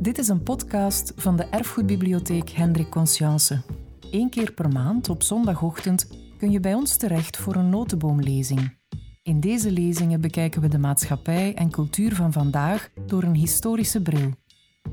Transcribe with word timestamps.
Dit 0.00 0.18
is 0.18 0.28
een 0.28 0.42
podcast 0.42 1.12
van 1.16 1.36
de 1.36 1.44
Erfgoedbibliotheek 1.44 2.50
Hendrik 2.50 2.88
Conscience. 2.88 3.62
Eén 4.10 4.30
keer 4.30 4.52
per 4.52 4.68
maand 4.68 5.08
op 5.08 5.22
zondagochtend 5.22 6.08
kun 6.38 6.50
je 6.50 6.60
bij 6.60 6.74
ons 6.74 6.96
terecht 6.96 7.36
voor 7.36 7.54
een 7.54 7.68
notenboomlezing. 7.68 8.78
In 9.22 9.40
deze 9.40 9.70
lezingen 9.70 10.20
bekijken 10.20 10.60
we 10.60 10.68
de 10.68 10.78
maatschappij 10.78 11.54
en 11.54 11.70
cultuur 11.70 12.14
van 12.14 12.32
vandaag 12.32 12.88
door 13.06 13.22
een 13.22 13.34
historische 13.34 14.02
bril. 14.02 14.34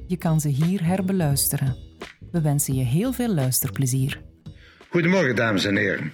Je 0.07 0.17
kan 0.17 0.41
ze 0.41 0.47
hier 0.47 0.85
herbeluisteren. 0.85 1.75
We 2.31 2.41
wensen 2.41 2.75
je 2.75 2.83
heel 2.83 3.13
veel 3.13 3.33
luisterplezier. 3.33 4.21
Goedemorgen, 4.89 5.35
dames 5.35 5.65
en 5.65 5.75
heren. 5.75 6.13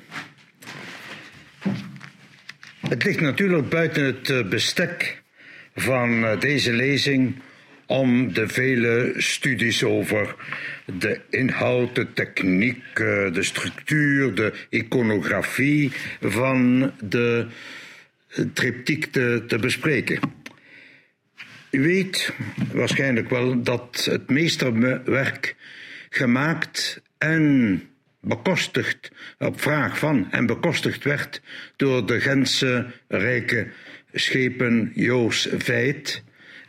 Het 2.80 3.04
ligt 3.04 3.22
natuurlijk 3.22 3.70
buiten 3.70 4.04
het 4.06 4.30
eh, 4.30 4.50
bestek 4.50 5.24
van 5.76 6.26
eh, 6.26 6.40
deze 6.40 6.74
lezing 6.74 7.42
om 7.94 8.34
de 8.34 8.48
vele 8.48 9.14
studies 9.18 9.84
over 9.84 10.36
de 11.00 11.20
inhoud, 11.30 11.96
de 11.96 12.14
techniek, 12.14 12.84
eh, 12.94 13.34
de 13.34 13.44
structuur, 13.44 14.36
de 14.36 14.54
iconografie 14.70 15.92
van 16.22 16.92
de 17.00 17.48
triptiek 18.54 19.06
te, 19.06 19.44
te 19.48 19.58
bespreken. 19.58 20.20
U 21.72 21.82
weet 21.82 22.34
waarschijnlijk 22.72 23.30
wel 23.30 23.64
dat 23.64 24.08
het 24.12 24.30
meesterwerk 24.30 25.56
gemaakt 26.10 27.02
en 27.18 27.82
bekostigd 28.22 29.12
op 29.40 29.62
vraag 29.62 29.98
van 29.98 30.32
en 30.32 30.46
bekostigd 30.46 31.04
werd 31.04 31.42
door 31.76 32.06
de 32.06 32.22
Gentse 32.22 32.86
rijke 33.08 33.68
schepen 34.14 34.92
Joos 34.96 35.48
Veit 35.58 36.24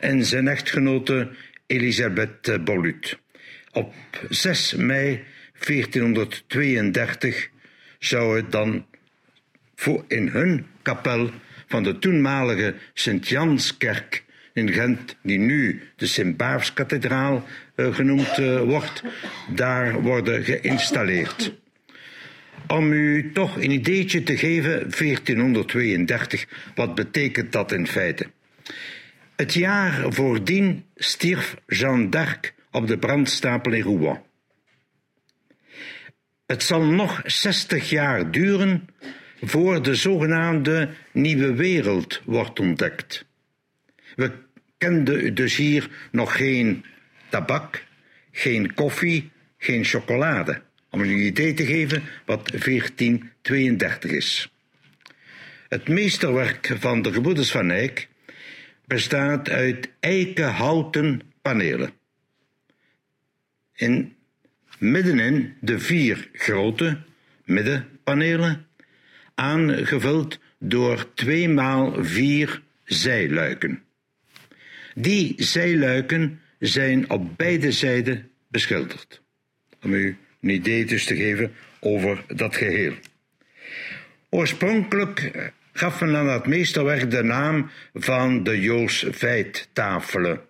en 0.05 0.25
zijn 0.25 0.47
echtgenote 0.47 1.29
Elisabeth 1.65 2.63
Bolut. 2.63 3.19
Op 3.71 3.93
6 4.29 4.73
mei 4.75 5.23
1432 5.65 7.49
zou 7.99 8.37
het 8.37 8.51
dan 8.51 8.85
voor 9.75 10.05
in 10.07 10.27
hun 10.27 10.65
kapel 10.81 11.29
van 11.67 11.83
de 11.83 11.99
toenmalige 11.99 12.75
Sint-Janskerk 12.93 14.23
in 14.53 14.71
Gent, 14.71 15.15
die 15.21 15.39
nu 15.39 15.81
de 15.95 16.05
Sint-Baafskathedraal 16.05 17.43
uh, 17.75 17.95
genoemd 17.95 18.37
uh, 18.39 18.61
wordt, 18.61 19.03
daar 19.55 20.01
worden 20.01 20.43
geïnstalleerd. 20.43 21.53
Om 22.67 22.91
u 22.91 23.31
toch 23.33 23.55
een 23.55 23.71
ideetje 23.71 24.23
te 24.23 24.37
geven, 24.37 24.71
1432, 24.71 26.45
wat 26.75 26.95
betekent 26.95 27.51
dat 27.51 27.71
in 27.71 27.87
feite? 27.87 28.34
Het 29.35 29.53
jaar 29.53 30.13
voordien 30.13 30.85
stierf 30.95 31.55
Jeanne 31.67 32.09
d'Arc 32.09 32.53
op 32.71 32.87
de 32.87 32.97
brandstapel 32.97 33.71
in 33.71 33.81
Rouen. 33.81 34.21
Het 36.45 36.63
zal 36.63 36.81
nog 36.81 37.21
60 37.25 37.89
jaar 37.89 38.31
duren 38.31 38.87
voor 39.41 39.81
de 39.81 39.95
zogenaamde 39.95 40.89
nieuwe 41.11 41.53
wereld 41.53 42.21
wordt 42.25 42.59
ontdekt. 42.59 43.25
We 44.15 44.31
kenden 44.77 45.35
dus 45.35 45.55
hier 45.55 45.89
nog 46.11 46.35
geen 46.37 46.85
tabak, 47.29 47.83
geen 48.31 48.73
koffie, 48.73 49.31
geen 49.57 49.83
chocolade. 49.83 50.61
Om 50.89 51.01
een 51.01 51.09
idee 51.09 51.53
te 51.53 51.65
geven 51.65 52.03
wat 52.25 52.51
1432 52.51 54.11
is. 54.11 54.51
Het 55.67 55.87
meesterwerk 55.87 56.75
van 56.79 57.01
de 57.01 57.13
gebroeders 57.13 57.51
van 57.51 57.71
Eyck 57.71 58.07
bestaat 58.87 59.49
uit 59.49 59.89
eikenhouten 59.99 61.21
panelen. 61.41 61.91
In 63.73 64.15
middenin 64.77 65.53
de 65.61 65.79
vier 65.79 66.29
grote 66.33 67.01
middenpanelen, 67.45 68.67
aangevuld 69.35 70.39
door 70.59 71.13
twee 71.13 71.49
maal 71.49 72.03
vier 72.03 72.61
zijluiken. 72.83 73.83
Die 74.95 75.33
zijluiken 75.37 76.41
zijn 76.59 77.09
op 77.09 77.37
beide 77.37 77.71
zijden 77.71 78.31
beschilderd. 78.47 79.21
Om 79.83 79.93
u 79.93 80.17
een 80.41 80.49
idee 80.49 80.85
dus 80.85 81.05
te 81.05 81.15
geven 81.15 81.53
over 81.79 82.23
dat 82.27 82.55
geheel. 82.55 82.93
Oorspronkelijk 84.29 85.51
gaf 85.77 86.01
men 86.01 86.15
aan 86.15 86.25
dat 86.25 86.47
meesterwerk 86.47 87.11
de 87.11 87.23
naam 87.23 87.69
van 87.93 88.43
de 88.43 88.61
Joos 88.61 89.05
Veit-tafelen. 89.09 90.41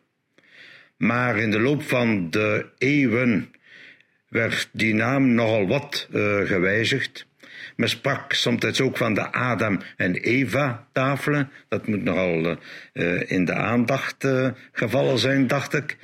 Maar 0.98 1.38
in 1.38 1.52
de 1.52 1.60
loop 1.60 1.84
van 1.84 2.30
de 2.30 2.66
eeuwen 2.78 3.54
werd 4.30 4.70
die 4.72 4.94
naam 4.94 5.34
nogal 5.34 5.68
wat 5.68 6.08
uh, 6.14 6.40
gewijzigd. 6.42 7.28
Men 7.76 7.90
sprak 7.90 8.34
soms 8.34 8.82
ook 8.82 8.98
van 8.98 9.14
de 9.14 9.32
Adam- 9.32 9.82
en 9.98 10.16
Eva-tafelen. 10.16 11.52
Dat 11.68 11.88
moet 11.88 12.04
nogal 12.04 12.58
uh, 12.94 13.32
in 13.32 13.46
de 13.46 13.54
aandacht 13.54 14.28
gevallen 14.72 15.18
zijn, 15.18 15.48
dacht 15.48 15.74
ik. 15.74 15.98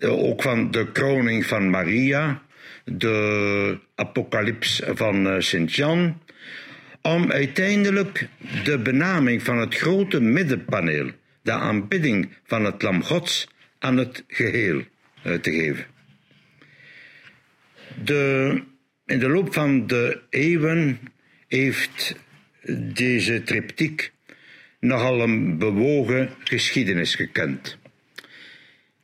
ook 0.00 0.42
van 0.42 0.70
de 0.70 0.92
kroning 0.92 1.46
van 1.46 1.70
Maria, 1.70 2.42
de 2.84 3.78
apocalyps 3.94 4.82
van 4.84 5.42
Sint-Jan 5.42 6.20
om 7.06 7.30
uiteindelijk 7.32 8.28
de 8.64 8.78
benaming 8.78 9.42
van 9.42 9.58
het 9.58 9.74
grote 9.74 10.20
middenpaneel, 10.20 11.10
de 11.42 11.52
aanbidding 11.52 12.28
van 12.44 12.64
het 12.64 12.82
Lam 12.82 13.02
Gods, 13.02 13.48
aan 13.78 13.96
het 13.96 14.24
geheel 14.28 14.82
uh, 15.26 15.34
te 15.34 15.50
geven. 15.50 15.86
De, 18.04 18.62
in 19.04 19.18
de 19.18 19.28
loop 19.28 19.54
van 19.54 19.86
de 19.86 20.20
eeuwen 20.30 20.98
heeft 21.48 22.16
deze 22.94 23.42
triptiek 23.42 24.12
nogal 24.80 25.20
een 25.20 25.58
bewogen 25.58 26.30
geschiedenis 26.44 27.14
gekend. 27.14 27.78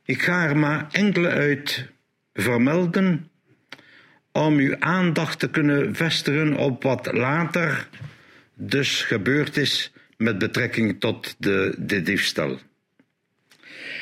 Ik 0.05 0.21
ga 0.21 0.47
er 0.47 0.57
maar 0.57 0.87
enkele 0.91 1.29
uit 1.29 1.87
vermelden 2.33 3.29
om 4.33 4.57
uw 4.57 4.75
aandacht 4.79 5.39
te 5.39 5.49
kunnen 5.49 5.95
vestigen 5.95 6.55
op 6.55 6.83
wat 6.83 7.13
later 7.13 7.87
dus 8.55 9.01
gebeurd 9.01 9.57
is 9.57 9.91
met 10.17 10.37
betrekking 10.37 10.99
tot 10.99 11.35
de, 11.37 11.75
de 11.77 12.01
diefstal. 12.01 12.59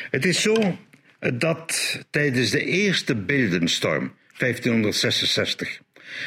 Het 0.10 0.26
is 0.26 0.42
zo 0.42 0.78
dat 1.20 2.00
tijdens 2.10 2.50
de 2.50 2.66
eerste 2.66 3.16
beeldenstorm, 3.16 4.14
1566, 4.38 5.82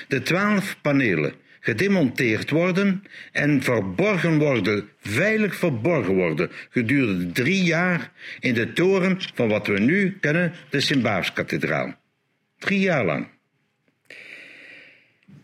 de 0.09 0.23
twaalf 0.23 0.77
panelen 0.83 1.35
gedemonteerd 1.61 2.51
worden 2.51 3.05
en 3.33 3.63
verborgen 3.63 4.39
worden, 4.39 4.89
veilig 5.01 5.57
verborgen 5.57 6.15
worden, 6.15 6.51
gedurende 6.71 7.33
drie 7.33 7.63
jaar 7.63 8.13
in 8.41 8.55
de 8.55 8.73
toren 8.73 9.17
van 9.35 9.49
wat 9.49 9.67
we 9.67 9.79
nu 9.79 10.17
kennen, 10.21 10.53
de 10.71 10.81
Sint-Baafskathedraal. 10.81 11.95
Drie 12.59 12.81
jaar 12.81 13.05
lang. 13.05 13.34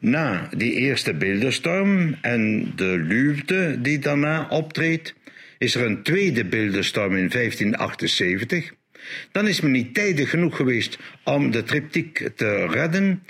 Na 0.00 0.48
die 0.56 0.72
eerste 0.72 1.14
beeldenstorm 1.14 2.16
en 2.20 2.72
de 2.76 2.98
luwte 2.98 3.78
die 3.82 3.98
daarna 3.98 4.46
optreedt, 4.48 5.14
is 5.58 5.74
er 5.74 5.86
een 5.86 6.02
tweede 6.02 6.44
beeldenstorm 6.44 7.16
in 7.16 7.28
1578. 7.28 8.72
Dan 9.32 9.48
is 9.48 9.60
men 9.60 9.70
niet 9.70 9.94
tijdig 9.94 10.30
genoeg 10.30 10.56
geweest 10.56 10.98
om 11.24 11.50
de 11.50 11.62
triptiek 11.62 12.30
te 12.36 12.66
redden 12.66 13.22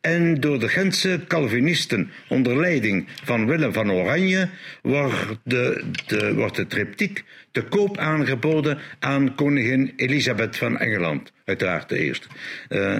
en 0.00 0.40
door 0.40 0.58
de 0.58 0.68
Gentse 0.68 1.20
Calvinisten 1.26 2.10
onder 2.28 2.56
leiding 2.56 3.08
van 3.24 3.46
Willem 3.46 3.72
van 3.72 3.92
Oranje 3.92 4.48
wordt 4.82 5.38
de, 5.44 5.84
de, 6.06 6.34
wordt 6.34 6.56
de 6.56 6.66
triptiek 6.66 7.24
te 7.50 7.62
koop 7.62 7.98
aangeboden 7.98 8.78
aan 8.98 9.34
koningin 9.34 9.92
Elisabeth 9.96 10.56
van 10.56 10.78
Engeland, 10.78 11.32
uiteraard 11.44 11.88
de 11.88 11.98
eerste. 11.98 12.26
Uh, 12.68 12.98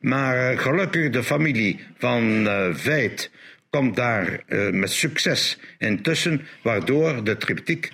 maar 0.00 0.52
uh, 0.52 0.58
gelukkig 0.58 1.10
de 1.10 1.22
familie 1.22 1.80
van 1.98 2.46
uh, 2.46 2.74
Veit 2.74 3.30
komt 3.70 3.96
daar 3.96 4.42
uh, 4.48 4.70
met 4.70 4.90
succes 4.90 5.58
intussen, 5.78 6.46
waardoor 6.62 7.24
de 7.24 7.36
triptiek 7.36 7.90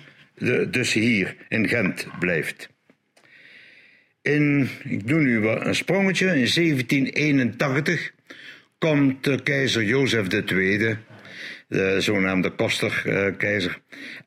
dus 0.69 0.93
hier 0.93 1.35
in 1.49 1.67
Gent 1.67 2.07
blijft. 2.19 2.69
In, 4.21 4.69
ik 4.83 5.07
doe 5.07 5.19
nu 5.19 5.47
een 5.47 5.75
sprongetje, 5.75 6.25
in 6.25 6.51
1781 6.53 8.11
komt 8.77 9.43
keizer 9.43 9.83
Jozef 9.83 10.27
II, 10.27 10.97
de 11.67 12.01
zogenaamde 12.01 12.49
kosterkeizer, 12.49 13.79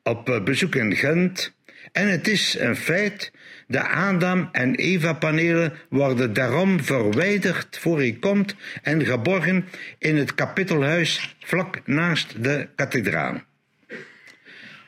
op 0.02 0.40
bezoek 0.44 0.74
in 0.74 0.96
Gent. 0.96 1.54
En 1.92 2.08
het 2.08 2.28
is 2.28 2.56
een 2.58 2.76
feit 2.76 3.32
de 3.66 3.80
Adam- 3.80 4.48
en 4.52 4.74
Eva-panelen 4.74 5.72
worden 5.88 6.32
daarom 6.32 6.84
verwijderd 6.84 7.78
voor 7.78 7.98
hij 7.98 8.16
komt 8.20 8.54
en 8.82 9.04
geborgen 9.04 9.64
in 9.98 10.16
het 10.16 10.34
kapittelhuis 10.34 11.36
vlak 11.40 11.86
naast 11.86 12.42
de 12.42 12.68
kathedraal. 12.74 13.42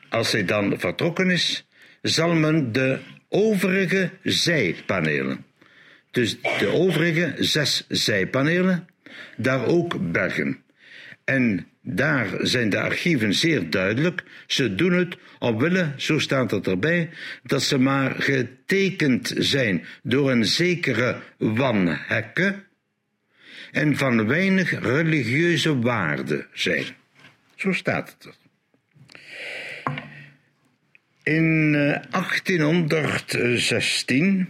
Als 0.09 0.31
hij 0.31 0.45
dan 0.45 0.79
vertrokken 0.79 1.29
is, 1.29 1.67
zal 2.01 2.33
men 2.33 2.71
de 2.71 2.99
overige 3.29 4.09
zijpanelen, 4.23 5.45
Dus 6.11 6.41
de 6.41 6.67
overige 6.73 7.35
zes 7.37 7.85
zijpanelen, 7.87 8.87
daar 9.37 9.65
ook 9.65 10.11
bergen. 10.11 10.63
En 11.23 11.67
daar 11.95 12.27
zijn 12.41 12.69
de 12.69 12.79
archieven 12.79 13.33
zeer 13.33 13.69
duidelijk. 13.69 14.23
Ze 14.47 14.75
doen 14.75 14.93
het 14.93 15.17
omwille, 15.39 15.93
zo 15.97 16.19
staat 16.19 16.51
het 16.51 16.67
erbij, 16.67 17.09
dat 17.43 17.63
ze 17.63 17.77
maar 17.77 18.21
getekend 18.21 19.33
zijn 19.37 19.85
door 20.03 20.31
een 20.31 20.45
zekere 20.45 21.21
wanhekke 21.37 22.67
en 23.71 23.97
van 23.97 24.27
weinig 24.27 24.79
religieuze 24.79 25.79
waarde 25.79 26.47
zijn. 26.53 26.85
Zo 27.55 27.71
staat 27.71 28.15
het 28.17 28.25
er. 28.25 28.35
In 31.23 31.71
1816 31.71 34.39
eh, 34.39 34.45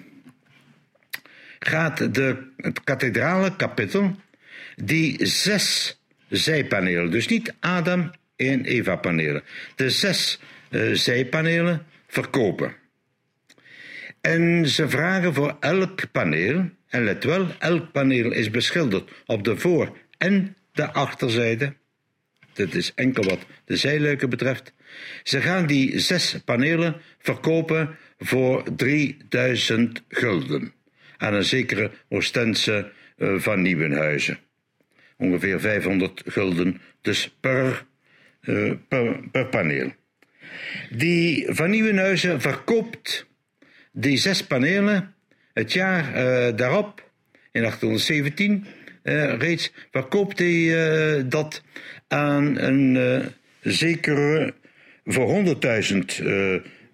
gaat 1.60 2.16
de, 2.16 2.52
het 2.58 2.84
kathedrale 2.84 3.56
kapittel 3.56 4.16
die 4.76 5.26
zes 5.26 5.99
zijpanelen, 6.30 7.12
dus 7.12 7.28
niet 7.28 7.54
Adam 7.60 8.12
en 8.36 8.66
Eva 8.66 8.96
panelen, 8.96 9.44
de 9.76 9.90
zes 9.90 10.40
uh, 10.70 10.94
zijpanelen 10.94 11.86
verkopen. 12.08 12.76
En 14.22 14.68
ze 14.68 14.90
vragen 14.90 15.34
voor 15.34 15.58
elk 15.60 16.12
paneel, 16.12 16.70
en 16.88 17.04
let 17.04 17.24
wel, 17.24 17.48
elk 17.60 17.92
paneel 17.92 18.32
is 18.32 18.50
beschilderd 18.50 19.12
op 19.26 19.44
de 19.44 19.58
voor- 19.58 19.98
en 20.18 20.56
de 20.72 20.92
achterzijde. 20.92 21.74
Dit 22.54 22.76
is 22.76 22.92
enkel 22.96 23.24
wat 23.24 23.46
de 23.66 23.78
zijluiken 23.78 24.30
betreft. 24.30 24.74
Ze 25.24 25.42
gaan 25.42 25.68
die 25.68 26.00
zes 26.00 26.40
panelen 26.46 27.02
verkopen 27.20 27.98
voor 28.18 28.76
3000 28.76 30.04
gulden 30.10 30.74
aan 31.18 31.34
een 31.34 31.44
zekere 31.44 31.92
Oostense 32.10 32.92
uh, 33.18 33.40
van 33.40 33.62
Nieuwenhuizen. 33.62 34.40
Ongeveer 35.20 35.60
500 35.60 36.24
gulden 36.26 36.82
dus 37.02 37.36
per, 37.40 37.86
per, 39.32 39.46
paneel. 39.50 39.94
Die 40.90 41.46
van 41.50 41.70
Nieuwenhuizen 41.70 42.42
verkoopt 42.42 43.28
die 43.92 44.18
zes 44.18 44.46
panelen 44.46 45.14
het 45.54 45.74
jaar 45.74 46.04
uh, 46.04 46.56
daarop, 46.56 47.10
in 47.52 47.62
1817 47.62 48.66
uh, 49.04 49.38
reeds, 49.38 49.74
verkoopt 49.92 50.40
hij 50.40 51.28
dat 51.28 51.64
aan 52.08 52.58
een 52.58 53.24
zekere, 53.62 54.54
voor 55.06 55.56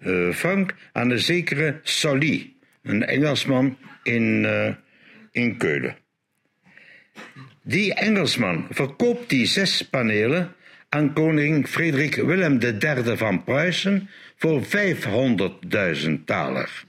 100.000 0.00 0.32
frank, 0.32 0.74
aan 0.92 1.10
een 1.10 1.18
zekere 1.18 1.80
Sully, 1.82 2.52
een 2.82 3.04
Engelsman 3.04 3.78
in, 4.02 4.46
in 5.30 5.56
Keulen. 5.56 5.96
Die 7.66 7.94
Engelsman 7.94 8.66
verkoopt 8.70 9.30
die 9.30 9.46
zes 9.46 9.82
panelen 9.82 10.54
aan 10.88 11.12
koning 11.12 11.66
Frederik 11.68 12.14
Willem 12.14 12.60
III 12.62 13.16
van 13.16 13.44
Pruisen 13.44 14.08
voor 14.36 14.62
500.000 14.62 16.24
taler. 16.24 16.84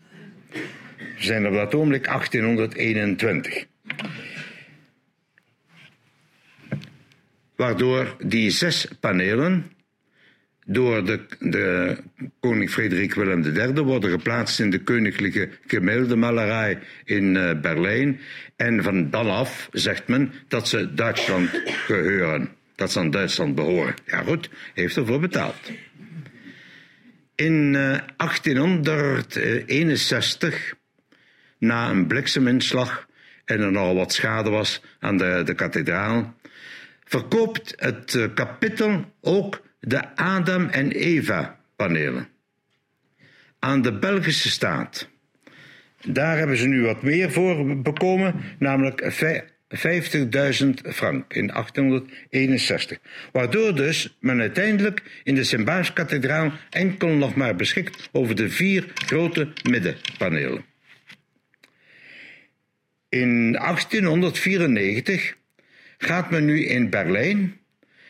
We 0.98 1.24
zijn 1.24 1.48
op 1.48 1.54
dat 1.54 1.76
ogenblik 1.76 2.06
1821. 2.06 3.66
Waardoor 7.56 8.16
die 8.20 8.50
zes 8.50 8.88
panelen 9.00 9.72
door 10.70 11.06
de, 11.06 11.20
de 11.40 11.98
koning 12.40 12.70
Frederik 12.70 13.14
Willem 13.14 13.44
III 13.44 13.74
worden 13.74 14.10
geplaatst 14.10 14.60
in 14.60 14.70
de 14.70 14.84
koninklijke 14.84 15.50
gemäldenmalerij 15.68 16.80
in 17.04 17.36
uh, 17.36 17.52
Berlijn. 17.62 18.20
En 18.56 18.84
van 18.84 19.10
dan 19.10 19.30
af 19.30 19.70
zegt 19.72 20.08
men 20.08 20.34
dat 20.48 20.68
ze 20.68 20.94
Duitsland 20.94 21.50
geheuren. 21.66 22.50
Dat 22.76 22.92
ze 22.92 23.00
aan 23.00 23.12
Duitsland 23.12 23.56
behoren. 23.56 23.94
Ja 24.06 24.22
goed, 24.22 24.50
heeft 24.74 24.98
ervoor 24.98 25.20
betaald. 25.20 25.72
In 27.36 27.74
uh, 27.74 27.98
1861, 28.18 30.74
na 31.58 31.90
een 31.90 32.08
blikseminslag 32.08 33.08
en 33.46 33.60
er 33.60 33.72
nogal 33.72 33.96
wat 33.96 34.14
schade 34.14 34.50
was 34.50 34.82
aan 35.00 35.18
de, 35.18 35.42
de 35.46 35.54
kathedraal, 35.54 36.36
verkoopt 37.04 37.74
het 37.76 38.14
uh, 38.14 38.26
kapittel 38.34 39.14
ook 39.22 39.66
de 39.88 40.16
Adam 40.16 40.70
en 40.70 40.92
Eva 40.92 41.60
panelen 41.76 42.28
aan 43.60 43.82
de 43.82 43.98
Belgische 43.98 44.50
staat. 44.50 45.10
Daar 46.06 46.38
hebben 46.38 46.58
ze 46.58 46.68
nu 46.68 46.82
wat 46.82 47.02
meer 47.02 47.32
voor 47.32 47.82
bekomen, 47.82 48.36
namelijk 48.60 49.02
50.000 49.02 49.10
frank 50.84 51.34
in 51.34 51.48
1861. 51.48 52.98
Waardoor 53.32 53.76
dus 53.76 54.18
men 54.20 54.40
uiteindelijk 54.40 55.22
in 55.24 55.36
de 55.36 55.44
Sint-Baas-kathedraal 55.44 56.52
enkel 56.70 57.10
nog 57.10 57.36
maar 57.36 57.56
beschikt 57.56 58.10
over 58.12 58.36
de 58.36 58.50
vier 58.50 58.92
grote 58.94 59.54
middenpanelen. 59.70 60.66
In 63.10 63.52
1894 63.52 65.36
gaat 65.98 66.32
men 66.32 66.46
nu 66.46 66.66
in 66.66 66.90
Berlijn 66.90 67.60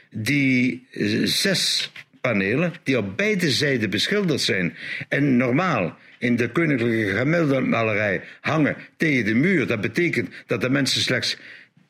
die 0.09 0.87
zes 1.23 1.91
panelen, 2.21 2.73
die 2.83 2.97
op 2.97 3.17
beide 3.17 3.51
zijden 3.51 3.89
beschilderd 3.89 4.41
zijn 4.41 4.75
en 5.09 5.37
normaal 5.37 5.97
in 6.19 6.35
de 6.35 6.49
koninklijke 6.49 7.17
gemäldenmalerij 7.17 8.21
hangen 8.41 8.75
tegen 8.97 9.25
de 9.25 9.33
muur. 9.33 9.67
Dat 9.67 9.81
betekent 9.81 10.29
dat 10.45 10.61
de 10.61 10.69
mensen 10.69 11.01
slechts 11.01 11.37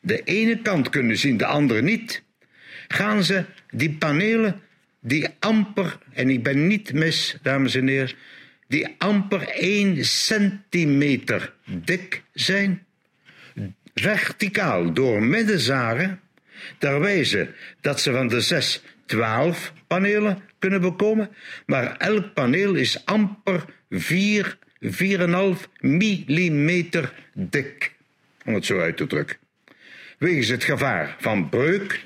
de 0.00 0.22
ene 0.22 0.62
kant 0.62 0.88
kunnen 0.88 1.18
zien, 1.18 1.36
de 1.36 1.46
andere 1.46 1.82
niet. 1.82 2.22
Gaan 2.88 3.24
ze 3.24 3.44
die 3.70 3.90
panelen, 3.90 4.60
die 5.00 5.26
amper, 5.38 5.98
en 6.12 6.30
ik 6.30 6.42
ben 6.42 6.66
niet 6.66 6.92
mis, 6.92 7.36
dames 7.42 7.74
en 7.74 7.86
heren, 7.86 8.14
die 8.68 8.94
amper 8.98 9.48
één 9.48 10.04
centimeter 10.04 11.54
dik 11.64 12.22
zijn, 12.32 12.86
verticaal 13.94 14.92
door 14.92 15.22
middenzagen, 15.22 16.20
ter 16.78 17.00
wijze 17.00 17.48
dat 17.80 18.00
ze 18.00 18.12
van 18.12 18.28
de 18.28 18.40
zes 18.40 18.82
twaalf 19.06 19.72
panelen 19.86 20.42
kunnen 20.58 20.80
bekomen, 20.80 21.30
maar 21.66 21.96
elk 21.96 22.34
paneel 22.34 22.74
is 22.74 23.04
amper 23.04 23.64
4, 23.90 24.58
4,5 24.80 24.90
millimeter 25.80 27.12
dik, 27.32 27.92
om 28.44 28.54
het 28.54 28.66
zo 28.66 28.80
uit 28.80 28.96
te 28.96 29.06
drukken. 29.06 29.36
Wegens 30.18 30.48
het 30.48 30.64
gevaar 30.64 31.16
van 31.18 31.48
breuk 31.48 32.00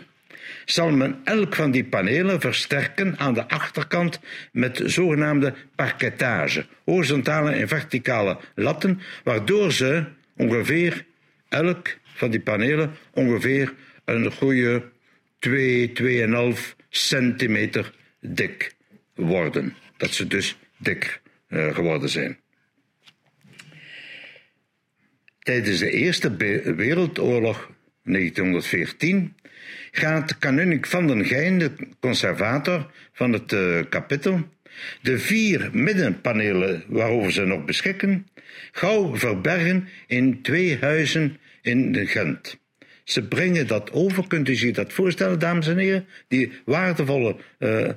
zal 0.64 0.90
men 0.90 1.20
elk 1.24 1.54
van 1.54 1.70
die 1.70 1.84
panelen 1.84 2.40
versterken 2.40 3.18
aan 3.18 3.34
de 3.34 3.48
achterkant 3.48 4.20
met 4.52 4.80
zogenaamde 4.84 5.54
parketage, 5.74 6.66
horizontale 6.84 7.50
en 7.50 7.68
verticale 7.68 8.38
latten, 8.54 9.00
waardoor 9.24 9.72
ze 9.72 10.04
ongeveer 10.36 11.04
elk 11.48 11.96
van 12.14 12.30
die 12.30 12.40
panelen 12.40 12.90
ongeveer 13.10 13.72
een 14.04 14.32
goede 14.32 14.90
2, 15.38 15.92
2,5 16.54 16.58
centimeter 16.88 17.94
dik 18.20 18.74
worden. 19.14 19.74
Dat 19.96 20.10
ze 20.10 20.26
dus 20.26 20.58
dik 20.76 21.20
uh, 21.48 21.74
geworden 21.74 22.08
zijn. 22.08 22.38
Tijdens 25.38 25.78
de 25.78 25.90
Eerste 25.90 26.36
Wereldoorlog 26.76 27.70
1914 28.02 29.34
gaat 29.90 30.38
kanonik 30.38 30.86
van 30.86 31.06
den 31.06 31.24
Geijn, 31.24 31.58
de 31.58 31.72
conservator 32.00 32.90
van 33.12 33.32
het 33.32 33.52
uh, 33.52 33.80
kapittel, 33.88 34.48
de 35.02 35.18
vier 35.18 35.70
middenpanelen 35.72 36.84
waarover 36.86 37.32
ze 37.32 37.44
nog 37.44 37.64
beschikken, 37.64 38.26
gauw 38.72 39.16
verbergen 39.16 39.88
in 40.06 40.42
twee 40.42 40.78
huizen 40.78 41.38
in 41.62 42.06
Gent. 42.06 42.60
Ze 43.04 43.22
brengen 43.22 43.66
dat 43.66 43.90
over, 43.92 44.26
kunt 44.26 44.48
u 44.48 44.54
zich 44.54 44.74
dat 44.74 44.92
voorstellen, 44.92 45.38
dames 45.38 45.66
en 45.66 45.78
heren? 45.78 46.06
Die 46.28 46.52
waardevolle 46.64 47.36
uh, 47.58 47.88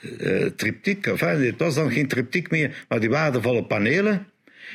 uh, 0.00 0.46
triptiek, 0.46 1.06
enfin, 1.06 1.38
dit 1.38 1.58
was 1.58 1.74
dan 1.74 1.90
geen 1.90 2.08
triptiek 2.08 2.50
meer, 2.50 2.84
maar 2.88 3.00
die 3.00 3.10
waardevolle 3.10 3.64
panelen, 3.64 4.26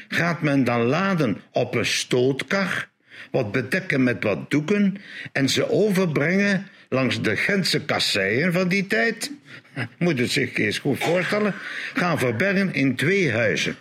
gaat 0.08 0.42
men 0.42 0.64
dan 0.64 0.82
laden 0.82 1.42
op 1.52 1.76
een 1.76 1.86
stootkar, 1.86 2.90
wat 3.32 3.52
bedekken 3.52 4.04
met 4.04 4.24
wat 4.24 4.52
doeken 4.52 4.98
en 5.32 5.50
ze 5.50 5.70
overbrengen 5.70 6.68
langs 6.90 7.22
de 7.22 7.36
Gentse 7.36 7.86
kasseien 7.86 8.54
van 8.54 8.68
die 8.68 8.88
tijd, 8.88 9.32
moet 10.00 10.20
het 10.20 10.32
zich 10.32 10.54
eens 10.54 10.80
goed 10.80 11.04
voorstellen, 11.04 11.54
gaan 11.94 12.20
verbergen 12.20 12.74
in 12.74 12.96
twee 12.96 13.32
huizen. 13.32 13.76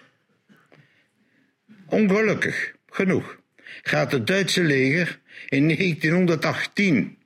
Ongelukkig 1.87 2.73
genoeg 2.91 3.39
gaat 3.83 4.13
het 4.13 4.27
Duitse 4.27 4.63
leger 4.63 5.19
in 5.51 5.67
1918 5.67 7.19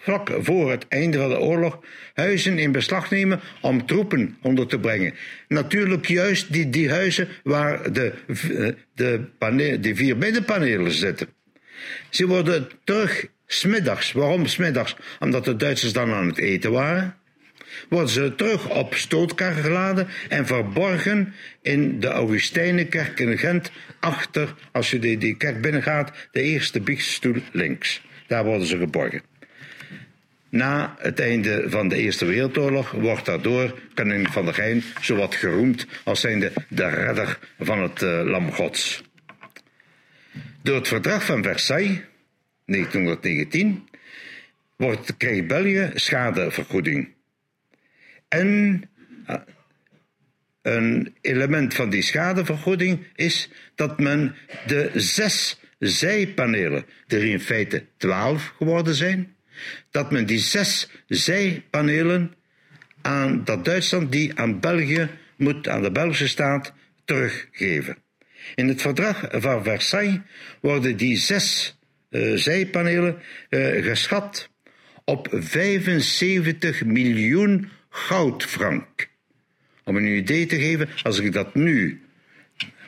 vlak 0.00 0.30
voor 0.40 0.70
het 0.70 0.88
einde 0.88 1.18
van 1.18 1.28
de 1.28 1.40
oorlog 1.40 1.80
huizen 2.14 2.58
in 2.58 2.72
beslag 2.72 3.10
nemen 3.10 3.40
om 3.60 3.86
troepen 3.86 4.36
onder 4.42 4.66
te 4.66 4.78
brengen. 4.78 5.14
Natuurlijk 5.48 6.06
juist 6.06 6.52
die, 6.52 6.70
die 6.70 6.90
huizen 6.90 7.28
waar 7.42 7.92
de, 7.92 8.12
de, 8.94 9.20
paneel, 9.38 9.80
die 9.80 9.94
vier 9.94 10.16
middenpanelen 10.16 10.92
zitten. 10.92 11.28
Ze 12.10 12.26
worden 12.26 12.68
terug 12.84 13.26
smiddags. 13.46 14.12
Waarom 14.12 14.46
smiddags? 14.46 14.96
Omdat 15.18 15.44
de 15.44 15.56
Duitsers 15.56 15.92
dan 15.92 16.12
aan 16.12 16.26
het 16.26 16.38
eten 16.38 16.72
waren. 16.72 17.16
Worden 17.88 18.08
ze 18.08 18.34
terug 18.34 18.68
op 18.68 18.94
stootkarren 18.94 19.62
geladen 19.62 20.08
en 20.28 20.46
verborgen 20.46 21.34
in 21.62 22.00
de 22.00 22.08
Augustijnenkerk 22.08 23.20
in 23.20 23.38
Gent. 23.38 23.70
Achter, 24.00 24.54
als 24.72 24.90
je 24.90 24.98
die, 24.98 25.18
die 25.18 25.36
kerk 25.36 25.60
binnengaat, 25.60 26.12
de 26.32 26.42
eerste 26.42 26.80
biechtstoel 26.80 27.36
links. 27.52 28.02
Daar 28.26 28.44
worden 28.44 28.66
ze 28.66 28.78
geborgen. 28.78 29.22
Na 30.50 30.96
het 30.98 31.20
einde 31.20 31.64
van 31.66 31.88
de 31.88 31.96
Eerste 31.96 32.24
Wereldoorlog 32.24 32.90
wordt 32.90 33.24
daardoor 33.24 33.78
koning 33.94 34.28
van 34.28 34.44
der 34.44 34.54
Rijn 34.54 34.82
zowat 35.00 35.34
geroemd 35.34 35.86
als 36.04 36.20
zijnde 36.20 36.52
de 36.68 36.88
redder 36.88 37.38
van 37.58 37.82
het 37.82 38.02
uh, 38.02 38.20
Lam 38.24 38.52
Gods. 38.52 39.02
Door 40.62 40.74
het 40.74 40.88
verdrag 40.88 41.24
van 41.24 41.42
Versailles, 41.42 42.00
1919, 42.64 43.88
wordt, 44.76 45.16
krijgt 45.16 45.46
België 45.46 45.90
schadevergoeding. 45.94 47.08
En 48.28 48.82
uh, 49.30 49.36
een 50.62 51.14
element 51.20 51.74
van 51.74 51.90
die 51.90 52.02
schadevergoeding 52.02 53.06
is 53.14 53.50
dat 53.74 53.98
men 53.98 54.34
de 54.66 54.90
zes 54.94 55.60
zijpanelen, 55.78 56.84
er 57.06 57.24
in 57.24 57.40
feite 57.40 57.84
twaalf 57.96 58.52
geworden 58.56 58.94
zijn, 58.94 59.36
dat 59.90 60.10
men 60.10 60.26
die 60.26 60.38
zes 60.38 60.90
zijpanelen 61.06 62.34
aan 63.02 63.44
dat 63.44 63.64
Duitsland 63.64 64.12
die 64.12 64.38
aan 64.38 64.60
België 64.60 65.08
moet, 65.36 65.68
aan 65.68 65.82
de 65.82 65.92
Belgische 65.92 66.28
staat, 66.28 66.72
teruggeven. 67.04 67.96
In 68.54 68.68
het 68.68 68.80
verdrag 68.80 69.24
van 69.30 69.64
Versailles 69.64 70.20
worden 70.60 70.96
die 70.96 71.16
zes 71.16 71.78
uh, 72.10 72.36
zijpanelen 72.36 73.16
uh, 73.50 73.84
geschat 73.84 74.50
op 75.04 75.28
75 75.30 76.84
miljoen 76.84 77.70
goudfrank. 77.98 79.08
Om 79.84 79.96
een 79.96 80.16
idee 80.16 80.46
te 80.46 80.60
geven, 80.60 80.88
als 81.02 81.18
ik 81.18 81.32
dat 81.32 81.54
nu 81.54 82.00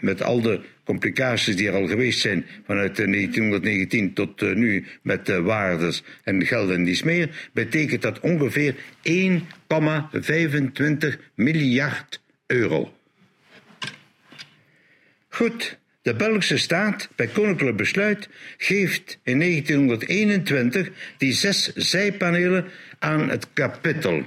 met 0.01 0.23
al 0.23 0.41
de 0.41 0.61
complicaties 0.85 1.57
die 1.57 1.69
er 1.69 1.75
al 1.75 1.87
geweest 1.87 2.21
zijn 2.21 2.47
vanuit 2.67 2.97
1919 2.97 4.13
tot 4.13 4.43
uh, 4.43 4.55
nu 4.55 4.85
met 5.03 5.27
de 5.27 5.43
waardes 5.43 6.03
en 6.25 6.47
geld 6.47 6.71
en 6.71 6.85
die 6.85 7.05
meer, 7.05 7.51
betekent 7.53 8.03
dat 8.03 8.21
ongeveer 8.21 8.75
1,25 8.75 8.83
miljard 11.35 12.21
euro. 12.47 12.95
Goed, 15.29 15.79
de 16.03 16.15
Belgische 16.15 16.59
staat, 16.59 17.09
bij 17.17 17.27
koninklijk 17.27 17.77
besluit, 17.77 18.29
geeft 18.57 19.19
in 19.23 19.39
1921 19.39 20.91
die 21.19 21.33
zes 21.33 21.75
zijpanelen 21.75 22.65
aan 22.99 23.29
het 23.29 23.47
kapittel. 23.53 24.25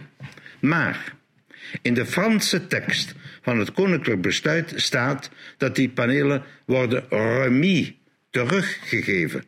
Maar 0.64 1.16
in 1.82 1.94
de 1.94 2.06
Franse 2.06 2.68
tekst 2.68 3.14
van 3.42 3.60
het 3.60 3.72
koninklijk 3.72 4.22
besluit 4.22 4.74
staat 4.76 5.30
dat 5.58 5.76
die 5.76 5.90
panelen 5.90 6.44
worden 6.66 7.06
remis, 7.10 7.94
teruggegeven. 8.30 9.44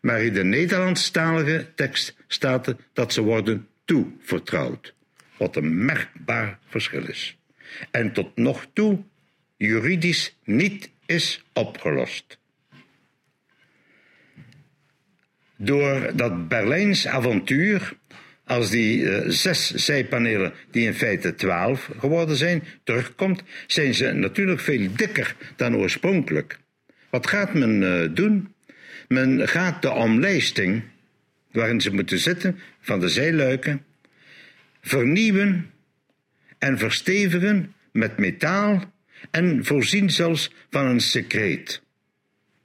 Maar 0.00 0.22
in 0.22 0.32
de 0.32 0.44
Nederlandstalige 0.44 1.66
tekst 1.74 2.16
staat 2.26 2.74
dat 2.92 3.12
ze 3.12 3.22
worden 3.22 3.68
toevertrouwd. 3.84 4.94
Wat 5.36 5.56
een 5.56 5.84
merkbaar 5.84 6.58
verschil 6.66 7.08
is. 7.08 7.36
En 7.90 8.12
tot 8.12 8.36
nog 8.36 8.66
toe 8.72 9.02
juridisch 9.56 10.36
niet 10.44 10.90
is 11.06 11.44
opgelost. 11.52 12.38
Door 15.56 16.10
dat 16.14 16.48
Berlijns 16.48 17.06
avontuur 17.06 17.96
als 18.52 18.70
die 18.70 18.98
uh, 18.98 19.20
zes 19.26 19.70
zijpanelen, 19.74 20.52
die 20.70 20.86
in 20.86 20.94
feite 20.94 21.34
twaalf 21.34 21.90
geworden 21.98 22.36
zijn, 22.36 22.62
terugkomt, 22.84 23.42
zijn 23.66 23.94
ze 23.94 24.12
natuurlijk 24.12 24.60
veel 24.60 24.88
dikker 24.96 25.36
dan 25.56 25.76
oorspronkelijk. 25.76 26.58
Wat 27.10 27.26
gaat 27.26 27.54
men 27.54 27.82
uh, 27.82 28.08
doen? 28.14 28.54
Men 29.08 29.48
gaat 29.48 29.82
de 29.82 29.90
omlijsting, 29.90 30.82
waarin 31.52 31.80
ze 31.80 31.94
moeten 31.94 32.18
zitten, 32.18 32.58
van 32.80 33.00
de 33.00 33.08
zijluiken, 33.08 33.84
vernieuwen 34.80 35.70
en 36.58 36.78
verstevigen 36.78 37.74
met 37.92 38.18
metaal 38.18 38.92
en 39.30 39.64
voorzien 39.64 40.10
zelfs 40.10 40.50
van 40.70 40.86
een 40.86 41.00
secreet. 41.00 41.82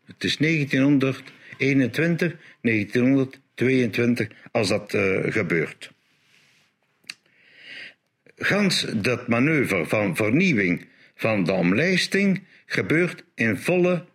Het 0.06 0.24
is 0.24 0.38
1921, 0.38 2.36
1900. 2.62 3.40
22 3.58 4.28
als 4.52 4.68
dat 4.68 4.94
uh, 4.94 5.32
gebeurt. 5.34 5.92
Gans 8.36 8.86
dat 8.96 9.28
manoeuvre 9.28 9.86
van 9.86 10.16
vernieuwing 10.16 10.86
van 11.16 11.44
de 11.44 11.52
omlijsting 11.52 12.44
gebeurt 12.66 13.24
in 13.36 13.58
volle 13.58 14.06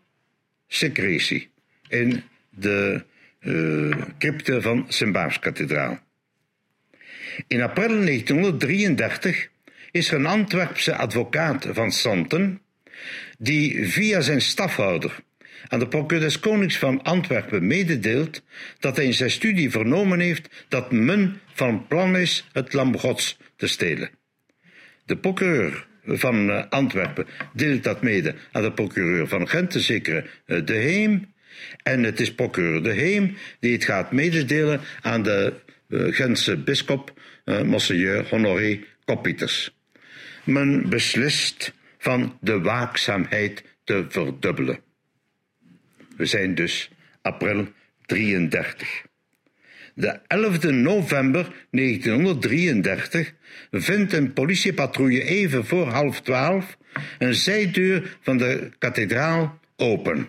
secretie 0.69 1.51
in 1.89 2.23
de 2.51 3.05
uh, 3.41 3.97
crypte 4.19 4.63
van 4.63 4.85
Sint-Baafskathedraal. 4.89 5.99
In 7.47 7.63
april 7.63 8.05
1933 8.05 9.49
is 9.91 10.11
er 10.11 10.19
een 10.19 10.27
Antwerpse 10.27 10.97
advocaat 10.97 11.69
van 11.71 11.93
Santen 11.93 12.61
die 13.39 13.89
via 13.89 14.21
zijn 14.21 14.41
stafhouder 14.41 15.23
aan 15.69 15.79
de 15.79 15.89
procureur 15.89 16.25
des 16.25 16.41
Konings 16.41 16.79
van 16.79 17.03
Antwerpen 17.03 17.67
mededeelt 17.67 18.43
dat 18.79 18.97
hij 18.97 19.05
in 19.05 19.15
zijn 19.15 19.31
studie 19.31 19.71
vernomen 19.71 20.21
heeft 20.21 20.65
dat 20.69 20.93
men 20.93 21.41
van 21.53 21.87
plan 21.87 22.17
is 22.17 22.49
het 22.53 22.73
lam 22.73 22.99
gods 22.99 23.39
te 23.57 23.67
stelen. 23.67 24.11
De 25.05 25.17
procureur 25.17 25.87
van 26.05 26.49
uh, 26.49 26.63
Antwerpen 26.69 27.27
deelt 27.53 27.83
dat 27.83 28.03
mede 28.03 28.35
aan 28.53 28.63
de 28.63 28.73
procureur 28.73 29.29
van 29.29 29.49
Gent, 29.49 29.73
de 29.73 29.81
zekere 29.81 30.25
uh, 30.47 30.65
De 30.65 30.75
Heem. 30.75 31.33
En 31.83 32.03
het 32.03 32.21
is 32.21 32.35
procureur 32.35 32.83
De 32.83 32.93
Heem 32.93 33.37
die 33.61 33.73
het 33.73 33.85
gaat 33.85 34.13
mededelen 34.13 34.81
aan 35.01 35.23
de 35.23 35.53
uh, 35.89 36.15
Gentse 36.15 36.57
bischop, 36.57 37.21
Monseigneur 37.65 38.29
Honoré 38.29 38.81
Koppieters. 39.05 39.77
Men 40.45 40.89
beslist 40.89 41.73
van 41.99 42.39
de 42.41 42.61
waakzaamheid 42.61 43.65
te 43.85 44.05
verdubbelen. 44.09 44.79
We 46.17 46.27
zijn 46.27 46.55
dus 46.55 46.91
april 47.23 47.69
33. 48.07 49.03
De 49.95 50.21
11 50.27 50.63
november 50.63 51.53
1933 51.71 53.33
vindt 53.71 54.13
een 54.13 54.33
politiepatrouille 54.33 55.23
even 55.23 55.65
voor 55.65 55.89
half 55.89 56.21
twaalf 56.21 56.77
een 57.19 57.35
zijdeur 57.35 58.17
van 58.21 58.37
de 58.37 58.71
kathedraal 58.79 59.61
open. 59.77 60.29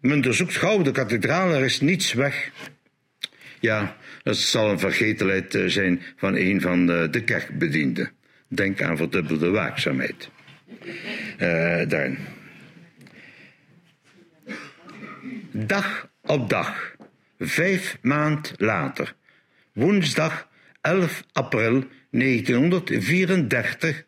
Men 0.00 0.14
onderzoekt 0.14 0.56
gauw 0.56 0.82
de 0.82 0.90
kathedraal, 0.90 1.54
er 1.54 1.64
is 1.64 1.80
niets 1.80 2.12
weg. 2.12 2.50
Ja, 3.60 3.96
dat 4.22 4.36
zal 4.36 4.70
een 4.70 4.78
vergetelheid 4.78 5.54
eh, 5.54 5.66
zijn 5.66 6.02
van 6.16 6.34
een 6.34 6.60
van 6.60 6.86
de, 6.86 7.08
de 7.10 7.24
kerkbedienden. 7.24 8.10
Denk 8.48 8.82
aan 8.82 8.96
verdubbelde 8.96 9.50
waakzaamheid. 9.50 10.30
Uh, 11.38 11.88
daarin. 11.88 12.18
Dag 15.64 16.08
op 16.22 16.48
dag, 16.48 16.96
vijf 17.38 17.98
maand 18.02 18.54
later, 18.56 19.14
woensdag 19.72 20.48
11 20.80 21.24
april 21.32 21.84
1934, 22.10 24.04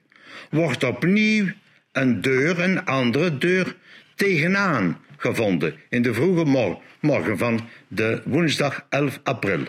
wordt 0.50 0.85
opnieuw 0.85 1.47
een 1.93 2.21
deur, 2.21 2.61
een 2.61 2.85
andere 2.85 3.38
deur, 3.38 3.76
tegenaan 4.14 5.00
gevonden 5.17 5.75
in 5.88 6.02
de 6.02 6.14
vroege 6.14 6.71
morgen 7.00 7.38
van 7.38 7.69
de 7.88 8.23
woensdag 8.25 8.87
11 8.88 9.21
april. 9.23 9.64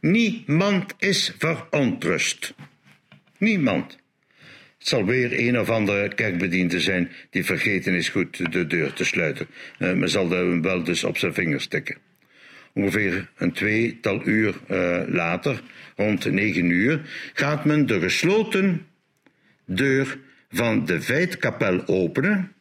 Niemand 0.00 0.94
is 0.98 1.34
verontrust. 1.38 2.54
Niemand. 3.38 3.99
Het 4.80 4.88
zal 4.88 5.04
weer 5.04 5.38
een 5.38 5.58
of 5.58 5.70
andere 5.70 6.14
kerkbediende 6.14 6.80
zijn 6.80 7.10
die 7.30 7.44
vergeten 7.44 7.94
is 7.94 8.08
goed 8.08 8.52
de 8.52 8.66
deur 8.66 8.92
te 8.92 9.04
sluiten. 9.04 9.46
Uh, 9.78 9.92
men 9.92 10.08
zal 10.08 10.30
hem 10.30 10.62
wel 10.62 10.82
dus 10.82 11.04
op 11.04 11.18
zijn 11.18 11.34
vingers 11.34 11.66
tikken. 11.66 11.96
Ongeveer 12.72 13.30
een 13.36 13.52
tweetal 13.52 14.26
uur 14.26 14.54
uh, 14.70 15.00
later, 15.06 15.62
rond 15.96 16.30
negen 16.30 16.70
uur, 16.70 17.00
gaat 17.32 17.64
men 17.64 17.86
de 17.86 18.00
gesloten 18.00 18.86
deur 19.64 20.18
van 20.50 20.84
de 20.84 21.00
Veitkapel 21.00 21.86
openen. 21.86 22.52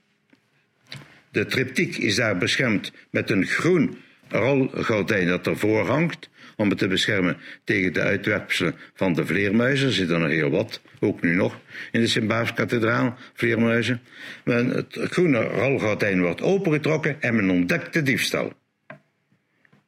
De 1.32 1.46
triptiek 1.46 1.98
is 1.98 2.16
daar 2.16 2.38
beschermd 2.38 2.92
met 3.10 3.30
een 3.30 3.46
groen 3.46 3.98
rolgordijn 4.28 5.28
dat 5.28 5.48
ervoor 5.48 5.86
hangt 5.86 6.30
om 6.60 6.70
het 6.70 6.78
te 6.78 6.88
beschermen 6.88 7.38
tegen 7.64 7.94
de 7.94 8.02
uitwerpselen 8.02 8.76
van 8.94 9.14
de 9.14 9.26
vleermuizen. 9.26 9.88
Er 9.88 9.94
zitten 9.94 10.16
er 10.16 10.22
nog 10.22 10.32
heel 10.32 10.50
wat, 10.50 10.82
ook 11.00 11.22
nu 11.22 11.36
nog, 11.36 11.60
in 11.92 12.02
de 12.02 12.08
Sint-Baafskathedraal, 12.08 13.18
vleermuizen. 13.34 14.02
Maar 14.44 14.66
het 14.66 14.98
groene 15.00 15.44
rolgordijn 15.44 16.22
wordt 16.22 16.42
opengetrokken 16.42 17.22
en 17.22 17.36
men 17.36 17.50
ontdekt 17.50 17.94
de 17.94 18.02
diefstal. 18.02 18.54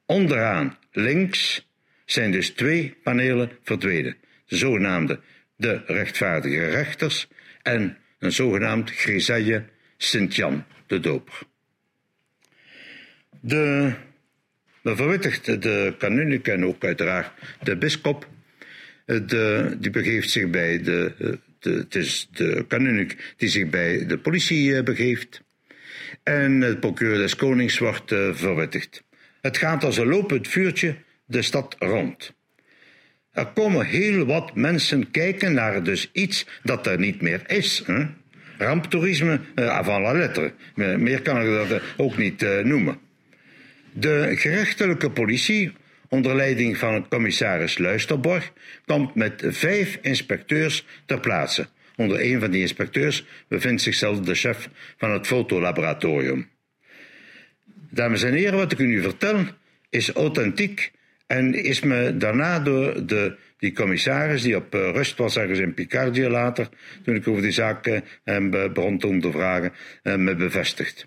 Onderaan, 0.06 0.78
links, 0.92 1.68
zijn 2.04 2.30
dus 2.30 2.50
twee 2.50 2.96
panelen 3.02 3.50
verdwenen. 3.62 4.16
De 4.46 4.56
zogenaamde 4.56 5.20
de 5.56 5.82
rechtvaardige 5.86 6.66
rechters 6.66 7.28
en 7.62 7.96
een 8.18 8.32
zogenaamd 8.32 8.90
Griselle 8.90 9.64
Sint-Jan 9.96 10.64
de 10.86 11.00
Doper. 11.00 11.42
De 13.40 13.92
dan 14.82 14.96
verwittigt 14.96 15.62
de 15.62 15.94
kanunnik 15.98 16.48
en 16.48 16.64
ook 16.64 16.84
uiteraard 16.84 17.30
de 17.62 17.76
bischop. 17.76 18.28
De, 19.04 19.76
die 19.78 19.90
begeeft 19.90 20.30
zich 20.30 20.50
bij 20.50 20.82
de, 20.82 21.12
de, 21.58 21.70
het 21.70 21.94
is 21.94 22.28
de 22.32 22.64
kanunnik 22.68 23.34
die 23.36 23.48
zich 23.48 23.70
bij 23.70 24.06
de 24.06 24.18
politie 24.18 24.76
eh, 24.76 24.82
begeeft. 24.82 25.42
En 26.22 26.60
het 26.60 26.80
procureur 26.80 27.18
des 27.18 27.36
konings 27.36 27.78
wordt 27.78 28.14
verwittigd. 28.32 29.02
Het 29.40 29.56
gaat 29.56 29.84
als 29.84 29.96
een 29.96 30.06
lopend 30.06 30.48
vuurtje 30.48 30.96
de 31.24 31.42
stad 31.42 31.76
rond. 31.78 32.32
Er 33.32 33.46
komen 33.46 33.86
heel 33.86 34.26
wat 34.26 34.54
mensen 34.54 35.10
kijken 35.10 35.54
naar 35.54 35.82
dus 35.82 36.10
iets 36.12 36.46
dat 36.62 36.86
er 36.86 36.98
niet 36.98 37.20
meer 37.20 37.42
is. 37.46 37.82
Hè? 37.86 38.06
Ramptoerisme 38.58 39.40
avant 39.54 40.02
la 40.02 40.12
lettre. 40.12 40.52
Meer 40.74 41.22
kan 41.22 41.40
ik 41.40 41.68
dat 41.68 41.82
ook 41.96 42.16
niet 42.16 42.46
noemen. 42.62 42.98
De 43.92 44.32
gerechtelijke 44.36 45.10
politie, 45.10 45.72
onder 46.08 46.36
leiding 46.36 46.76
van 46.76 47.08
commissaris 47.08 47.78
Luisterborg, 47.78 48.52
komt 48.86 49.14
met 49.14 49.42
vijf 49.46 49.98
inspecteurs 50.02 50.86
ter 51.06 51.20
plaatse. 51.20 51.68
Onder 51.96 52.20
een 52.20 52.40
van 52.40 52.50
die 52.50 52.60
inspecteurs 52.60 53.24
bevindt 53.48 53.82
zich 53.82 53.94
zelfs 53.94 54.22
de 54.22 54.34
chef 54.34 54.68
van 54.96 55.10
het 55.10 55.26
fotolaboratorium. 55.26 56.48
Dames 57.90 58.22
en 58.22 58.32
heren, 58.32 58.58
wat 58.58 58.72
ik 58.72 58.78
u 58.78 58.86
nu 58.86 59.02
vertel 59.02 59.44
is 59.90 60.10
authentiek 60.10 60.92
en 61.26 61.54
is 61.54 61.80
me 61.80 62.16
daarna 62.16 62.58
door 62.58 63.06
de, 63.06 63.36
die 63.58 63.72
commissaris, 63.72 64.42
die 64.42 64.56
op 64.56 64.74
eh, 64.74 64.90
rust 64.90 65.18
was 65.18 65.36
ergens 65.36 65.58
in 65.58 65.74
Picardie 65.74 66.30
later, 66.30 66.68
toen 67.04 67.14
ik 67.14 67.28
over 67.28 67.42
die 67.42 67.50
zaak 67.50 67.86
eh, 67.86 68.48
begon 68.72 68.98
te 68.98 69.06
ondervragen, 69.06 69.72
eh, 70.02 70.16
me 70.16 70.34
bevestigd. 70.34 71.06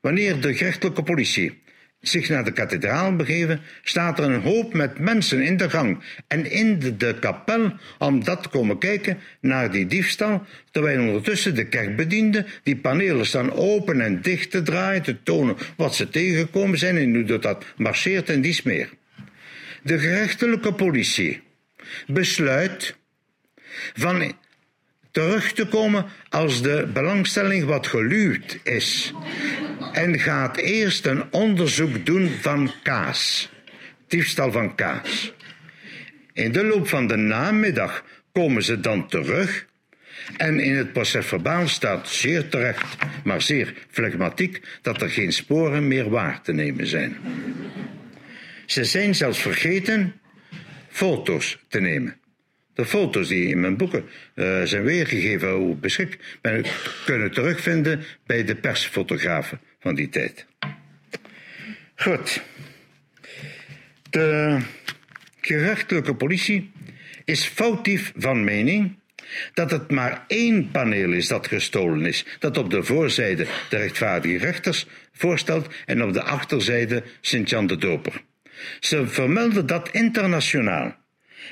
Wanneer 0.00 0.40
de 0.40 0.54
gerechtelijke 0.54 1.02
politie 1.02 1.62
zich 2.02 2.28
naar 2.28 2.44
de 2.44 2.52
kathedraal 2.52 3.16
begeven, 3.16 3.60
staat 3.82 4.18
er 4.18 4.24
een 4.24 4.40
hoop 4.40 4.74
met 4.74 4.98
mensen 4.98 5.42
in 5.42 5.56
de 5.56 5.70
gang 5.70 6.02
en 6.26 6.50
in 6.50 6.78
de, 6.98 7.14
kapel 7.20 7.72
om 7.98 8.24
dat 8.24 8.42
te 8.42 8.48
komen 8.48 8.78
kijken 8.78 9.18
naar 9.40 9.70
die 9.70 9.86
diefstal, 9.86 10.46
terwijl 10.70 11.00
ondertussen 11.00 11.54
de 11.54 11.68
kerkbedienden 11.68 12.46
die 12.62 12.76
panelen 12.76 13.26
staan 13.26 13.52
open 13.52 14.00
en 14.00 14.22
dicht 14.22 14.50
te 14.50 14.62
draaien, 14.62 15.02
te 15.02 15.22
tonen 15.22 15.56
wat 15.76 15.94
ze 15.94 16.08
tegengekomen 16.08 16.78
zijn 16.78 16.96
en 16.96 17.14
hoe 17.14 17.38
dat 17.38 17.64
marcheert 17.76 18.28
en 18.28 18.40
dies 18.40 18.62
meer. 18.62 18.88
De 19.82 19.98
gerechtelijke 19.98 20.72
politie 20.72 21.40
besluit 22.06 22.96
van 23.94 24.34
terug 25.12 25.52
te 25.52 25.66
komen 25.66 26.06
als 26.28 26.62
de 26.62 26.90
belangstelling 26.92 27.64
wat 27.64 27.86
geluwd 27.86 28.58
is 28.62 29.12
en 29.92 30.18
gaat 30.18 30.56
eerst 30.56 31.06
een 31.06 31.32
onderzoek 31.32 32.06
doen 32.06 32.28
van 32.28 32.72
kaas. 32.82 33.50
Diefstal 34.08 34.52
van 34.52 34.74
kaas. 34.74 35.32
In 36.32 36.52
de 36.52 36.64
loop 36.64 36.88
van 36.88 37.06
de 37.06 37.16
namiddag 37.16 38.04
komen 38.32 38.62
ze 38.62 38.80
dan 38.80 39.08
terug. 39.08 39.66
En 40.36 40.60
in 40.60 40.76
het 40.76 40.92
procesverbaal 40.92 41.68
staat 41.68 42.08
zeer 42.08 42.48
terecht, 42.48 42.96
maar 43.24 43.42
zeer 43.42 43.74
flegmatiek, 43.90 44.60
dat 44.82 45.02
er 45.02 45.10
geen 45.10 45.32
sporen 45.32 45.88
meer 45.88 46.10
waar 46.10 46.42
te 46.42 46.52
nemen 46.52 46.86
zijn. 46.86 47.16
Ze 48.66 48.84
zijn 48.84 49.14
zelfs 49.14 49.38
vergeten 49.38 50.20
foto's 50.88 51.58
te 51.68 51.80
nemen. 51.80 52.16
De 52.74 52.84
foto's 52.84 53.28
die 53.28 53.48
in 53.48 53.60
mijn 53.60 53.76
boeken 53.76 54.04
uh, 54.34 54.62
zijn 54.62 54.82
weergegeven, 54.82 55.50
hoe 55.50 55.76
beschikt, 55.76 56.38
ben 56.40 56.64
kunnen 57.04 57.30
terugvinden 57.30 58.04
bij 58.26 58.44
de 58.44 58.54
persfotografen 58.54 59.60
van 59.80 59.94
die 59.94 60.08
tijd. 60.08 60.46
Goed. 61.94 62.42
De 64.10 64.58
gerechtelijke 65.40 66.14
politie 66.14 66.70
is 67.24 67.44
foutief 67.44 68.12
van 68.16 68.44
mening 68.44 69.00
dat 69.54 69.70
het 69.70 69.90
maar 69.90 70.24
één 70.26 70.70
paneel 70.70 71.12
is 71.12 71.28
dat 71.28 71.46
gestolen 71.46 72.06
is, 72.06 72.24
dat 72.38 72.56
op 72.56 72.70
de 72.70 72.82
voorzijde 72.82 73.46
de 73.68 73.76
rechtvaardige 73.76 74.38
rechters 74.38 74.86
voorstelt 75.12 75.74
en 75.86 76.02
op 76.02 76.12
de 76.12 76.22
achterzijde 76.22 77.02
Sint-Jan 77.20 77.66
de 77.66 77.76
Doper. 77.76 78.22
Ze 78.80 79.06
vermelden 79.06 79.66
dat 79.66 79.90
internationaal 79.90 80.96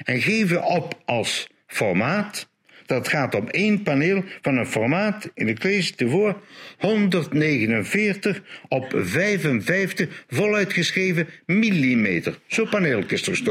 en 0.05 0.21
geven 0.21 0.65
op 0.65 1.03
als 1.05 1.49
formaat 1.67 2.49
dat 2.91 3.09
gaat 3.09 3.35
om 3.35 3.49
één 3.49 3.83
paneel 3.83 4.25
van 4.43 4.57
een 4.57 4.67
formaat, 4.67 5.31
in 5.35 5.47
de 5.47 5.57
lees 5.59 5.93
het 5.97 6.11
voor, 6.11 6.41
149 6.79 8.41
op 8.69 8.93
55 8.97 10.25
voluit 10.29 10.73
geschreven 10.73 11.29
millimeter. 11.47 12.39
Zo'n 12.47 12.69
paneel 12.69 13.05
is. 13.07 13.43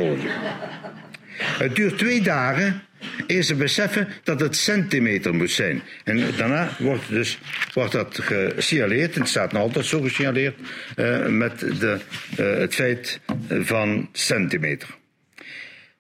Het 1.39 1.75
duurt 1.75 1.97
twee 1.97 2.21
dagen 2.21 2.81
eer 3.27 3.43
ze 3.43 3.55
beseffen 3.55 4.07
dat 4.23 4.39
het 4.39 4.55
centimeter 4.55 5.35
moet 5.35 5.51
zijn. 5.51 5.81
En 6.03 6.23
daarna 6.37 6.69
wordt, 6.79 7.09
dus, 7.09 7.39
wordt 7.73 7.91
dat 7.91 8.19
gesignaleerd, 8.21 9.13
en 9.13 9.19
het 9.19 9.29
staat 9.29 9.51
nog 9.51 9.61
altijd 9.61 9.85
zo 9.85 10.01
gesignaleerd, 10.01 10.55
uh, 10.95 11.25
met 11.25 11.59
de, 11.59 11.99
uh, 12.39 12.57
het 12.57 12.75
feit 12.75 13.19
van 13.49 14.09
centimeter. 14.11 14.97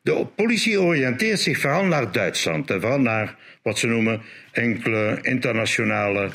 De 0.09 0.25
politie 0.35 0.81
oriënteert 0.81 1.39
zich 1.39 1.59
vooral 1.59 1.85
naar 1.85 2.11
Duitsland 2.11 2.69
en 2.69 2.81
vooral 2.81 2.99
naar 2.99 3.35
wat 3.61 3.79
ze 3.79 3.87
noemen 3.87 4.21
enkele 4.51 5.19
internationale 5.21 6.29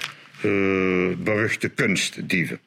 uh, 0.44 1.16
beruchte 1.16 1.68
kunstdieven. 1.68 2.60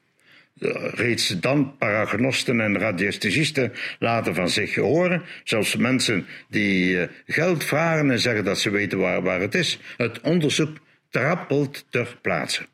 Reeds 0.93 1.39
dan 1.39 1.78
paragnosten 1.78 2.62
en 2.62 2.80
radiesthesisten 2.80 3.74
laten 4.00 4.36
van 4.36 4.50
zich 4.50 4.76
horen. 4.76 5.22
Zelfs 5.43 5.76
mensen 5.76 6.26
die 6.50 6.93
uh, 6.93 7.04
geld 7.26 7.63
vragen 7.63 8.12
en 8.12 8.20
zeggen 8.20 8.43
dat 8.43 8.60
ze 8.60 8.70
weten 8.70 8.98
waar, 8.98 9.22
waar 9.22 9.41
het 9.41 9.56
is. 9.56 9.80
Het 9.98 10.22
onderzoek 10.22 10.78
trappelt 11.10 11.86
ter 11.89 12.17
plaatse. 12.22 12.65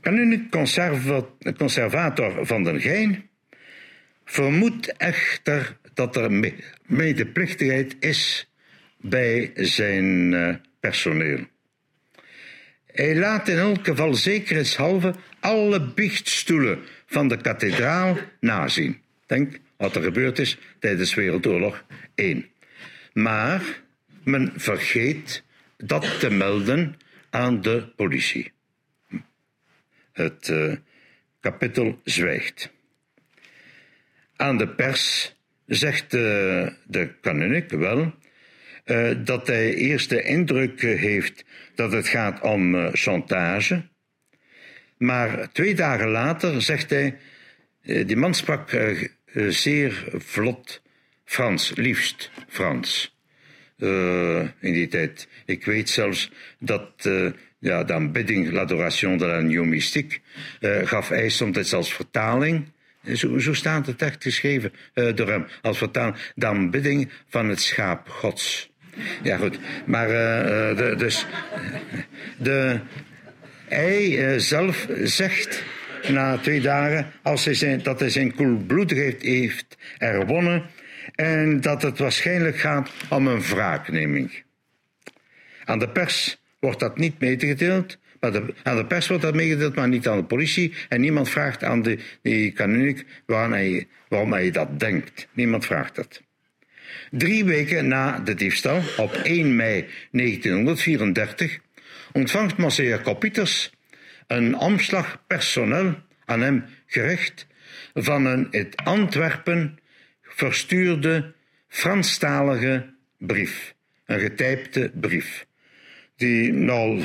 Kanuniek 0.00 0.50
conservator 1.56 2.46
van 2.46 2.62
den 2.62 2.80
Gein 2.80 3.28
vermoedt 4.24 4.96
echter 4.96 5.76
dat 5.94 6.16
er 6.16 6.54
medeplichtigheid 6.86 7.96
is 8.00 8.50
bij 8.98 9.50
zijn 9.54 10.32
uh, 10.32 10.54
personeel. 10.80 11.46
Hij 12.86 13.16
laat 13.16 13.48
in 13.48 13.58
elk 13.58 13.84
geval 13.84 14.14
zekerheidshalve 14.14 15.14
alle 15.40 15.80
biechtstoelen 15.80 16.78
van 17.06 17.28
de 17.28 17.36
kathedraal 17.36 18.16
nazien. 18.40 19.02
Denk 19.26 19.58
wat 19.76 19.96
er 19.96 20.02
gebeurd 20.02 20.38
is 20.38 20.58
tijdens 20.78 21.14
Wereldoorlog 21.14 21.84
1. 22.14 22.46
Maar 23.12 23.82
men 24.22 24.52
vergeet 24.56 25.44
dat 25.76 26.20
te 26.20 26.30
melden 26.30 26.96
aan 27.30 27.60
de 27.60 27.92
politie. 27.96 28.52
Het 30.12 30.48
uh, 30.48 30.74
kapitel 31.40 32.00
zwijgt. 32.04 32.72
Aan 34.36 34.58
de 34.58 34.68
pers 34.68 35.34
zegt 35.66 36.10
de, 36.10 36.72
de 36.86 37.10
kanunnik 37.20 37.70
wel 37.70 38.14
uh, 38.84 39.10
dat 39.24 39.46
hij 39.46 39.74
eerst 39.74 40.08
de 40.08 40.22
indruk 40.22 40.80
heeft 40.80 41.44
dat 41.74 41.92
het 41.92 42.08
gaat 42.08 42.40
om 42.40 42.74
uh, 42.74 42.88
chantage. 42.92 43.82
Maar 44.98 45.52
twee 45.52 45.74
dagen 45.74 46.08
later 46.08 46.62
zegt 46.62 46.90
hij, 46.90 47.16
uh, 47.82 48.06
die 48.06 48.16
man 48.16 48.34
sprak 48.34 48.70
zeer 49.48 50.04
vlot 50.12 50.82
Frans, 51.24 51.72
liefst 51.74 52.30
Frans. 52.48 53.12
in 54.60 54.72
die 54.72 54.88
tijd. 54.88 55.28
Ik 55.44 55.64
weet 55.64 55.90
zelfs 55.90 56.30
dat 56.58 56.90
ja, 57.58 57.84
de 57.84 57.92
aanbidding, 57.92 58.50
l'adoration 58.50 59.16
de 59.16 59.26
la 59.26 59.40
New 59.40 59.64
Mystique, 59.64 60.18
gaf 60.84 61.08
hij 61.08 61.28
soms 61.28 61.74
als 61.74 61.94
vertaling 61.94 62.72
zo, 63.12 63.54
staat 63.54 63.86
het 63.86 64.02
echt 64.02 64.22
geschreven 64.22 64.72
uh, 64.94 65.14
door 65.14 65.28
hem 65.28 65.46
als 65.62 65.78
vertaal. 65.78 66.14
De 66.34 66.46
aanbidding 66.46 67.10
van 67.28 67.48
het 67.48 67.60
schaap 67.60 68.08
Gods. 68.08 68.72
Ja, 69.22 69.36
goed. 69.36 69.58
Maar 69.86 70.08
uh, 70.08 70.76
de, 70.76 70.94
dus. 70.96 71.26
De, 72.36 72.80
hij 73.68 74.38
zelf 74.38 74.86
zegt 75.02 75.62
na 76.08 76.38
twee 76.38 76.60
dagen 76.60 77.12
als 77.22 77.44
hij 77.44 77.54
zijn, 77.54 77.82
dat 77.82 78.00
hij 78.00 78.10
zijn 78.10 78.34
koelbloedigheid 78.34 79.22
heeft 79.22 79.76
herwonnen 79.98 80.62
en 81.14 81.60
dat 81.60 81.82
het 81.82 81.98
waarschijnlijk 81.98 82.58
gaat 82.58 82.90
om 83.08 83.26
een 83.26 83.42
wraakneming. 83.42 84.42
Aan 85.64 85.78
de 85.78 85.88
pers 85.88 86.42
wordt 86.60 86.80
dat 86.80 86.98
niet 86.98 87.20
meegedeeld, 87.20 87.98
aan 88.62 88.76
de 88.76 88.86
pers 88.86 89.08
wordt 89.08 89.22
dat 89.22 89.34
meegedeeld, 89.34 89.74
maar 89.74 89.88
niet 89.88 90.08
aan 90.08 90.16
de 90.16 90.24
politie. 90.24 90.74
En 90.88 91.00
niemand 91.00 91.28
vraagt 91.28 91.64
aan 91.64 91.82
de, 91.82 91.98
die 92.22 92.52
kanunik 92.52 93.04
waarom 93.26 93.52
hij, 93.52 93.86
waarom 94.08 94.32
hij 94.32 94.50
dat 94.50 94.80
denkt. 94.80 95.28
Niemand 95.32 95.66
vraagt 95.66 95.94
dat. 95.94 96.22
Drie 97.10 97.44
weken 97.44 97.88
na 97.88 98.18
de 98.18 98.34
diefstal, 98.34 98.80
op 98.96 99.12
1 99.12 99.56
mei 99.56 99.86
1934, 100.10 101.58
ontvangt 102.12 102.56
Monsieur 102.56 102.88
Jacob 102.88 103.20
Pieters 103.20 103.72
een 104.26 104.58
omslag 104.58 105.22
personeel 105.26 105.94
aan 106.24 106.40
hem 106.40 106.64
gericht 106.86 107.46
van 107.94 108.26
een 108.26 108.48
uit 108.50 108.76
Antwerpen 108.76 109.78
verstuurde 110.22 111.34
Franstalige 111.68 112.94
brief. 113.18 113.74
Een 114.06 114.20
getypte 114.20 114.90
brief. 114.94 115.46
Die 116.16 116.52
nou 116.52 117.02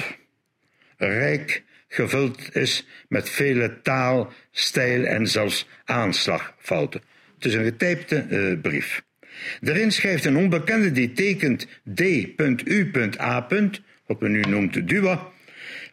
rijk 1.00 1.64
gevuld 1.88 2.56
is 2.56 2.88
met 3.08 3.30
vele 3.30 3.82
taal, 3.82 4.34
stijl 4.52 5.06
en 5.06 5.28
zelfs 5.28 5.68
aanslagfouten. 5.86 7.02
Het 7.36 7.46
is 7.46 7.54
een 7.54 7.64
getypte 7.64 8.26
uh, 8.30 8.62
brief. 8.62 9.04
Daarin 9.62 9.92
schrijft 9.92 10.26
een 10.26 10.38
onbekende 10.38 10.92
die 10.92 11.14
tekent 11.14 11.68
D.U.A. 11.96 13.48
wat 14.06 14.22
men 14.22 14.32
nu 14.32 14.42
noemt 14.42 14.88
Dua, 14.88 15.28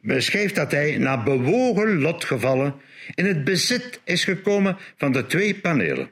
beschrijft 0.00 0.54
dat 0.54 0.70
hij 0.70 0.98
na 0.98 1.22
bewogen 1.22 1.98
lotgevallen 1.98 2.74
in 3.14 3.26
het 3.26 3.44
bezit 3.44 4.00
is 4.04 4.24
gekomen 4.24 4.76
van 4.96 5.12
de 5.12 5.26
twee 5.26 5.54
panelen. 5.54 6.10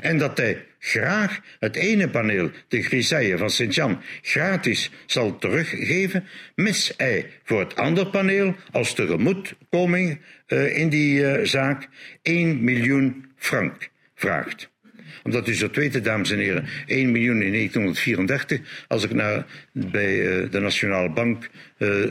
En 0.00 0.18
dat 0.18 0.36
hij 0.38 0.64
graag 0.86 1.40
het 1.58 1.76
ene 1.76 2.08
paneel, 2.08 2.50
de 2.68 2.82
grisaille 2.82 3.38
van 3.38 3.50
Sint-Jan, 3.50 4.00
gratis 4.22 4.90
zal 5.06 5.38
teruggeven, 5.38 6.24
mis 6.54 6.94
hij 6.96 7.26
voor 7.44 7.60
het 7.60 7.76
andere 7.76 8.10
paneel 8.10 8.54
als 8.72 8.94
tegemoetkoming 8.94 10.20
uh, 10.48 10.78
in 10.78 10.88
die 10.88 11.20
uh, 11.20 11.44
zaak 11.44 11.88
1 12.22 12.64
miljoen 12.64 13.24
frank 13.36 13.88
vraagt 14.14 14.74
omdat 15.22 15.48
u 15.48 15.54
zult 15.54 15.76
weten, 15.76 16.02
dames 16.02 16.30
en 16.30 16.38
heren, 16.38 16.66
1 16.86 17.10
miljoen 17.10 17.42
in 17.42 17.52
1934. 17.52 18.84
Als 18.88 19.04
ik 19.04 19.14
naar, 19.14 19.46
bij 19.72 20.14
uh, 20.14 20.50
de 20.50 20.60
Nationale 20.60 21.10
Bank 21.10 21.50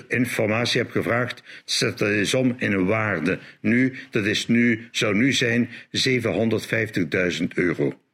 informatie 0.07 0.81
heb 0.81 0.91
gevraagd, 0.91 1.43
zet 1.65 1.97
dat 1.97 2.09
is 2.09 2.33
om 2.33 2.55
in 2.57 2.71
een 2.71 2.85
waarde. 2.85 3.39
Nu, 3.61 3.93
dat 4.09 4.25
is 4.25 4.47
nu, 4.47 4.87
zou 4.91 5.15
nu 5.15 5.33
zijn 5.33 5.69
750.000 5.69 7.47
euro. 7.53 8.04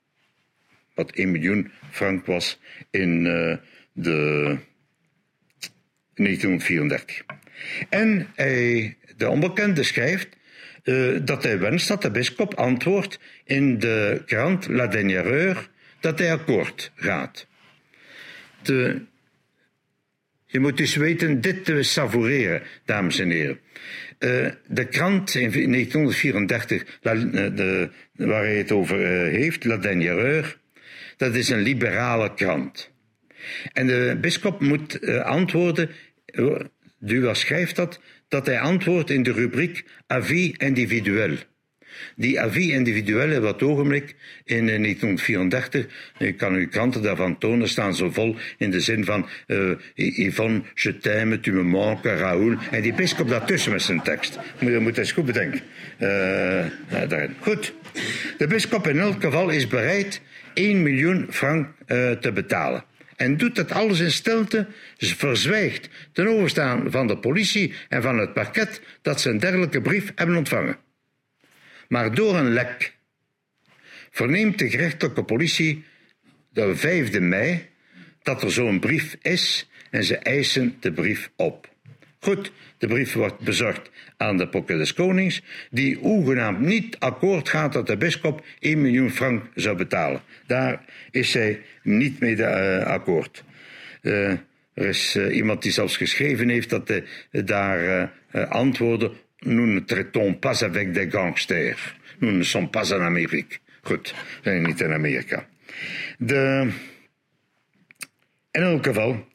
Wat 1.01 1.11
1 1.11 1.31
miljoen 1.31 1.71
frank 1.91 2.25
was 2.25 2.59
in 2.89 3.25
uh, 3.25 3.55
de 3.93 4.57
1934. 6.13 7.21
En 7.89 8.27
hij, 8.35 8.97
de 9.17 9.29
onbekende 9.29 9.83
schrijft 9.83 10.27
uh, 10.83 11.19
dat 11.23 11.43
hij 11.43 11.59
wenst 11.59 11.87
dat 11.87 12.01
de 12.01 12.11
bischop 12.11 12.53
antwoordt 12.53 13.19
in 13.43 13.79
de 13.79 14.21
krant 14.25 14.67
La 14.67 14.87
Dernière 14.87 15.55
dat 15.99 16.19
hij 16.19 16.31
akkoord 16.31 16.91
gaat. 16.95 17.47
De, 18.61 19.01
je 20.45 20.59
moet 20.59 20.77
dus 20.77 20.95
weten 20.95 21.41
dit 21.41 21.65
te 21.65 21.83
savoureren, 21.83 22.61
dames 22.85 23.19
en 23.19 23.29
heren. 23.29 23.59
Uh, 24.19 24.47
de 24.67 24.85
krant 24.85 25.35
in 25.35 25.71
1934, 25.71 26.99
la, 27.01 27.15
de, 27.15 27.89
waar 28.15 28.43
hij 28.43 28.57
het 28.57 28.71
over 28.71 28.97
heeft, 29.27 29.63
La 29.63 29.77
Dernière 29.77 30.59
dat 31.21 31.35
is 31.35 31.49
een 31.49 31.61
liberale 31.61 32.33
krant. 32.33 32.91
En 33.73 33.87
de 33.87 34.17
bischop 34.21 34.61
moet 34.61 35.07
antwoorden, 35.23 35.89
Dua 36.99 37.33
schrijft 37.33 37.75
dat, 37.75 37.99
dat 38.27 38.45
hij 38.45 38.59
antwoordt 38.59 39.09
in 39.09 39.23
de 39.23 39.31
rubriek 39.31 39.83
avis 40.07 40.51
individuel. 40.57 41.35
Die 42.15 42.41
avis 42.41 42.67
individuel 42.67 43.29
hebben 43.29 43.41
wat 43.41 43.63
ogenblik 43.63 44.15
in 44.45 44.65
1934, 44.65 45.85
ik 46.17 46.37
kan 46.37 46.55
u 46.55 46.67
kranten 46.67 47.01
daarvan 47.01 47.37
tonen, 47.37 47.69
staan 47.69 47.95
zo 47.95 48.11
vol 48.11 48.35
in 48.57 48.71
de 48.71 48.79
zin 48.79 49.05
van 49.05 49.29
uh, 49.47 49.71
Yvonne, 49.95 50.61
je 50.73 50.97
t'aime, 50.97 51.39
tu 51.39 51.51
me 51.51 51.63
manques, 51.63 52.19
Raoul. 52.19 52.55
En 52.71 52.81
die 52.81 52.93
bischop 52.93 53.29
daartussen 53.29 53.71
met 53.71 53.81
zijn 53.81 54.01
tekst. 54.01 54.39
Moet 54.59 54.71
je 54.71 54.79
moet 54.79 54.97
eens 54.97 55.11
goed 55.11 55.25
bedenken. 55.25 55.61
Daarin. 57.07 57.35
Goed. 57.39 57.73
De 58.37 58.47
bischop 58.47 58.87
in 58.87 58.99
elk 58.99 59.21
geval 59.21 59.49
is 59.49 59.67
bereid 59.67 60.21
1 60.53 60.83
miljoen 60.83 61.27
frank 61.29 61.67
uh, 61.67 62.11
te 62.11 62.31
betalen 62.31 62.83
en 63.21 63.37
doet 63.37 63.55
dat 63.55 63.71
alles 63.71 63.99
in 63.99 64.11
stilte, 64.11 64.67
verzwijgt 64.97 65.89
ten 66.11 66.27
overstaan 66.27 66.91
van 66.91 67.07
de 67.07 67.17
politie 67.17 67.73
en 67.89 68.01
van 68.01 68.17
het 68.17 68.33
parket 68.33 68.81
dat 69.01 69.21
ze 69.21 69.29
een 69.29 69.39
dergelijke 69.39 69.81
brief 69.81 70.11
hebben 70.15 70.35
ontvangen. 70.35 70.77
Maar 71.87 72.13
door 72.13 72.35
een 72.35 72.53
lek 72.53 72.95
verneemt 74.11 74.59
de 74.59 74.69
gerechtelijke 74.69 75.23
politie 75.23 75.83
de 76.49 77.09
5e 77.11 77.21
mei 77.21 77.69
dat 78.21 78.43
er 78.43 78.51
zo'n 78.51 78.79
brief 78.79 79.17
is 79.21 79.69
en 79.89 80.03
ze 80.03 80.17
eisen 80.17 80.77
de 80.79 80.91
brief 80.91 81.31
op. 81.35 81.70
Goed, 82.23 82.51
de 82.77 82.87
brief 82.87 83.13
wordt 83.13 83.39
bezorgd 83.39 83.89
aan 84.17 84.37
de 84.37 84.47
Pokke 84.47 84.77
des 84.77 84.93
Konings, 84.93 85.41
die 85.69 85.97
hoegenaamd 85.97 86.59
niet 86.59 86.99
akkoord 86.99 87.49
gaat 87.49 87.73
dat 87.73 87.87
de 87.87 87.97
bisschop 87.97 88.45
1 88.59 88.81
miljoen 88.81 89.11
frank 89.11 89.45
zou 89.55 89.77
betalen. 89.77 90.21
Daar 90.47 90.85
is 91.11 91.31
zij 91.31 91.61
niet 91.83 92.19
mee 92.19 92.35
uh, 92.35 92.85
akkoord. 92.85 93.43
Uh, 94.01 94.29
er 94.73 94.85
is 94.85 95.15
uh, 95.15 95.35
iemand 95.35 95.61
die 95.61 95.71
zelfs 95.71 95.97
geschreven 95.97 96.49
heeft 96.49 96.69
dat 96.69 96.87
de, 96.87 97.03
daar 97.31 98.11
antwoorden: 98.49 99.11
Nous 99.39 99.67
ne 99.67 99.83
traitons 99.83 100.39
pas 100.39 100.63
avec 100.63 100.93
des 100.93 101.07
gangsters. 101.13 101.95
Nous 102.19 102.33
ne 102.33 102.43
sommes 102.43 102.69
pas 102.69 102.91
en 102.91 103.01
Amérique. 103.01 103.59
Goed, 103.81 104.13
we 104.43 104.49
zijn 104.49 104.61
niet 104.61 104.81
in 104.81 104.93
Amerika. 104.93 105.47
De, 106.17 106.71
in 108.51 108.61
elk 108.61 108.85
geval, 108.85 109.27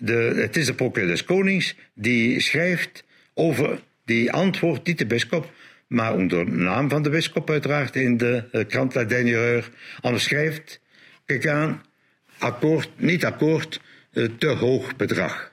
de, 0.00 0.32
het 0.36 0.56
is 0.56 0.66
de 0.66 0.74
procureur 0.74 1.24
konings 1.24 1.74
die 1.94 2.40
schrijft 2.40 3.04
over 3.34 3.80
die 4.04 4.32
antwoord, 4.32 4.86
niet 4.86 4.98
de 4.98 5.06
bischop, 5.06 5.52
maar 5.86 6.14
onder 6.14 6.44
de 6.44 6.50
naam 6.50 6.88
van 6.88 7.02
de 7.02 7.10
bischop 7.10 7.50
uiteraard 7.50 7.96
in 7.96 8.16
de 8.16 8.44
uh, 8.52 8.66
krant 8.66 8.94
La 8.94 9.04
Dernière, 9.04 9.64
schrijft, 10.14 10.80
kijk 11.26 11.46
aan, 11.46 11.82
akkoord, 12.38 12.90
niet 12.96 13.24
akkoord, 13.24 13.80
uh, 14.12 14.28
te 14.38 14.46
hoog 14.46 14.96
bedrag. 14.96 15.50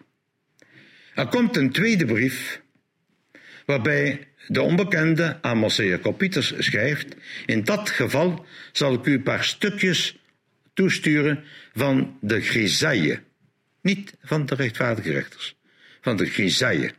Er 1.15 1.27
komt 1.27 1.55
een 1.55 1.71
tweede 1.71 2.05
brief, 2.05 2.61
waarbij 3.65 4.27
de 4.47 4.61
onbekende 4.61 5.37
aan 5.41 5.57
Monsieur 5.57 6.13
Pieters 6.13 6.53
schrijft, 6.57 7.15
in 7.45 7.63
dat 7.63 7.89
geval 7.89 8.45
zal 8.71 8.93
ik 8.93 9.05
u 9.05 9.13
een 9.13 9.23
paar 9.23 9.43
stukjes 9.43 10.17
toesturen 10.73 11.43
van 11.73 12.17
de 12.21 12.41
grisaille 12.41 13.19
niet 13.81 14.13
van 14.21 14.45
de 14.45 14.55
rechtvaardige 14.55 15.11
rechters, 15.11 15.57
van 16.01 16.17
de 16.17 16.25
grisaille. 16.25 16.91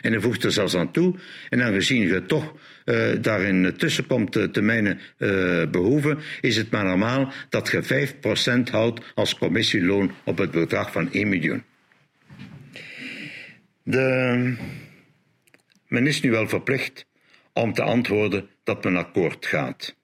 En 0.00 0.12
hij 0.12 0.20
voegt 0.20 0.44
er 0.44 0.52
zelfs 0.52 0.74
aan 0.74 0.92
toe, 0.92 1.14
en 1.48 1.62
aangezien 1.62 2.06
je 2.06 2.26
toch 2.26 2.54
uh, 2.84 3.12
daarin 3.20 3.74
tussenkomt 3.76 4.36
uh, 4.36 4.44
te 4.44 4.60
mijn 4.60 4.86
uh, 4.86 4.98
behoeven, 5.70 6.18
is 6.40 6.56
het 6.56 6.70
maar 6.70 6.84
normaal 6.84 7.32
dat 7.48 7.70
je 7.70 8.12
5% 8.68 8.70
houdt 8.70 9.00
als 9.14 9.38
commissieloon 9.38 10.12
op 10.24 10.38
het 10.38 10.50
bedrag 10.50 10.92
van 10.92 11.12
1 11.12 11.28
miljoen. 11.28 11.62
De, 13.82 14.56
men 15.88 16.06
is 16.06 16.20
nu 16.20 16.30
wel 16.30 16.48
verplicht 16.48 17.06
om 17.52 17.72
te 17.72 17.82
antwoorden 17.82 18.48
dat 18.64 18.84
men 18.84 18.96
akkoord 18.96 19.46
gaat. 19.46 19.96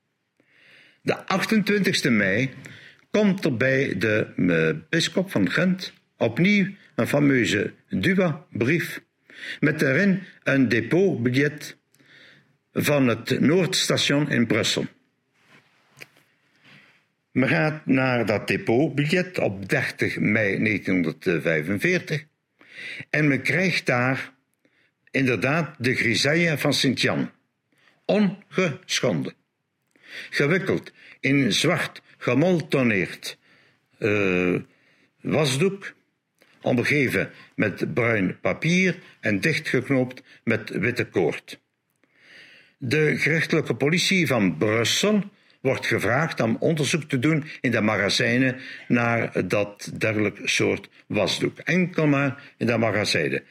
De 1.02 1.16
28e 1.18 2.10
mei 2.10 2.50
komt 3.10 3.44
er 3.44 3.56
bij 3.56 3.94
de 3.98 4.82
bisschop 4.88 5.30
van 5.30 5.50
Gent 5.50 5.92
Opnieuw 6.20 6.66
een 6.94 7.06
fameuze 7.06 7.72
Dua-brief 7.88 9.00
met 9.60 9.78
daarin 9.78 10.22
een 10.42 10.68
depotbiljet 10.68 11.76
van 12.72 13.08
het 13.08 13.40
Noordstation 13.40 14.30
in 14.30 14.46
Brussel. 14.46 14.86
Men 17.32 17.48
gaat 17.48 17.86
naar 17.86 18.26
dat 18.26 18.48
depotbiljet 18.48 19.38
op 19.38 19.68
30 19.68 20.18
mei 20.18 20.62
1945 20.62 22.24
en 23.10 23.28
men 23.28 23.42
krijgt 23.42 23.86
daar 23.86 24.32
inderdaad 25.10 25.74
de 25.78 25.94
grisaille 25.94 26.58
van 26.58 26.74
Sint-Jan, 26.74 27.30
ongeschonden, 28.04 29.34
gewikkeld 30.30 30.92
in 31.20 31.52
zwart 31.52 32.02
gemoltoneerd 32.18 33.38
uh, 33.98 34.60
wasdoek 35.20 35.98
omgeven 36.62 37.30
met 37.54 37.94
bruin 37.94 38.40
papier 38.40 38.98
en 39.20 39.40
dichtgeknoopt 39.40 40.22
met 40.44 40.70
witte 40.70 41.04
koord. 41.04 41.60
De 42.78 43.16
gerechtelijke 43.16 43.74
politie 43.74 44.26
van 44.26 44.56
Brussel 44.56 45.22
wordt 45.60 45.86
gevraagd 45.86 46.40
om 46.40 46.56
onderzoek 46.60 47.02
te 47.02 47.18
doen 47.18 47.44
in 47.60 47.70
de 47.70 47.80
magazijnen 47.80 48.56
naar 48.88 49.48
dat 49.48 49.90
dergelijk 49.98 50.38
soort 50.44 50.88
wasdoek. 51.06 51.58
Enkel 51.58 52.06
maar 52.06 52.42
in 52.56 52.66
de 52.66 52.76
magazijnen. 52.76 53.42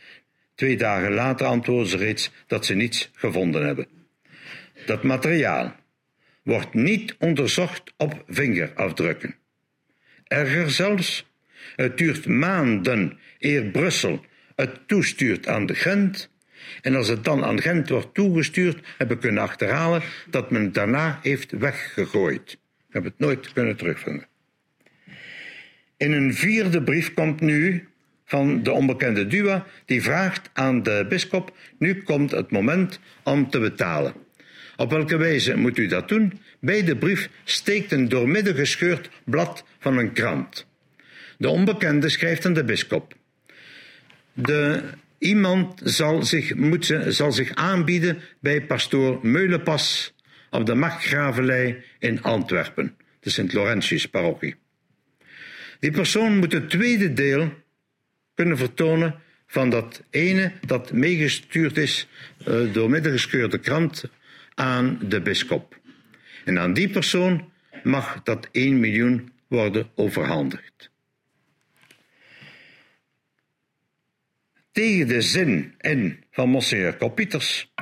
Twee 0.55 0.77
dagen 0.77 1.11
later 1.11 1.45
antwoorden 1.45 1.87
ze 1.87 1.97
reeds 1.97 2.31
dat 2.47 2.65
ze 2.65 2.75
niets 2.75 3.11
gevonden 3.13 3.65
hebben. 3.65 3.87
Dat 4.85 5.03
materiaal 5.03 5.75
wordt 6.43 6.73
niet 6.73 7.15
onderzocht 7.19 7.93
op 7.97 8.23
vingerafdrukken. 8.27 9.35
Erger 10.27 10.71
zelfs, 10.71 11.28
het 11.81 11.97
duurt 11.97 12.27
maanden 12.27 13.19
eer 13.37 13.63
Brussel 13.63 14.25
het 14.55 14.87
toestuurt 14.87 15.47
aan 15.47 15.65
de 15.65 15.75
Gent. 15.75 16.29
En 16.81 16.95
als 16.95 17.07
het 17.07 17.23
dan 17.23 17.43
aan 17.43 17.61
Gent 17.61 17.89
wordt 17.89 18.13
toegestuurd, 18.13 18.87
hebben 18.97 19.15
we 19.15 19.21
kunnen 19.21 19.43
achterhalen 19.43 20.01
dat 20.29 20.51
men 20.51 20.71
daarna 20.71 21.19
heeft 21.21 21.51
weggegooid. 21.51 22.51
We 22.51 22.83
hebben 22.89 23.11
het 23.11 23.19
nooit 23.19 23.53
kunnen 23.53 23.75
terugvinden. 23.75 24.27
In 25.97 26.11
een 26.11 26.33
vierde 26.33 26.83
brief 26.83 27.13
komt 27.13 27.41
nu 27.41 27.87
van 28.25 28.63
de 28.63 28.71
onbekende 28.71 29.27
Dua, 29.27 29.65
die 29.85 30.01
vraagt 30.01 30.49
aan 30.53 30.83
de 30.83 31.05
bisschop: 31.09 31.57
Nu 31.77 32.03
komt 32.03 32.31
het 32.31 32.51
moment 32.51 32.99
om 33.23 33.49
te 33.49 33.59
betalen. 33.59 34.13
Op 34.75 34.91
welke 34.91 35.17
wijze 35.17 35.57
moet 35.57 35.77
u 35.77 35.87
dat 35.87 36.07
doen? 36.07 36.39
Bij 36.59 36.83
de 36.83 36.97
brief 36.97 37.29
steekt 37.43 37.91
een 37.91 38.09
doormidden 38.09 38.55
gescheurd 38.55 39.09
blad 39.23 39.65
van 39.79 39.97
een 39.97 40.13
krant. 40.13 40.68
De 41.39 41.49
onbekende 41.49 42.09
schrijft 42.09 42.45
aan 42.45 42.53
de 42.53 42.63
bisschop: 42.63 43.15
de, 44.33 44.83
iemand 45.17 45.81
zal 45.83 46.23
zich, 46.23 46.55
moeten, 46.55 47.13
zal 47.13 47.31
zich 47.31 47.55
aanbieden 47.55 48.21
bij 48.39 48.61
pastoor 48.61 49.19
Meulenpas 49.21 50.13
op 50.49 50.65
de 50.65 50.75
Markgravelij 50.75 51.83
in 51.99 52.21
Antwerpen, 52.23 52.95
de 53.19 53.29
Sint-Laurentius-parochie. 53.29 54.55
Die 55.79 55.91
persoon 55.91 56.37
moet 56.37 56.51
het 56.51 56.69
tweede 56.69 57.13
deel 57.13 57.53
kunnen 58.35 58.57
vertonen 58.57 59.15
van 59.47 59.69
dat 59.69 60.03
ene 60.09 60.51
dat 60.65 60.91
meegestuurd 60.91 61.77
is 61.77 62.07
uh, 62.47 62.73
door 62.73 62.89
middengescheurde 62.89 63.59
krant 63.59 64.03
aan 64.53 64.99
de 65.07 65.21
bisschop. 65.21 65.79
En 66.45 66.59
aan 66.59 66.73
die 66.73 66.89
persoon 66.89 67.51
mag 67.83 68.23
dat 68.23 68.47
1 68.51 68.79
miljoen 68.79 69.31
worden 69.47 69.89
overhandigd. 69.95 70.88
Tegen 74.79 75.07
de 75.07 75.21
zin 75.21 75.73
in 75.79 76.23
van 76.31 76.49
Monseigneur 76.49 76.93
Kopieters 76.93 77.73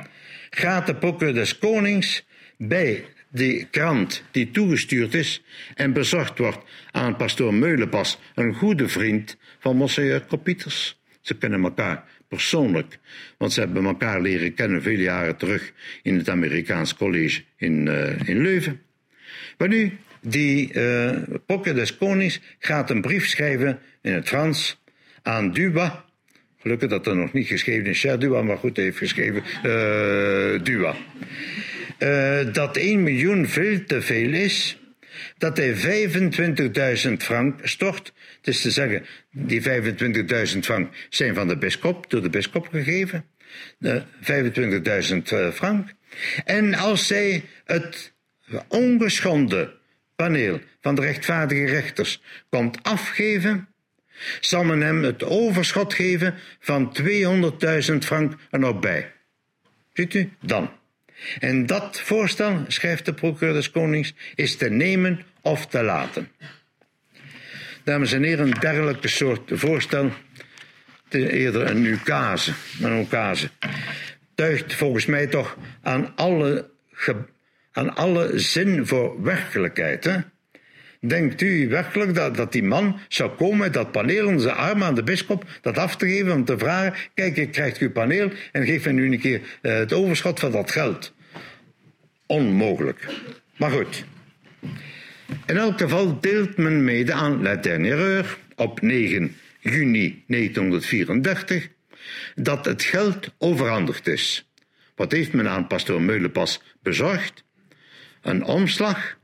gaat 0.50 0.86
de 0.86 0.94
procureur 0.94 1.34
des 1.34 1.58
konings 1.58 2.26
bij 2.56 3.04
die 3.30 3.66
krant 3.70 4.22
die 4.30 4.50
toegestuurd 4.50 5.14
is 5.14 5.42
en 5.74 5.92
bezorgd 5.92 6.38
wordt 6.38 6.58
aan 6.90 7.16
pastoor 7.16 7.54
Meulenpas, 7.54 8.18
een 8.34 8.54
goede 8.54 8.88
vriend 8.88 9.36
van 9.58 9.76
Monseigneur 9.76 10.20
Kopieters. 10.20 11.00
Ze 11.20 11.34
kennen 11.34 11.62
elkaar 11.62 12.04
persoonlijk, 12.28 12.98
want 13.36 13.52
ze 13.52 13.60
hebben 13.60 13.84
elkaar 13.84 14.20
leren 14.20 14.54
kennen 14.54 14.82
vele 14.82 15.02
jaren 15.02 15.36
terug 15.36 15.72
in 16.02 16.16
het 16.16 16.28
Amerikaans 16.28 16.94
college 16.94 17.42
in, 17.56 17.86
uh, 17.86 18.28
in 18.28 18.42
Leuven. 18.42 18.80
Maar 19.58 19.68
nu, 19.68 19.98
die 20.20 20.72
uh, 20.72 21.74
des 21.74 21.96
konings 21.96 22.40
gaat 22.58 22.90
een 22.90 23.00
brief 23.00 23.26
schrijven 23.26 23.78
in 24.02 24.12
het 24.12 24.28
Frans 24.28 24.82
aan 25.22 25.52
Duba, 25.52 26.06
Gelukkig 26.60 26.88
dat 26.88 27.06
er 27.06 27.16
nog 27.16 27.32
niet 27.32 27.46
geschreven 27.46 27.86
is 27.86 28.00
Dua, 28.00 28.42
maar 28.42 28.58
goed, 28.58 28.76
heeft 28.76 28.98
geschreven 28.98 29.42
uh, 29.64 30.62
Dua. 30.62 30.96
Uh, 31.98 32.52
dat 32.52 32.76
1 32.76 33.02
miljoen 33.02 33.46
veel 33.46 33.84
te 33.84 34.02
veel 34.02 34.32
is. 34.32 34.78
Dat 35.38 35.56
hij 35.56 35.74
25.000 37.06 37.12
frank 37.18 37.60
stort. 37.62 38.12
Het 38.36 38.46
is 38.46 38.60
te 38.60 38.70
zeggen, 38.70 39.06
die 39.30 39.62
25.000 39.62 40.58
frank 40.60 40.94
zijn 41.08 41.34
van 41.34 41.48
de 41.48 41.56
bischop, 41.56 42.10
door 42.10 42.22
de 42.22 42.30
bischop 42.30 42.68
gegeven. 42.68 43.24
Uh, 43.80 44.02
25.000 44.22 45.52
frank. 45.54 45.88
En 46.44 46.74
als 46.74 47.06
zij 47.06 47.44
het 47.64 48.12
ongeschonden 48.68 49.72
paneel 50.16 50.60
van 50.80 50.94
de 50.94 51.00
rechtvaardige 51.00 51.64
rechters 51.64 52.22
komt 52.50 52.82
afgeven, 52.82 53.68
zal 54.40 54.64
men 54.64 54.80
hem 54.80 55.02
het 55.02 55.24
overschot 55.24 55.94
geven 55.94 56.34
van 56.60 56.96
200.000 57.90 57.96
frank 57.98 58.34
er 58.50 58.58
nog 58.58 58.80
bij. 58.80 59.12
Ziet 59.92 60.14
u? 60.14 60.30
Dan. 60.40 60.70
En 61.38 61.66
dat 61.66 62.00
voorstel, 62.00 62.64
schrijft 62.68 63.04
de 63.04 63.14
procureur 63.14 63.54
des 63.54 63.70
Konings, 63.70 64.14
is 64.34 64.56
te 64.56 64.70
nemen 64.70 65.22
of 65.42 65.66
te 65.66 65.82
laten. 65.82 66.28
Dames 67.84 68.12
en 68.12 68.22
heren, 68.22 68.46
een 68.46 68.60
dergelijke 68.60 69.08
soort 69.08 69.50
voorstel, 69.54 70.12
eerder 71.10 71.70
een 71.70 71.84
ukase, 71.84 72.52
een 72.82 73.00
ukase, 73.00 73.50
tuigt 74.34 74.74
volgens 74.74 75.06
mij 75.06 75.26
toch 75.26 75.56
aan 75.82 76.16
alle, 76.16 76.70
aan 77.72 77.96
alle 77.96 78.38
zin 78.38 78.86
voor 78.86 79.22
werkelijkheid. 79.22 80.04
Hè? 80.04 80.18
Denkt 81.00 81.42
u 81.42 81.68
werkelijk 81.68 82.14
dat, 82.14 82.36
dat 82.36 82.52
die 82.52 82.62
man 82.62 83.00
zou 83.08 83.30
komen 83.30 83.58
met 83.58 83.72
dat 83.72 83.92
paneel 83.92 84.38
zijn 84.38 84.54
arm 84.54 84.82
aan 84.82 84.94
de 84.94 85.02
bischop 85.02 85.44
dat 85.60 85.78
af 85.78 85.96
te 85.96 86.06
geven 86.06 86.32
om 86.32 86.44
te 86.44 86.58
vragen: 86.58 86.94
Kijk, 87.14 87.36
ik 87.36 87.52
krijg 87.52 87.78
uw 87.78 87.90
paneel 87.90 88.30
en 88.52 88.64
geef 88.64 88.84
me 88.84 88.92
nu 88.92 89.12
een 89.12 89.20
keer 89.20 89.40
uh, 89.62 89.72
het 89.72 89.92
overschot 89.92 90.40
van 90.40 90.52
dat 90.52 90.70
geld? 90.70 91.14
Onmogelijk. 92.26 93.06
Maar 93.56 93.70
goed. 93.70 94.04
In 95.46 95.56
elk 95.56 95.78
geval 95.78 96.20
deelt 96.20 96.56
men 96.56 96.84
mede 96.84 97.12
aan 97.12 97.42
La 97.42 97.56
Dernière 97.56 98.24
op 98.56 98.80
9 98.80 99.36
juni 99.60 100.24
1934 100.26 101.68
dat 102.34 102.64
het 102.64 102.82
geld 102.82 103.34
overhandigd 103.38 104.06
is. 104.06 104.50
Wat 104.94 105.12
heeft 105.12 105.32
men 105.32 105.48
aan 105.48 105.66
pastoor 105.66 106.02
Meulenpas 106.02 106.62
bezorgd? 106.82 107.44
Een 108.22 108.44
omslag 108.44 109.17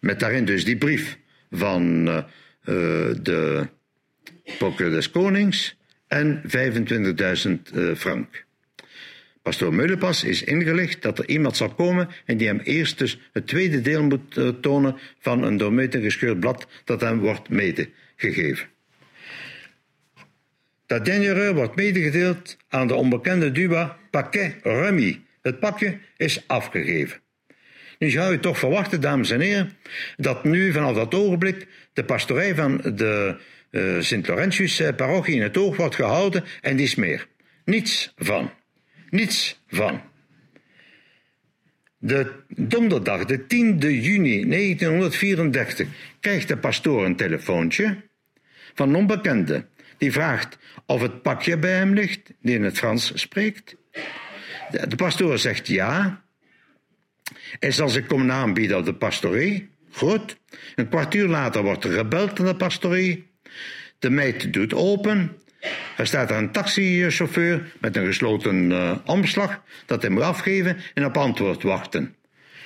met 0.00 0.20
daarin 0.20 0.44
dus 0.44 0.64
die 0.64 0.76
brief 0.76 1.18
van 1.50 2.08
uh, 2.08 2.24
de 3.22 3.68
procureur 4.58 4.92
des 4.92 5.10
konings 5.10 5.76
en 6.06 6.42
25.000 6.42 7.74
uh, 7.74 7.94
frank. 7.94 8.44
Pastoor 9.42 9.74
Meulepas 9.74 10.24
is 10.24 10.42
ingelicht 10.42 11.02
dat 11.02 11.18
er 11.18 11.28
iemand 11.28 11.56
zal 11.56 11.74
komen 11.74 12.08
en 12.24 12.36
die 12.36 12.46
hem 12.46 12.58
eerst 12.58 12.98
dus 12.98 13.18
het 13.32 13.46
tweede 13.46 13.80
deel 13.80 14.02
moet 14.02 14.40
tonen 14.60 14.96
van 15.18 15.42
een 15.42 15.56
doormeten 15.56 16.02
gescheurd 16.02 16.40
blad 16.40 16.66
dat 16.84 17.00
hem 17.00 17.18
wordt 17.18 17.48
medegegeven. 17.48 18.68
Dat 20.86 21.04
denjureur 21.04 21.54
wordt 21.54 21.76
medegedeeld 21.76 22.56
aan 22.68 22.86
de 22.86 22.94
onbekende 22.94 23.52
Duba 23.52 23.98
Paquet 24.10 24.54
Remy. 24.62 25.22
Het 25.42 25.60
pakje 25.60 25.98
is 26.16 26.44
afgegeven. 26.46 27.20
Nu 27.98 28.10
zou 28.10 28.32
je 28.32 28.40
toch 28.40 28.58
verwachten, 28.58 29.00
dames 29.00 29.30
en 29.30 29.40
heren, 29.40 29.72
dat 30.16 30.44
nu 30.44 30.72
vanaf 30.72 30.94
dat 30.94 31.14
ogenblik 31.14 31.66
de 31.92 32.04
pastorij 32.04 32.54
van 32.54 32.76
de 32.94 33.36
uh, 33.70 34.00
Sint-Laurentius-parochie 34.00 35.34
in 35.34 35.42
het 35.42 35.56
oog 35.56 35.76
wordt 35.76 35.94
gehouden 35.94 36.44
en 36.60 36.78
is 36.78 36.94
meer. 36.94 37.26
Niets 37.64 38.12
van. 38.16 38.50
Niets 39.10 39.60
van. 39.68 40.00
De 41.98 42.32
donderdag, 42.48 43.24
de 43.24 43.38
10e 43.38 44.02
juni 44.02 44.48
1934, 44.48 45.88
krijgt 46.20 46.48
de 46.48 46.56
pastoor 46.56 47.04
een 47.04 47.16
telefoontje 47.16 47.96
van 48.74 48.88
een 48.88 48.94
onbekende. 48.94 49.66
Die 49.98 50.12
vraagt 50.12 50.58
of 50.86 51.00
het 51.00 51.22
pakje 51.22 51.58
bij 51.58 51.72
hem 51.72 51.94
ligt, 51.94 52.32
die 52.42 52.54
in 52.54 52.62
het 52.62 52.78
Frans 52.78 53.12
spreekt. 53.14 53.76
De 54.88 54.96
pastoor 54.96 55.38
zegt 55.38 55.66
ja. 55.66 56.24
En 57.58 57.72
zal 57.72 57.88
zich 57.88 58.06
komen 58.06 58.32
aanbieden 58.32 58.76
op 58.76 58.84
de 58.84 58.94
pastorie. 58.94 59.68
Goed. 59.90 60.36
Een 60.74 60.88
kwartier 60.88 61.26
later 61.26 61.62
wordt 61.62 61.84
er 61.84 61.92
gebeld 61.92 62.38
aan 62.38 62.46
de 62.46 62.56
pastorie. 62.56 63.26
De 63.98 64.10
meid 64.10 64.52
doet 64.52 64.74
open. 64.74 65.36
Er 65.96 66.06
staat 66.06 66.30
een 66.30 66.52
taxichauffeur 66.52 67.72
met 67.80 67.96
een 67.96 68.06
gesloten 68.06 68.70
uh, 68.70 68.96
omslag 69.04 69.62
dat 69.86 70.02
hij 70.02 70.10
moet 70.10 70.22
afgeven 70.22 70.76
en 70.94 71.04
op 71.04 71.16
antwoord 71.16 71.62
wachten. 71.62 72.14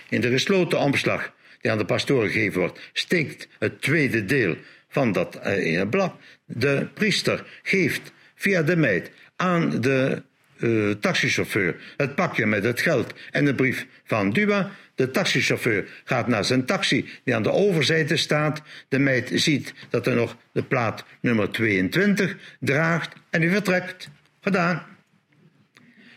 In 0.09 0.21
de 0.21 0.31
gesloten 0.31 0.79
omslag 0.79 1.33
die 1.61 1.71
aan 1.71 1.79
de 1.79 1.85
pastoor 1.85 2.27
gegeven 2.27 2.61
wordt, 2.61 2.91
steekt 2.93 3.49
het 3.59 3.83
tweede 3.83 4.25
deel 4.25 4.57
van 4.89 5.13
dat 5.13 5.41
uh, 5.47 5.83
blad. 5.91 6.15
De 6.45 6.89
priester 6.95 7.61
geeft 7.63 8.13
via 8.35 8.63
de 8.63 8.77
meid 8.77 9.11
aan 9.37 9.81
de 9.81 10.23
uh, 10.61 10.91
taxichauffeur 10.91 11.77
het 11.97 12.15
pakje 12.15 12.47
met 12.47 12.65
het 12.65 12.81
geld 12.81 13.15
en 13.31 13.45
de 13.45 13.55
brief 13.55 13.87
van 14.05 14.31
Dua. 14.31 14.71
De 14.95 15.11
taxichauffeur 15.11 15.85
gaat 16.05 16.29
naar 16.29 16.45
zijn 16.45 16.65
taxi 16.65 17.09
die 17.25 17.35
aan 17.35 17.43
de 17.43 17.53
overzijde 17.53 18.17
staat. 18.17 18.63
De 18.89 18.99
meid 18.99 19.31
ziet 19.35 19.75
dat 19.91 20.07
er 20.07 20.15
nog 20.15 20.37
de 20.53 20.63
plaat 20.63 21.05
nummer 21.21 21.51
22 21.51 22.37
draagt 22.61 23.13
en 23.31 23.41
die 23.41 23.51
vertrekt. 23.51 24.09
Gedaan. 24.41 24.83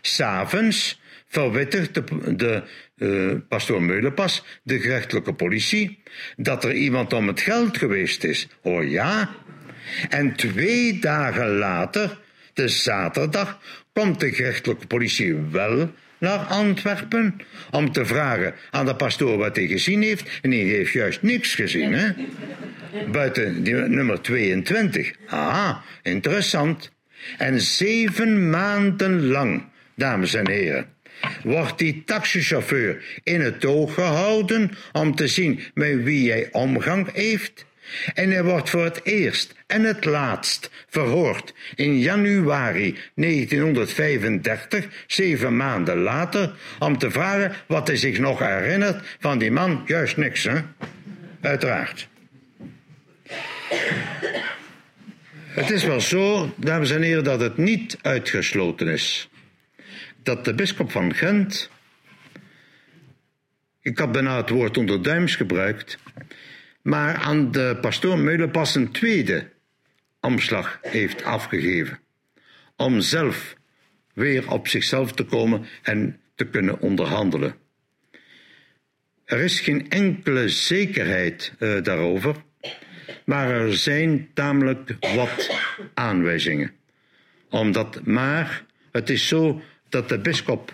S'avonds 0.00 1.00
verwittigt 1.28 1.94
de, 1.94 2.04
de 2.36 2.62
uh, 2.96 3.40
pastoor 3.48 3.82
Meulenpas, 3.82 4.44
de 4.62 4.80
gerechtelijke 4.80 5.34
politie, 5.34 6.02
dat 6.36 6.64
er 6.64 6.74
iemand 6.74 7.12
om 7.12 7.26
het 7.26 7.40
geld 7.40 7.78
geweest 7.78 8.24
is. 8.24 8.48
Oh 8.62 8.90
ja. 8.90 9.34
En 10.08 10.36
twee 10.36 10.98
dagen 10.98 11.48
later, 11.48 12.18
de 12.52 12.68
zaterdag, 12.68 13.60
komt 13.94 14.20
de 14.20 14.32
gerechtelijke 14.32 14.86
politie 14.86 15.34
wel 15.34 15.90
naar 16.18 16.38
Antwerpen 16.38 17.36
om 17.70 17.92
te 17.92 18.04
vragen 18.04 18.54
aan 18.70 18.86
de 18.86 18.96
pastoor 18.96 19.36
wat 19.36 19.56
hij 19.56 19.66
gezien 19.66 20.02
heeft. 20.02 20.38
En 20.42 20.50
hij 20.50 20.60
heeft 20.60 20.92
juist 20.92 21.22
niks 21.22 21.54
gezien, 21.54 21.92
hè? 21.92 22.08
Buiten 23.10 23.62
die 23.62 23.74
nummer 23.74 24.22
22. 24.22 25.12
Ah, 25.26 25.76
interessant. 26.02 26.90
En 27.38 27.60
zeven 27.60 28.50
maanden 28.50 29.26
lang, 29.26 29.64
dames 29.94 30.34
en 30.34 30.48
heren, 30.48 30.86
wordt 31.42 31.78
die 31.78 32.02
taxichauffeur 32.04 33.20
in 33.22 33.40
het 33.40 33.64
oog 33.64 33.94
gehouden 33.94 34.70
om 34.92 35.14
te 35.14 35.28
zien 35.28 35.60
met 35.74 36.02
wie 36.02 36.30
hij 36.30 36.48
omgang 36.52 37.12
heeft. 37.12 37.64
En 38.14 38.30
hij 38.30 38.44
wordt 38.44 38.70
voor 38.70 38.84
het 38.84 39.00
eerst 39.04 39.54
en 39.66 39.82
het 39.82 40.04
laatst 40.04 40.70
verhoord 40.88 41.54
in 41.74 41.98
januari 41.98 42.98
1935, 43.14 44.86
zeven 45.06 45.56
maanden 45.56 45.96
later, 45.96 46.54
om 46.78 46.98
te 46.98 47.10
vragen 47.10 47.52
wat 47.66 47.86
hij 47.86 47.96
zich 47.96 48.18
nog 48.18 48.38
herinnert 48.38 49.16
van 49.20 49.38
die 49.38 49.50
man. 49.50 49.82
Juist 49.86 50.16
niks, 50.16 50.44
hè? 50.44 50.60
Uiteraard. 51.40 52.08
Het 55.46 55.70
is 55.70 55.84
wel 55.84 56.00
zo, 56.00 56.54
dames 56.56 56.90
en 56.90 57.02
heren, 57.02 57.24
dat 57.24 57.40
het 57.40 57.56
niet 57.56 57.98
uitgesloten 58.02 58.88
is 58.88 59.28
dat 60.24 60.44
de 60.44 60.54
bisschop 60.54 60.90
van 60.90 61.14
Gent, 61.14 61.70
ik 63.80 63.98
had 63.98 64.12
bijna 64.12 64.36
het 64.36 64.48
woord 64.48 64.76
onder 64.76 65.02
duims 65.02 65.36
gebruikt, 65.36 65.98
maar 66.84 67.14
aan 67.14 67.50
de 67.50 67.78
pastoor 67.80 68.18
Meulenpas 68.18 68.74
een 68.74 68.90
tweede 68.90 69.50
omslag 70.20 70.78
heeft 70.82 71.22
afgegeven. 71.22 71.98
Om 72.76 73.00
zelf 73.00 73.56
weer 74.12 74.50
op 74.50 74.68
zichzelf 74.68 75.12
te 75.12 75.24
komen 75.24 75.66
en 75.82 76.20
te 76.34 76.44
kunnen 76.44 76.80
onderhandelen. 76.80 77.54
Er 79.24 79.38
is 79.40 79.60
geen 79.60 79.90
enkele 79.90 80.48
zekerheid 80.48 81.52
uh, 81.58 81.82
daarover, 81.82 82.36
maar 83.24 83.50
er 83.50 83.76
zijn 83.76 84.28
tamelijk 84.34 84.96
wat 85.14 85.60
aanwijzingen. 85.94 86.72
Omdat, 87.50 88.04
maar 88.04 88.64
het 88.92 89.10
is 89.10 89.28
zo 89.28 89.62
dat 89.88 90.08
de 90.08 90.18
bisschop 90.18 90.72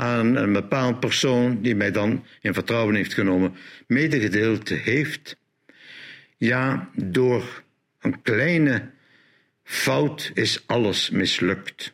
aan 0.00 0.36
een 0.36 0.52
bepaald 0.52 1.00
persoon, 1.00 1.62
die 1.62 1.74
mij 1.74 1.90
dan 1.90 2.24
in 2.40 2.54
vertrouwen 2.54 2.94
heeft 2.94 3.14
genomen, 3.14 3.54
medegedeeld 3.86 4.68
heeft. 4.68 5.36
Ja, 6.36 6.88
door 6.94 7.62
een 8.00 8.22
kleine 8.22 8.90
fout 9.64 10.30
is 10.34 10.62
alles 10.66 11.10
mislukt. 11.10 11.92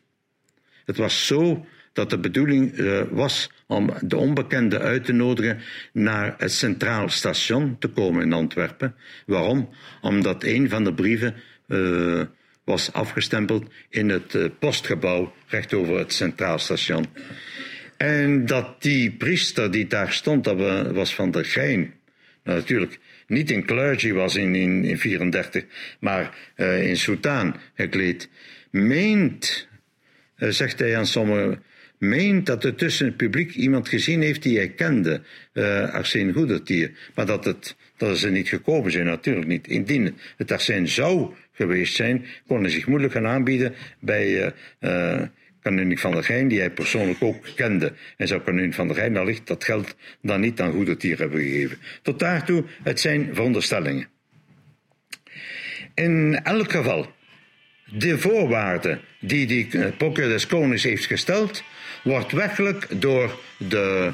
Het 0.84 0.96
was 0.96 1.26
zo 1.26 1.66
dat 1.92 2.10
de 2.10 2.18
bedoeling 2.18 2.78
uh, 2.78 3.02
was 3.10 3.50
om 3.66 3.90
de 4.00 4.16
onbekende 4.16 4.78
uit 4.78 5.04
te 5.04 5.12
nodigen 5.12 5.60
naar 5.92 6.34
het 6.38 6.52
Centraal 6.52 7.08
Station 7.08 7.76
te 7.78 7.88
komen 7.88 8.22
in 8.22 8.32
Antwerpen. 8.32 8.94
Waarom? 9.26 9.68
Omdat 10.00 10.44
een 10.44 10.68
van 10.68 10.84
de 10.84 10.94
brieven 10.94 11.34
uh, 11.66 12.22
was 12.64 12.92
afgestempeld 12.92 13.64
in 13.88 14.08
het 14.08 14.34
uh, 14.34 14.44
postgebouw 14.58 15.32
recht 15.46 15.74
over 15.74 15.98
het 15.98 16.12
Centraal 16.12 16.58
Station. 16.58 17.06
En 17.96 18.46
dat 18.46 18.82
die 18.82 19.10
priester 19.10 19.70
die 19.70 19.86
daar 19.86 20.12
stond, 20.12 20.44
dat 20.44 20.92
was 20.92 21.14
van 21.14 21.30
der 21.30 21.44
Gein. 21.44 21.94
Nou, 22.44 22.58
natuurlijk 22.58 22.98
niet 23.26 23.50
in 23.50 23.64
clergy 23.64 24.12
was 24.12 24.36
in 24.36 24.52
1934, 24.52 25.64
maar 26.00 26.34
uh, 26.56 26.88
in 26.88 26.96
soutaan 26.96 27.56
gekleed. 27.74 28.28
Meent, 28.70 29.68
uh, 30.38 30.48
zegt 30.48 30.78
hij 30.78 30.96
aan 30.96 31.06
sommigen, 31.06 31.62
meent 31.98 32.46
dat 32.46 32.64
er 32.64 32.74
tussen 32.74 33.06
het 33.06 33.16
publiek 33.16 33.54
iemand 33.54 33.88
gezien 33.88 34.22
heeft 34.22 34.42
die 34.42 34.56
hij 34.56 34.68
kende, 34.68 35.20
uh, 35.52 35.94
Arsène 35.94 36.32
Goedertier. 36.32 36.90
Maar 37.14 37.26
dat, 37.26 37.44
het, 37.44 37.76
dat 37.96 38.18
ze 38.18 38.30
niet 38.30 38.48
gekomen 38.48 38.92
zijn, 38.92 39.06
natuurlijk 39.06 39.46
niet. 39.46 39.68
Indien 39.68 40.16
het 40.36 40.52
Arsène 40.52 40.86
zou 40.86 41.34
geweest 41.52 41.94
zijn, 41.94 42.24
kon 42.46 42.60
hij 42.60 42.70
zich 42.70 42.86
moeilijk 42.86 43.12
gaan 43.12 43.26
aanbieden 43.26 43.74
bij 44.00 44.52
Kanunik 45.66 45.98
van 45.98 46.12
der 46.12 46.24
Geijn, 46.24 46.48
die 46.48 46.58
hij 46.58 46.70
persoonlijk 46.70 47.22
ook 47.22 47.46
kende. 47.54 47.92
En 48.16 48.28
zou 48.28 48.40
Kanunik 48.40 48.74
van 48.74 48.86
der 48.86 48.96
Geijn 48.96 49.16
allicht 49.16 49.46
dat 49.46 49.64
geld 49.64 49.96
dan 50.22 50.40
niet 50.40 50.60
aan 50.60 50.72
goede 50.72 50.96
tier 50.96 51.18
hebben 51.18 51.40
gegeven. 51.40 51.78
Tot 52.02 52.18
daartoe, 52.18 52.64
het 52.82 53.00
zijn 53.00 53.28
veronderstellingen. 53.32 54.08
In 55.94 56.40
elk 56.42 56.70
geval, 56.70 57.12
de 57.84 58.18
voorwaarde 58.18 59.00
die 59.20 59.46
die 59.46 59.92
Procureur 59.96 60.30
des 60.30 60.46
Konings 60.46 60.82
heeft 60.82 61.06
gesteld, 61.06 61.62
wordt 62.04 62.32
werkelijk 62.32 62.86
door 63.00 63.40
de 63.56 64.12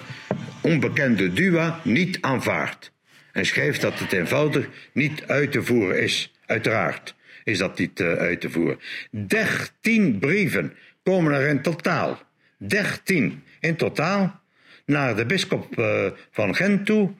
onbekende 0.60 1.32
Dua 1.32 1.80
niet 1.84 2.18
aanvaard. 2.20 2.92
En 3.32 3.46
schrijft 3.46 3.80
dat 3.80 3.98
het 3.98 4.12
eenvoudig 4.12 4.68
niet 4.92 5.22
uit 5.26 5.52
te 5.52 5.62
voeren 5.62 6.02
is, 6.02 6.32
uiteraard 6.46 7.14
is 7.44 7.58
dat 7.58 7.78
niet 7.78 8.00
uh, 8.00 8.12
uit 8.12 8.40
te 8.40 8.50
voeren. 8.50 8.78
Dertien 9.10 10.18
brieven 10.18 10.72
komen 11.02 11.32
er 11.32 11.48
in 11.48 11.62
totaal. 11.62 12.22
Dertien 12.58 13.42
in 13.60 13.76
totaal 13.76 14.40
naar 14.86 15.16
de 15.16 15.26
bisschop 15.26 15.78
uh, 15.78 16.06
van 16.30 16.54
Gent 16.54 16.86
toe. 16.86 17.10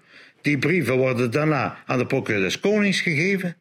Die 0.41 0.59
brieven 0.59 0.97
worden 0.97 1.31
daarna 1.31 1.79
aan 1.87 1.99
de 1.99 2.07
procureur 2.07 2.43
des 2.43 2.61
konings 2.61 3.01
gegeven. 3.01 3.57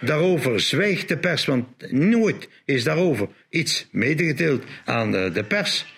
Daarover 0.00 0.60
zwijgt 0.60 1.08
de 1.08 1.18
pers, 1.18 1.44
want 1.44 1.92
nooit 1.92 2.48
is 2.64 2.84
daarover 2.84 3.28
iets 3.48 3.88
medegedeeld 3.90 4.64
aan 4.84 5.10
de, 5.10 5.30
de 5.32 5.44
pers. 5.44 5.94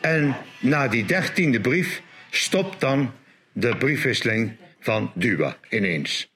En 0.00 0.36
na 0.60 0.88
die 0.88 1.04
dertiende 1.04 1.60
brief 1.60 2.02
stopt 2.30 2.80
dan 2.80 3.12
de 3.52 3.76
briefwisseling 3.76 4.56
van 4.80 5.12
Duwa 5.14 5.56
ineens. 5.70 6.34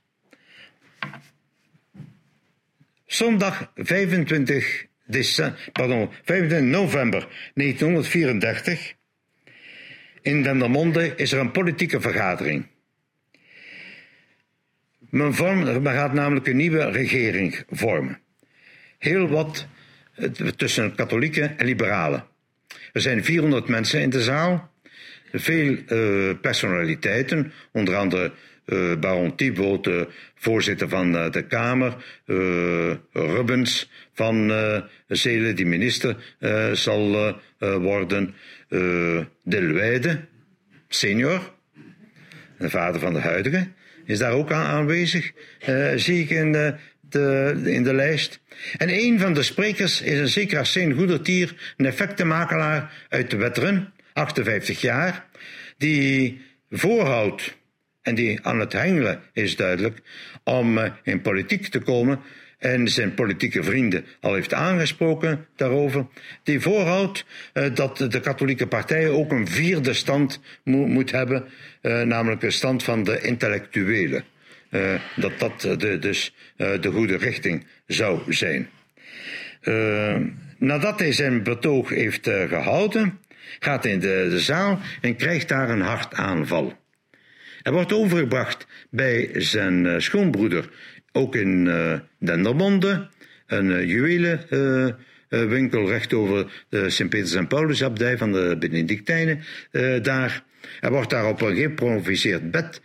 Zondag 3.07 3.71
25, 3.75 4.87
pardon, 5.73 6.11
25 6.25 6.61
november 6.61 7.29
1934. 7.55 8.95
In 10.23 10.43
Dendermonde 10.43 11.13
is 11.17 11.33
er 11.33 11.41
een 11.41 11.51
politieke 11.51 12.01
vergadering. 12.01 12.67
Men, 15.11 15.35
vormt, 15.35 15.83
men 15.83 15.95
gaat 15.95 16.13
namelijk 16.13 16.47
een 16.47 16.57
nieuwe 16.57 16.91
regering 16.91 17.65
vormen. 17.71 18.19
Heel 18.99 19.29
wat 19.29 19.67
tussen 20.57 20.95
katholieken 20.95 21.59
en 21.59 21.67
liberalen. 21.67 22.25
Er 22.93 23.01
zijn 23.01 23.25
400 23.25 23.69
mensen 23.69 24.01
in 24.01 24.11
de 24.11 24.23
zaal. 24.23 24.73
Veel 25.33 25.77
uh, 25.89 26.35
personaliteiten, 26.41 27.53
onder 27.73 27.97
andere 27.97 28.33
uh, 28.73 28.97
Baron 28.97 29.37
Thibault, 29.37 29.85
de 29.85 30.09
voorzitter 30.35 30.89
van 30.89 31.15
uh, 31.15 31.31
de 31.31 31.43
Kamer, 31.43 31.97
uh, 32.27 32.37
Rubens 33.13 33.91
van 34.15 34.53
Zelen, 35.09 35.57
die 35.57 35.67
minister 35.67 36.17
zal 36.73 37.35
worden, 37.59 38.35
Delwijde, 39.45 40.21
senior, 40.89 41.53
de 42.59 42.71
vader 42.71 43.01
van 43.01 43.13
de 43.13 43.21
huidige, 43.21 43.69
is 44.05 44.19
daar 44.19 44.33
ook 44.33 44.53
aan 44.53 44.67
aanwezig, 44.67 45.33
zie 45.97 46.23
ik 46.23 46.31
in 46.31 46.53
de, 46.53 46.75
de, 47.01 47.61
in 47.65 47.83
de 47.83 47.95
lijst. 47.95 48.41
En 48.77 48.89
een 48.89 49.19
van 49.19 49.35
de 49.35 49.43
sprekers 49.43 50.03
is 50.03 50.19
een 50.19 50.29
zeker 50.29 50.59
Arsène 50.59 50.95
Goedertier, 50.95 51.75
een 51.77 51.87
effectenmakelaar 51.87 53.07
uit 53.09 53.31
de 53.31 53.37
Wetteren, 53.37 53.93
58 54.13 54.81
jaar, 54.81 55.27
die 55.77 56.41
voorhoudt 56.71 57.59
en 58.03 58.15
die 58.15 58.39
aan 58.43 58.61
het 58.61 58.73
hengelen 58.73 59.21
is 59.33 59.57
duidelijk 59.57 59.99
om 60.45 60.79
uh, 60.79 60.85
in 61.03 61.21
politiek 61.21 61.67
te 61.67 61.79
komen 61.79 62.21
en 62.59 62.89
zijn 62.89 63.15
politieke 63.15 63.63
vrienden 63.63 64.05
al 64.21 64.35
heeft 64.35 64.55
aangesproken 64.55 65.47
daarover, 65.57 66.07
die 66.43 66.61
voorhoudt 66.61 67.25
uh, 67.55 67.75
dat 67.75 67.97
de 67.97 68.21
katholieke 68.21 68.67
partijen 68.67 69.13
ook 69.13 69.33
een 69.33 69.49
vierde 69.49 69.93
stand 69.93 70.41
mo 70.65 70.87
moet 70.87 71.11
hebben, 71.11 71.45
uh, 71.83 72.03
namelijk 72.03 72.43
een 72.43 72.53
stand 72.53 72.83
van 72.83 73.05
de 73.05 73.21
intellectuelen. 73.21 74.25
dat 75.17 75.39
dat 75.39 75.61
de, 75.61 75.99
dus 75.99 76.35
de 76.57 76.91
goede 76.93 77.17
richting 77.17 77.67
zou 77.87 78.33
zijn. 78.33 78.69
nadat 80.59 80.99
hij 80.99 81.13
zijn 81.13 81.43
betoog 81.43 81.89
heeft 81.89 82.29
gehouden, 82.49 83.19
gaat 83.59 83.83
hij 83.83 83.93
in 83.93 84.01
de, 84.01 84.27
de 84.31 84.41
zaal 84.41 84.79
en 85.01 85.17
krijgt 85.17 85.49
daar 85.49 85.71
een 85.71 85.81
hartaanval. 85.81 86.80
Hij 87.63 87.73
wordt 87.73 87.93
overgebracht 87.93 88.67
bij 88.91 89.31
zijn 89.35 89.85
uh, 89.85 89.99
schoonbroeder, 89.99 90.69
ook 91.13 91.35
in 91.35 91.67
uh, 91.67 91.99
Dendermonde, 92.19 93.09
een 93.47 93.71
uh, 93.71 93.85
juwelenhandelaar. 93.85 94.97
winkel 95.29 95.89
recht 95.89 96.15
over 96.15 96.65
de 96.69 96.91
Sint-Peters 96.91 97.35
en 97.35 97.47
Paulusabdij 97.47 98.19
van 98.19 98.33
de 98.33 98.57
Benedictijnen 98.59 99.43
daar. 100.03 100.43
Er 100.81 100.91
wordt 100.91 101.11
daar 101.11 101.29
op 101.29 101.41
een 101.41 101.55
geïmproviseerd 101.55 102.51
bed 102.51 102.81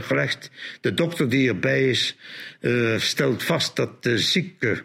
gelegd. 0.00 0.50
De 0.80 0.94
dokter 0.94 1.28
die 1.28 1.48
erbij 1.48 1.88
is, 1.88 2.16
stelt 2.96 3.42
vast 3.42 3.76
dat 3.76 4.02
de 4.02 4.18
zieke 4.18 4.84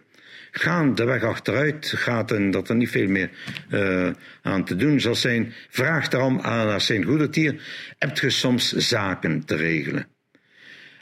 gaan 0.58 0.96
de 0.96 1.04
weg 1.04 1.24
achteruit 1.24 1.94
gaat 1.96 2.32
en 2.32 2.52
dat 2.52 2.70
er 2.70 2.76
niet 2.76 2.90
veel 2.90 3.08
meer 3.08 3.30
uh, 3.72 4.10
aan 4.42 4.66
te 4.66 4.76
doen 4.76 5.00
zal 5.00 5.16
zijn, 5.16 5.54
vraagt 5.70 6.12
daarom 6.12 6.40
aan 6.40 6.68
Arsène 6.68 7.06
Goedertier, 7.06 7.62
hebt 7.98 8.20
ge 8.20 8.30
soms 8.30 8.72
zaken 8.72 9.46
te 9.46 9.56
regelen? 9.56 10.08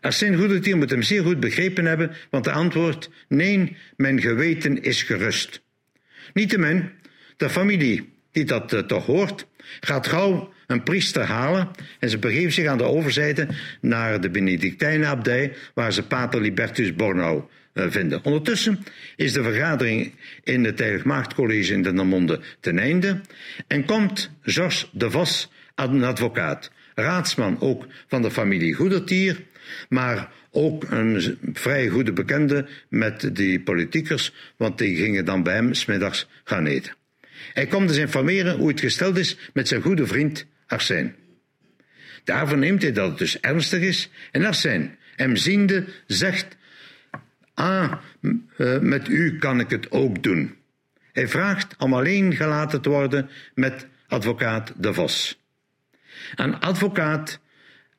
Arsène 0.01 0.37
Goedertier 0.37 0.77
moet 0.77 0.89
hem 0.89 1.01
zeer 1.01 1.23
goed 1.23 1.39
begrepen 1.39 1.85
hebben, 1.85 2.11
want 2.29 2.43
de 2.43 2.51
antwoord, 2.51 3.09
nee, 3.27 3.77
mijn 3.95 4.21
geweten 4.21 4.81
is 4.81 5.03
gerust. 5.03 5.61
Niettemin, 6.33 6.89
de 7.37 7.49
familie 7.49 8.13
die 8.31 8.45
dat 8.45 8.73
uh, 8.73 8.79
toch 8.79 9.05
hoort, 9.05 9.47
gaat 9.79 10.07
gauw 10.07 10.53
een 10.67 10.83
priester 10.83 11.23
halen 11.23 11.71
en 11.99 12.09
ze 12.09 12.17
begeven 12.17 12.51
zich 12.51 12.67
aan 12.67 12.77
de 12.77 12.83
overzijde 12.83 13.47
naar 13.81 14.21
de 14.21 14.29
Benedictijnenabdij, 14.29 15.53
waar 15.73 15.93
ze 15.93 16.03
pater 16.03 16.41
Libertus 16.41 16.95
Bornau 16.95 17.43
vinden. 17.74 18.24
Ondertussen 18.24 18.84
is 19.15 19.34
de 19.34 19.43
vergadering 19.43 20.13
in 20.43 20.63
het 20.63 20.80
Heilig 20.80 21.03
Maagdcollege 21.03 21.74
in 21.74 21.84
Dendermonde 21.84 22.39
ten 22.59 22.80
einde 22.80 23.21
en 23.67 23.86
komt 23.86 24.32
Georges 24.41 24.89
de 24.91 25.11
Vos, 25.11 25.51
een 25.76 26.03
advocaat, 26.03 26.71
raadsman 26.95 27.59
ook 27.59 27.88
van 28.07 28.21
de 28.21 28.32
familie 28.32 28.74
Goedertier, 28.74 29.41
maar 29.89 30.32
ook 30.51 30.84
een 30.89 31.38
vrij 31.53 31.88
goede 31.88 32.13
bekende 32.13 32.67
met 32.89 33.36
die 33.36 33.59
politiekers, 33.59 34.34
want 34.57 34.78
die 34.78 34.95
gingen 34.95 35.26
dan 35.26 35.43
bij 35.43 35.53
hem 35.53 35.74
smiddags 35.74 36.28
gaan 36.43 36.65
eten. 36.65 36.95
Hij 37.53 37.67
komt 37.67 37.88
dus 37.88 37.97
informeren 37.97 38.57
hoe 38.57 38.67
het 38.67 38.80
gesteld 38.80 39.17
is 39.17 39.38
met 39.53 39.67
zijn 39.67 39.82
goede 39.82 40.07
vriend 40.07 40.45
Arsène. 40.67 41.13
Daar 42.24 42.47
verneemt 42.47 42.82
hij 42.82 42.91
dat 42.91 43.09
het 43.09 43.17
dus 43.17 43.39
ernstig 43.39 43.82
is 43.82 44.09
en 44.32 44.45
Arsène, 44.45 44.89
hem 45.15 45.36
ziende, 45.36 45.86
zegt 46.07 46.57
Ah, 47.53 47.91
eh, 48.57 48.79
met 48.79 49.07
u 49.07 49.37
kan 49.37 49.59
ik 49.59 49.69
het 49.69 49.91
ook 49.91 50.23
doen. 50.23 50.55
Hij 51.11 51.27
vraagt 51.27 51.75
om 51.77 51.93
alleen 51.93 52.35
gelaten 52.35 52.81
te 52.81 52.89
worden 52.89 53.29
met 53.53 53.87
advocaat 54.07 54.73
De 54.77 54.93
Vos. 54.93 55.39
Een 56.35 56.59
advocaat, 56.59 57.39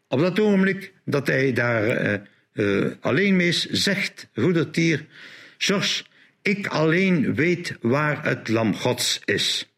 op 0.09 0.21
dat 0.21 0.41
ogenblik 0.41 0.93
dat 1.05 1.27
hij 1.27 1.53
daar 1.53 2.05
uh, 2.05 2.19
uh, 2.53 2.93
alleen 3.01 3.37
mee 3.37 3.49
is, 3.49 3.67
zegt 3.67 4.29
Goedertier: 4.35 5.07
Georges, 5.59 6.05
ik 6.43 6.67
alleen 6.67 7.35
weet 7.35 7.77
waar 7.81 8.25
het 8.25 8.49
lam 8.49 8.75
Gods 8.75 9.21
is. 9.25 9.69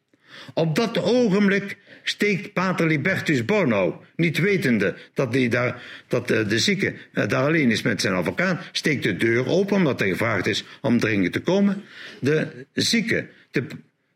Op 0.54 0.76
dat 0.76 0.98
ogenblik 0.98 1.78
steekt 2.09 2.52
pater 2.52 2.86
Libertus 2.86 3.44
Bornau, 3.44 3.94
niet 4.16 4.38
wetende 4.38 4.96
dat, 5.14 5.32
die 5.32 5.48
daar, 5.48 5.82
dat 6.09 6.28
de, 6.28 6.46
de 6.46 6.59
zieke 6.59 6.94
eh, 7.12 7.28
daar 7.28 7.44
alleen 7.46 7.70
is 7.70 7.82
met 7.82 8.00
zijn 8.00 8.14
advocaat, 8.14 8.68
steekt 8.72 9.02
de 9.02 9.16
deur 9.16 9.48
open 9.48 9.76
omdat 9.76 9.98
hij 9.98 10.09
gevraagd 10.09 10.46
is 10.46 10.64
om 10.80 10.98
dringend 10.98 11.32
te 11.32 11.40
komen. 11.40 11.82
De 12.20 12.66
zieke, 12.72 13.28
de, 13.50 13.66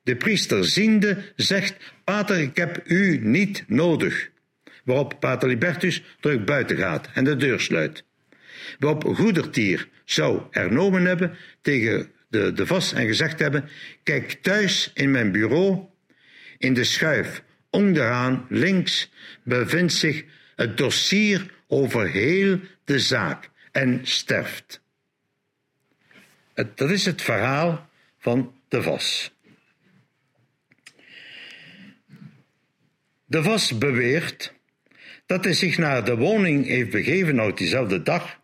de 0.02 0.16
priester 0.16 0.64
ziende, 0.64 1.32
zegt, 1.36 1.76
pater, 2.04 2.38
ik 2.38 2.56
heb 2.56 2.82
u 2.84 3.18
niet 3.22 3.64
nodig. 3.66 4.30
Waarop 4.84 5.16
pater 5.20 5.48
Libertus 5.48 6.02
terug 6.20 6.44
buiten 6.44 6.76
gaat 6.76 7.08
en 7.14 7.24
de 7.24 7.36
deur 7.36 7.60
sluit. 7.60 8.04
Waarop 8.78 9.04
Goedertier 9.04 9.88
zou 10.04 10.42
ernomen 10.50 11.04
hebben 11.04 11.36
tegen 11.62 12.10
de, 12.28 12.52
de 12.52 12.66
Vos 12.66 12.92
en 12.92 13.06
gezegd 13.06 13.38
hebben, 13.38 13.68
kijk 14.02 14.32
thuis 14.42 14.90
in 14.94 15.10
mijn 15.10 15.32
bureau, 15.32 15.78
in 16.58 16.74
de 16.74 16.84
schuif 16.84 17.42
Onderaan 17.70 18.46
links 18.48 19.10
bevindt 19.42 19.92
zich 19.92 20.24
het 20.56 20.76
dossier 20.76 21.54
over 21.66 22.08
heel 22.08 22.60
de 22.84 22.98
zaak 22.98 23.50
en 23.72 24.00
sterft. 24.02 24.80
Dat 26.54 26.90
is 26.90 27.04
het 27.04 27.22
verhaal 27.22 27.90
van 28.18 28.54
de 28.68 28.82
Vos. 28.82 29.32
De 33.24 33.42
Vos 33.42 33.78
beweert 33.78 34.54
dat 35.26 35.44
hij 35.44 35.52
zich 35.52 35.78
naar 35.78 36.04
de 36.04 36.16
woning 36.16 36.66
heeft 36.66 36.90
begeven 36.90 37.40
uit 37.40 37.58
diezelfde 37.58 38.02
dag 38.02 38.40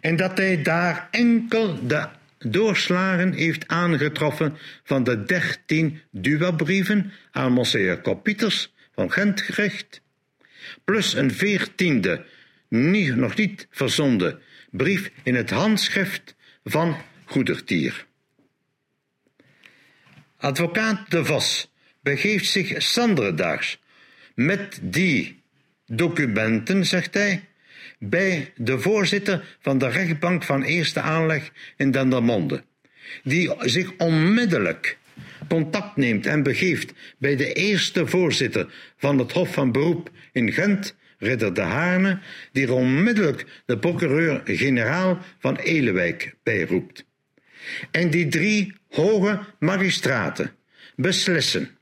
en 0.00 0.16
dat 0.16 0.38
hij 0.38 0.62
daar 0.62 1.08
enkel 1.10 1.86
de 1.86 2.08
doorslagen 2.38 3.32
heeft 3.32 3.68
aangetroffen 3.68 4.56
van 4.84 5.04
de 5.04 5.24
dertien 5.24 6.00
duabrieven 6.10 7.12
aan 7.30 7.52
Monseigneur 7.52 8.00
Kopieters 8.00 8.72
van 8.94 9.12
Gent 9.12 9.40
gericht, 9.40 10.00
plus 10.84 11.14
een 11.14 11.32
veertiende, 11.32 12.24
nog 12.68 13.36
niet 13.36 13.66
verzonden 13.70 14.40
brief 14.70 15.10
in 15.22 15.34
het 15.34 15.50
handschrift 15.50 16.34
van 16.64 16.96
Goedertier. 17.24 18.06
Advocaat 20.36 21.10
De 21.10 21.24
Vos 21.24 21.70
begeeft 22.00 22.46
zich 22.46 22.82
zanderdaags 22.82 23.80
met 24.34 24.78
die 24.82 25.42
documenten, 25.86 26.86
zegt 26.86 27.14
hij, 27.14 27.47
bij 27.98 28.52
de 28.56 28.78
voorzitter 28.78 29.56
van 29.60 29.78
de 29.78 29.88
rechtbank 29.88 30.42
van 30.44 30.62
eerste 30.62 31.00
aanleg 31.00 31.52
in 31.76 31.90
Dendermonde, 31.90 32.62
die 33.22 33.52
zich 33.58 33.92
onmiddellijk 33.96 34.98
contact 35.48 35.96
neemt 35.96 36.26
en 36.26 36.42
begeeft 36.42 36.92
bij 37.18 37.36
de 37.36 37.52
eerste 37.52 38.06
voorzitter 38.06 38.72
van 38.96 39.18
het 39.18 39.32
Hof 39.32 39.52
van 39.52 39.72
Beroep 39.72 40.10
in 40.32 40.52
Gent, 40.52 40.96
Ridder 41.18 41.54
de 41.54 41.60
Haarne, 41.60 42.18
die 42.52 42.72
onmiddellijk 42.72 43.46
de 43.66 43.78
procureur-generaal 43.78 45.18
van 45.38 45.56
Elewijk 45.56 46.34
bijroept. 46.42 47.04
En 47.90 48.10
die 48.10 48.28
drie 48.28 48.74
hoge 48.88 49.40
magistraten 49.58 50.52
beslissen 50.96 51.78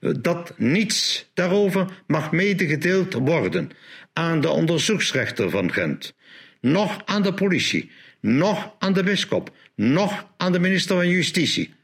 dat 0.00 0.54
niets 0.56 1.30
daarover 1.34 2.02
mag 2.06 2.32
medegedeeld 2.32 3.12
worden 3.12 3.70
aan 4.18 4.40
de 4.40 4.48
onderzoeksrechter 4.48 5.50
van 5.50 5.72
Gent, 5.72 6.14
noch 6.60 7.02
aan 7.04 7.22
de 7.22 7.34
politie, 7.34 7.90
noch 8.20 8.74
aan 8.78 8.92
de 8.92 9.02
bisschop, 9.02 9.56
noch 9.74 10.26
aan 10.36 10.52
de 10.52 10.58
minister 10.58 10.96
van 10.96 11.08
Justitie. 11.08 11.74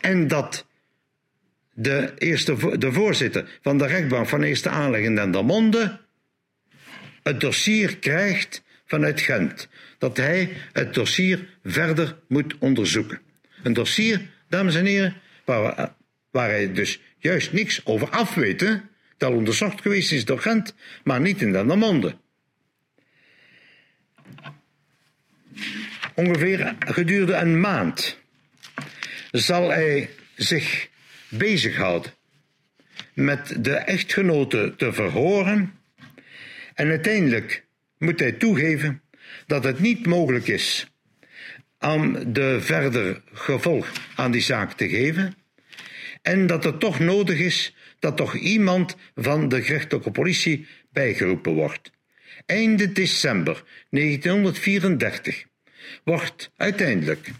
En 0.00 0.28
dat 0.28 0.66
de, 1.72 2.12
eerste, 2.18 2.78
de 2.78 2.92
voorzitter 2.92 3.58
van 3.62 3.78
de 3.78 3.86
rechtbank 3.86 4.28
van 4.28 4.42
eerste 4.42 4.68
aanleg 4.68 5.02
in 5.02 5.14
Dendermonde 5.14 6.00
het 7.22 7.40
dossier 7.40 7.96
krijgt 7.96 8.62
vanuit 8.86 9.20
Gent. 9.20 9.68
Dat 9.98 10.16
hij 10.16 10.50
het 10.72 10.94
dossier 10.94 11.48
verder 11.64 12.16
moet 12.28 12.54
onderzoeken. 12.58 13.20
Een 13.62 13.72
dossier, 13.72 14.20
dames 14.48 14.74
en 14.74 14.84
heren, 14.84 15.14
waar, 15.44 15.94
waar 16.30 16.48
hij 16.48 16.72
dus 16.72 17.00
juist 17.18 17.52
niks 17.52 17.80
over 17.84 18.10
afweten, 18.10 18.90
dat 19.16 19.32
onderzocht 19.32 19.80
geweest 19.80 20.12
is 20.12 20.24
door 20.24 20.40
Gent, 20.40 20.74
maar 21.04 21.20
niet 21.20 21.42
in 21.42 21.52
Dendermonde. 21.52 22.16
Ongeveer 26.14 26.76
gedurende 26.78 27.34
een 27.34 27.60
maand 27.60 28.18
zal 29.30 29.70
hij 29.70 30.10
zich 30.34 30.88
bezighouden 31.28 32.14
met 33.14 33.64
de 33.64 33.74
echtgenoten 33.74 34.76
te 34.76 34.92
verhoren 34.92 35.78
en 36.74 36.88
uiteindelijk 36.88 37.64
moet 37.98 38.20
hij 38.20 38.32
toegeven 38.32 39.02
dat 39.46 39.64
het 39.64 39.78
niet 39.78 40.06
mogelijk 40.06 40.48
is 40.48 40.86
om 41.80 42.32
de 42.32 42.60
verder 42.60 43.22
gevolg 43.32 43.92
aan 44.14 44.30
die 44.30 44.40
zaak 44.40 44.72
te 44.72 44.88
geven 44.88 45.34
en 46.22 46.46
dat 46.46 46.64
het 46.64 46.80
toch 46.80 46.98
nodig 46.98 47.38
is 47.38 47.75
dat 48.06 48.16
toch 48.16 48.34
iemand 48.34 48.96
van 49.14 49.48
de 49.48 49.62
gerechtelijke 49.62 50.10
politie 50.10 50.66
bijgeroepen 50.92 51.52
wordt. 51.52 51.90
Einde 52.46 52.92
december 52.92 53.64
1934 53.90 55.44
wordt 56.04 56.50
uiteindelijk 56.56 57.30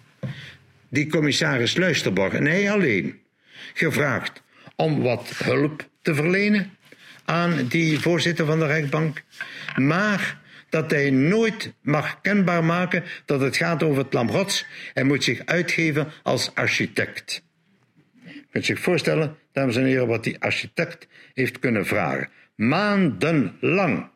die 0.88 1.06
commissaris 1.06 1.76
Luisterborg 1.76 2.32
en 2.32 2.46
hij 2.46 2.70
alleen 2.70 3.20
gevraagd 3.74 4.42
om 4.76 5.02
wat 5.02 5.32
hulp 5.44 5.88
te 6.02 6.14
verlenen 6.14 6.70
aan 7.24 7.66
die 7.66 8.00
voorzitter 8.00 8.46
van 8.46 8.58
de 8.58 8.66
rechtbank, 8.66 9.22
maar 9.76 10.40
dat 10.68 10.90
hij 10.90 11.10
nooit 11.10 11.72
mag 11.82 12.20
kenbaar 12.20 12.64
maken 12.64 13.04
dat 13.24 13.40
het 13.40 13.56
gaat 13.56 13.82
over 13.82 14.02
het 14.02 14.12
lam 14.12 14.30
Gods. 14.30 14.66
Hij 14.92 15.04
moet 15.04 15.24
zich 15.24 15.40
uitgeven 15.44 16.12
als 16.22 16.50
architect. 16.54 17.45
Kunt 18.56 18.68
zich 18.68 18.80
voorstellen, 18.80 19.36
dames 19.52 19.76
en 19.76 19.84
heren, 19.84 20.06
wat 20.06 20.24
die 20.24 20.40
architect 20.40 21.06
heeft 21.34 21.58
kunnen 21.58 21.86
vragen. 21.86 22.28
Maandenlang 22.54 24.08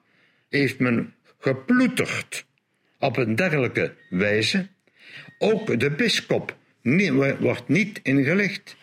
heeft 0.48 0.78
men 0.78 1.14
geploeterd 1.38 2.46
op 2.98 3.16
een 3.16 3.34
dergelijke 3.34 3.94
wijze. 4.10 4.68
Ook 5.38 5.80
de 5.80 5.90
bisschop 5.90 6.56
wordt 7.38 7.68
niet 7.68 8.00
ingelicht. 8.02 8.76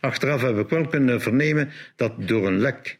Achteraf 0.00 0.42
heb 0.42 0.58
ik 0.58 0.68
wel 0.68 0.86
kunnen 0.86 1.20
vernemen 1.20 1.70
dat 1.96 2.28
door 2.28 2.46
een 2.46 2.58
lek 2.58 2.98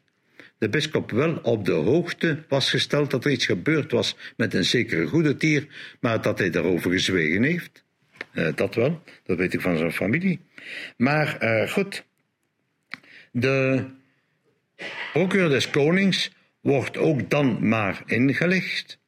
de 0.59 0.69
bisschop 0.69 1.11
wel 1.11 1.39
op 1.43 1.65
de 1.65 1.73
hoogte 1.73 2.45
was 2.49 2.71
gesteld 2.71 3.11
dat 3.11 3.25
er 3.25 3.31
iets 3.31 3.47
gebeurd 3.47 3.93
was 3.93 4.17
met 4.37 4.55
een 4.55 4.65
zekere 4.65 5.07
goede 5.07 5.37
tier, 5.37 5.67
maar 6.01 6.23
dat 6.23 6.39
hij 6.39 6.51
daarover 6.51 6.91
gezwegen 6.91 7.43
heeft. 7.43 7.84
Uh, 8.35 8.49
dat 8.55 8.75
wel, 8.75 9.03
dat 9.25 9.39
weet 9.39 9.55
ik 9.55 9.61
van 9.61 9.77
zijn 9.77 9.93
familie. 9.93 10.41
Maar 10.97 11.43
uh, 11.43 11.71
goed, 11.71 12.05
de 13.31 13.85
procureur 15.13 15.49
des 15.49 15.71
konings 15.71 16.31
wordt 16.61 16.97
ook 16.97 17.31
dan 17.31 17.69
maar 17.69 18.03
ingelicht. 18.07 18.99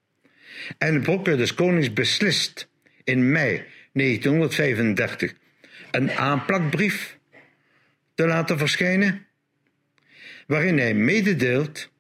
En 0.79 0.95
de 0.95 1.01
procureur 1.01 1.39
des 1.39 1.55
konings 1.55 1.93
beslist 1.93 2.69
in 3.05 3.33
mei 3.33 3.65
1935 3.93 5.35
een 5.91 6.11
aanplakbrief 6.13 7.19
te 8.15 8.27
laten 8.27 8.59
verschijnen, 8.59 9.27
waarin 10.47 10.79
hij 10.79 10.95
mededeelt 10.95 11.91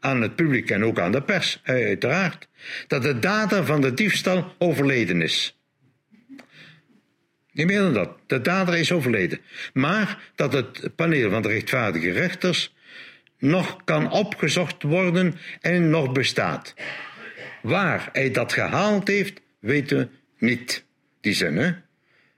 aan 0.00 0.20
het 0.20 0.36
publiek 0.36 0.70
en 0.70 0.84
ook 0.84 0.98
aan 0.98 1.12
de 1.12 1.22
pers, 1.22 1.60
uiteraard, 1.62 2.48
dat 2.86 3.02
de 3.02 3.18
dader 3.18 3.64
van 3.64 3.80
de 3.80 3.94
diefstal 3.94 4.54
overleden 4.58 5.22
is. 5.22 5.55
Niet 7.56 7.66
meer 7.66 7.80
dan 7.80 7.92
dat. 7.92 8.18
De 8.26 8.40
dader 8.40 8.76
is 8.76 8.92
overleden. 8.92 9.40
Maar 9.72 10.18
dat 10.34 10.52
het 10.52 10.96
paneel 10.96 11.30
van 11.30 11.42
de 11.42 11.48
rechtvaardige 11.48 12.10
rechters 12.10 12.74
nog 13.38 13.84
kan 13.84 14.10
opgezocht 14.10 14.82
worden 14.82 15.34
en 15.60 15.90
nog 15.90 16.12
bestaat. 16.12 16.74
Waar 17.62 18.08
hij 18.12 18.30
dat 18.30 18.52
gehaald 18.52 19.08
heeft, 19.08 19.40
weten 19.58 19.98
we 19.98 20.08
niet. 20.46 20.84
Die 21.20 21.32
zin, 21.32 21.56
hè? 21.56 21.72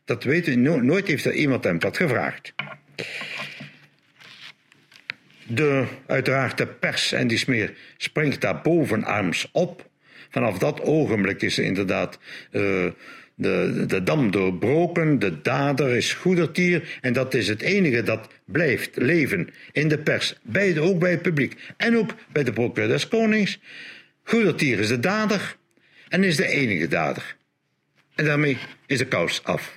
Dat 0.04 0.24
weten 0.24 0.62
we 0.62 0.80
nooit 0.82 1.06
heeft 1.06 1.24
er 1.24 1.32
iemand 1.32 1.64
hem 1.64 1.78
dat 1.78 1.96
gevraagd. 1.96 2.54
De, 5.46 5.84
uiteraard 6.06 6.58
de 6.58 6.66
pers 6.66 7.12
en 7.12 7.26
die 7.26 7.38
smeer 7.38 7.74
springt 7.96 8.40
daar 8.40 8.60
bovenarms 8.60 9.48
op. 9.52 9.90
Vanaf 10.30 10.58
dat 10.58 10.80
ogenblik 10.80 11.42
is 11.42 11.58
er 11.58 11.64
inderdaad 11.64 12.18
uh, 12.52 12.86
de, 13.38 13.84
de 13.86 14.02
dam 14.02 14.30
doorbroken, 14.30 15.18
de 15.18 15.40
dader 15.42 15.96
is 15.96 16.12
goedertier 16.12 16.98
en 17.00 17.12
dat 17.12 17.34
is 17.34 17.48
het 17.48 17.60
enige 17.62 18.02
dat 18.02 18.28
blijft 18.44 18.96
leven 18.96 19.48
in 19.72 19.88
de 19.88 19.98
pers, 19.98 20.34
bij 20.42 20.78
ook 20.78 20.98
bij 20.98 21.10
het 21.10 21.22
publiek 21.22 21.56
en 21.76 21.96
ook 21.96 22.14
bij 22.32 22.44
de 22.44 22.52
procureur 22.52 22.88
des 22.88 23.08
konings. 23.08 23.58
Goedertier 24.22 24.78
is 24.78 24.88
de 24.88 25.00
dader 25.00 25.56
en 26.08 26.24
is 26.24 26.36
de 26.36 26.46
enige 26.46 26.88
dader. 26.88 27.36
En 28.14 28.24
daarmee 28.24 28.58
is 28.86 28.98
de 28.98 29.06
kous 29.06 29.44
af. 29.44 29.76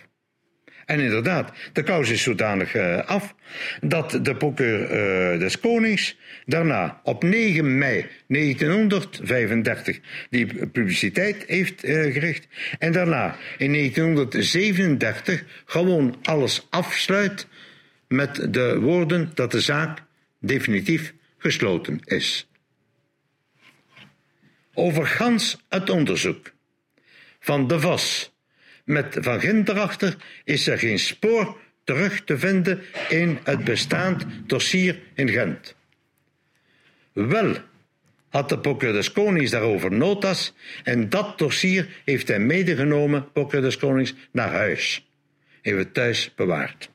En 0.92 1.00
inderdaad, 1.00 1.52
de 1.74 1.84
kous 1.84 2.10
is 2.10 2.24
zodanig 2.24 2.76
uh, 2.76 3.06
af 3.06 3.36
dat 3.82 4.20
de 4.22 4.36
procureur 4.36 5.34
uh, 5.34 5.40
des 5.40 5.60
Konings 5.60 6.18
daarna 6.46 7.02
op 7.04 7.24
9 7.24 7.78
mei 7.78 8.06
1935 8.28 10.00
die 10.30 10.68
publiciteit 10.68 11.44
heeft 11.48 11.86
uh, 11.86 12.14
gericht 12.14 12.48
en 12.80 12.92
daarna 12.92 13.36
in 13.58 13.72
1937 13.74 15.44
gewoon 15.66 16.16
alles 16.24 16.68
afsluit 16.70 17.48
met 18.08 18.54
de 18.54 18.80
woorden 18.80 19.32
dat 19.34 19.52
de 19.52 19.62
zaak 19.62 20.00
definitief 20.40 21.14
gesloten 21.38 22.00
is. 22.06 22.50
Over 24.74 25.08
gans 25.08 25.66
het 25.70 25.90
onderzoek 25.90 26.54
van 27.40 27.68
De 27.68 27.80
Vos 27.80 28.31
met 28.92 29.18
Van 29.20 29.40
Gint 29.40 29.70
erachter 29.70 30.16
is 30.44 30.68
er 30.68 30.78
geen 30.78 31.00
spoor 31.00 31.58
terug 31.84 32.24
te 32.24 32.38
vinden 32.38 32.82
in 33.10 33.40
het 33.44 33.64
bestaand 33.64 34.26
dossier 34.46 35.00
in 35.16 35.30
Gent. 35.30 35.76
Wel 37.14 37.56
had 38.30 38.50
de 38.50 38.60
procureur 38.60 39.12
Konings 39.12 39.52
daarover 39.52 39.92
notas 39.92 40.54
en 40.84 41.10
dat 41.10 41.38
dossier 41.38 42.02
heeft 42.06 42.28
hij 42.28 42.40
medegenomen, 42.40 43.32
procureur 43.32 43.78
Konings, 43.78 44.14
naar 44.32 44.52
huis. 44.52 45.10
Heeft 45.62 45.78
het 45.78 45.94
thuis 45.94 46.34
bewaard. 46.36 46.90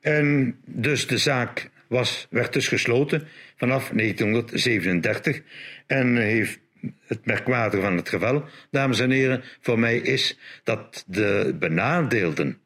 En 0.00 0.58
dus 0.64 1.06
de 1.06 1.18
zaak 1.18 1.70
was, 1.86 2.26
werd 2.30 2.52
dus 2.52 2.68
gesloten 2.68 3.28
vanaf 3.56 3.88
1937 3.88 5.42
en 5.86 6.16
heeft 6.16 6.58
het 7.06 7.26
merkwaardige 7.26 7.82
van 7.82 7.96
het 7.96 8.08
geval, 8.08 8.44
dames 8.70 9.00
en 9.00 9.10
heren, 9.10 9.44
voor 9.60 9.78
mij 9.78 9.96
is 9.96 10.38
dat 10.64 11.04
de 11.06 11.56
benadeelden, 11.58 12.60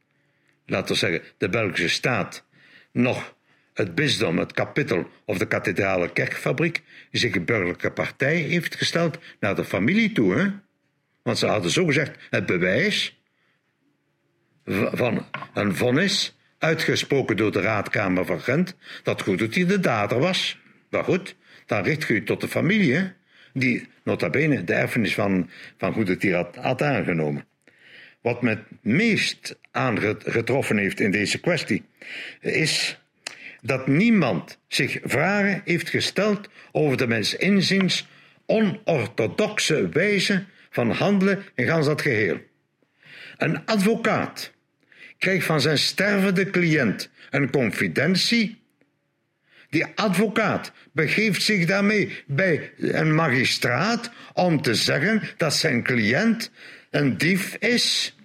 laten 0.67 0.93
we 0.93 0.99
zeggen 0.99 1.23
de 1.39 1.49
Belgische 1.49 1.89
staat, 1.89 2.45
nog 2.93 3.35
het 3.75 3.95
bisdom, 3.95 4.39
het 4.39 4.53
kapittel 4.53 5.09
of 5.25 5.39
de 5.39 5.47
kathedrale 5.47 6.13
kerkfabriek 6.13 6.83
zich 7.11 7.35
een 7.35 7.45
burgerlijke 7.45 7.91
partij 7.91 8.37
heeft 8.37 8.75
gesteld 8.75 9.19
naar 9.41 9.55
de 9.55 9.65
familie 9.65 10.13
toe. 10.13 10.35
Hè? 10.35 10.49
Want 11.23 11.39
ze 11.39 11.47
hadden 11.47 11.71
zo 11.71 11.87
gezegd 11.87 12.17
het 12.31 12.47
bewijs 12.47 13.21
van 14.93 15.27
een 15.55 15.75
vonnis, 15.75 16.37
uitgesproken 16.59 17.37
door 17.37 17.53
de 17.53 17.61
raadkamer 17.61 18.27
van 18.27 18.41
Gent, 18.41 18.77
dat 19.03 19.23
goed 19.23 19.39
dat 19.39 19.55
hij 19.55 19.67
de 19.67 19.81
dader 19.81 20.19
was. 20.19 20.59
Maar 20.91 21.05
goed, 21.05 21.37
dan 21.67 21.83
richt 21.83 22.09
u 22.09 22.25
tot 22.25 22.41
de 22.41 22.49
familie. 22.49 22.95
Hè? 22.95 23.11
Die 23.53 23.89
nota 24.05 24.31
bene 24.31 24.65
de 24.65 24.73
erfenis 24.73 25.15
van, 25.15 25.51
van 25.79 25.93
Goedetier 25.93 26.35
had, 26.35 26.57
had 26.57 26.83
aangenomen. 26.83 27.45
Wat 28.21 28.43
me 28.43 28.49
het 28.49 28.65
meest 28.81 29.59
aangetroffen 29.71 30.77
heeft 30.77 31.01
in 31.01 31.11
deze 31.11 31.41
kwestie, 31.41 31.85
is 32.41 33.01
dat 33.61 33.87
niemand 33.87 34.59
zich 34.69 34.99
vragen 35.05 35.63
heeft 35.65 35.89
gesteld 35.89 36.49
over 36.73 36.97
de 36.97 37.07
mens 37.07 37.37
inziens 37.37 38.09
onorthodoxe 38.47 39.89
wijze 39.89 40.45
van 40.71 40.91
handelen 40.91 41.45
in 41.55 41.67
gans 41.67 41.87
dat 41.87 42.03
geheel. 42.03 42.41
Een 43.37 43.65
advocaat 43.65 44.53
krijgt 45.19 45.47
van 45.47 45.61
zijn 45.61 45.79
stervende 45.79 46.51
cliënt 46.51 47.11
een 47.31 47.51
confidentie 47.51 48.62
die 49.73 49.87
advocaat 49.95 50.73
begeeft 50.93 51.43
zich 51.43 51.67
daarmee 51.67 52.23
bij 52.27 52.73
een 52.77 53.15
magistraat 53.15 54.11
om 54.33 54.63
te 54.63 54.75
zeggen 54.75 55.23
dat 55.37 55.55
zijn 55.55 55.83
cliënt 55.83 56.51
een 56.91 57.19
dief 57.19 57.55
is. 57.55 58.17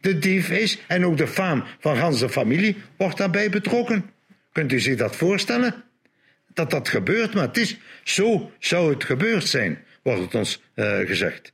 De 0.00 0.18
dief 0.18 0.50
is 0.50 0.78
en 0.86 1.04
ook 1.06 1.16
de 1.16 1.26
faam 1.26 1.64
van 1.80 1.96
ganse 1.96 2.28
familie 2.28 2.76
wordt 2.96 3.16
daarbij 3.16 3.50
betrokken. 3.50 4.10
Kunt 4.52 4.72
u 4.72 4.80
zich 4.80 4.96
dat 4.96 5.16
voorstellen? 5.16 5.84
Dat 6.54 6.70
dat 6.70 6.88
gebeurt, 6.88 7.34
maar 7.34 7.46
het 7.46 7.56
is 7.56 7.78
zo 8.04 8.52
zou 8.58 8.92
het 8.92 9.04
gebeurd 9.04 9.46
zijn, 9.46 9.84
wordt 10.02 10.20
het 10.20 10.34
ons 10.34 10.62
uh, 10.74 10.98
gezegd. 10.98 11.52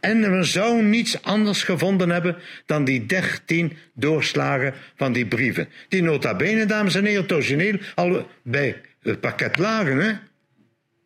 En 0.00 0.36
we 0.38 0.44
zouden 0.44 0.90
niets 0.90 1.22
anders 1.22 1.62
gevonden 1.62 2.10
hebben 2.10 2.36
dan 2.66 2.84
die 2.84 3.06
dertien 3.06 3.76
doorslagen 3.94 4.74
van 4.96 5.12
die 5.12 5.26
brieven. 5.26 5.68
Die 5.88 6.02
nota 6.02 6.36
bene, 6.36 6.66
dames 6.66 6.94
en 6.94 7.04
heren, 7.04 7.32
origineel 7.32 7.78
al 7.94 8.28
bij 8.42 8.80
het 9.00 9.20
pakket 9.20 9.58
lagen, 9.58 9.96
hè? 9.96 10.12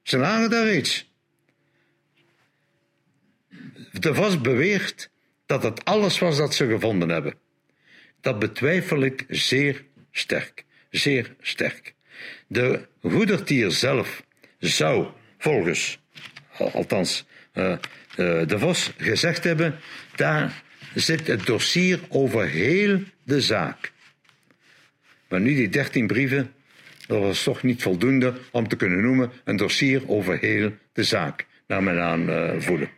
Ze 0.03 0.19
lagen 0.19 0.51
daar 0.51 0.75
iets. 0.75 1.11
De 3.93 4.15
Vos 4.15 4.41
beweert 4.41 5.11
dat 5.47 5.63
het 5.63 5.85
alles 5.85 6.19
was 6.19 6.37
dat 6.37 6.55
ze 6.55 6.67
gevonden 6.67 7.09
hebben. 7.09 7.35
Dat 8.21 8.39
betwijfel 8.39 9.03
ik 9.03 9.25
zeer 9.29 9.85
sterk. 10.11 10.65
Zeer 10.91 11.35
sterk. 11.41 11.95
De 12.47 12.89
goedertier 13.03 13.71
zelf 13.71 14.23
zou 14.59 15.07
volgens, 15.39 15.99
althans 16.59 17.27
uh, 17.55 17.77
de 18.17 18.59
Vos, 18.59 18.93
gezegd 18.97 19.45
hebben: 19.45 19.79
daar 20.17 20.63
zit 20.95 21.27
het 21.27 21.47
dossier 21.47 22.01
over 22.09 22.49
heel 22.49 23.01
de 23.23 23.41
zaak. 23.41 23.93
Maar 25.29 25.41
nu 25.41 25.55
die 25.55 25.69
dertien 25.69 26.07
brieven, 26.07 26.53
dat 27.07 27.21
was 27.21 27.43
toch 27.43 27.63
niet 27.63 27.83
voldoende 27.83 28.35
om 28.51 28.69
te 28.69 28.77
kunnen 28.77 29.01
noemen 29.01 29.33
een 29.45 29.57
dossier 29.57 30.09
over 30.09 30.39
heel 30.39 30.73
de 30.93 31.05
zaak, 31.05 31.47
naar 31.67 31.83
mijn 31.83 31.99
aanvoelen. 31.99 32.91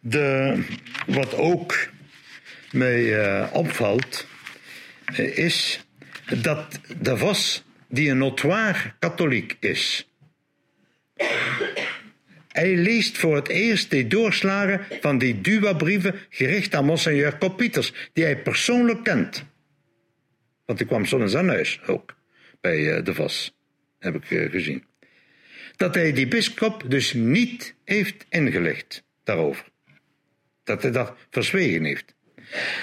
De, 0.00 0.58
wat 1.06 1.34
ook 1.34 1.88
mij 2.72 3.02
uh, 3.02 3.46
opvalt, 3.52 4.26
uh, 5.18 5.38
is 5.38 5.86
dat 6.36 6.80
de 7.00 7.16
Vos, 7.16 7.64
die 7.88 8.10
een 8.10 8.18
notoire 8.18 8.92
katholiek 8.98 9.56
is, 9.60 10.08
hij 12.52 12.76
leest 12.76 13.18
voor 13.18 13.36
het 13.36 13.48
eerst 13.48 13.90
de 13.90 14.06
doorslagen 14.06 14.80
van 15.00 15.18
die 15.18 15.40
Dua-brieven 15.40 16.14
gericht 16.28 16.74
aan 16.74 16.84
Monseigneur 16.84 17.36
Kopieters, 17.36 17.92
die 18.12 18.24
hij 18.24 18.42
persoonlijk 18.42 19.04
kent. 19.04 19.44
Want 20.64 20.78
hij 20.78 20.88
kwam 20.88 21.20
in 21.20 21.28
zijn 21.28 21.48
huis 21.48 21.80
ook 21.86 22.14
bij 22.60 22.96
eh, 22.96 23.04
de 23.04 23.14
Vos, 23.14 23.56
heb 23.98 24.14
ik 24.14 24.30
eh, 24.30 24.50
gezien. 24.50 24.84
Dat 25.76 25.94
hij 25.94 26.12
die 26.12 26.28
bischop 26.28 26.84
dus 26.86 27.12
niet 27.12 27.74
heeft 27.84 28.26
ingelicht 28.28 29.04
daarover. 29.24 29.64
Dat 30.64 30.82
hij 30.82 30.90
dat 30.90 31.14
verzwegen 31.30 31.84
heeft. 31.84 32.14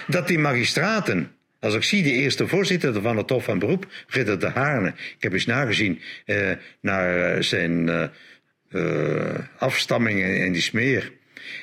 Dat 0.08 0.28
die 0.28 0.40
magistraten, 0.40 1.32
als 1.60 1.76
ik 1.76 1.84
zie 1.84 2.04
de 2.04 2.12
eerste 2.12 2.48
voorzitter 2.48 3.02
van 3.02 3.18
het 3.18 3.30
Hof 3.30 3.44
van 3.44 3.60
Beroep, 3.60 3.88
Ridder 4.08 4.40
de 4.40 4.50
Haarne, 4.50 4.90
ik 4.90 5.16
heb 5.20 5.34
eens 5.34 5.46
nagezien 5.46 6.02
eh, 6.26 6.52
naar 6.82 7.44
zijn 7.44 8.12
afstammingen 9.58 10.38
in 10.38 10.52
die 10.52 10.62
smeer. 10.62 11.12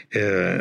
Uh, 0.09 0.59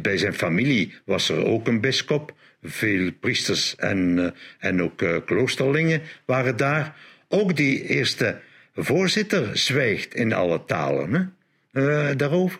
bij 0.00 0.18
zijn 0.18 0.34
familie 0.34 0.94
was 1.04 1.28
er 1.28 1.44
ook 1.44 1.66
een 1.66 1.80
bischop. 1.80 2.34
Veel 2.62 3.12
priesters 3.12 3.76
en, 3.76 4.18
uh, 4.18 4.30
en 4.58 4.82
ook 4.82 5.24
kloosterlingen 5.24 6.02
waren 6.24 6.56
daar. 6.56 6.96
Ook 7.28 7.56
die 7.56 7.82
eerste 7.82 8.40
voorzitter 8.74 9.58
zwijgt 9.58 10.14
in 10.14 10.32
alle 10.32 10.64
talen 10.64 11.36
hè, 11.72 12.16
daarover. 12.16 12.58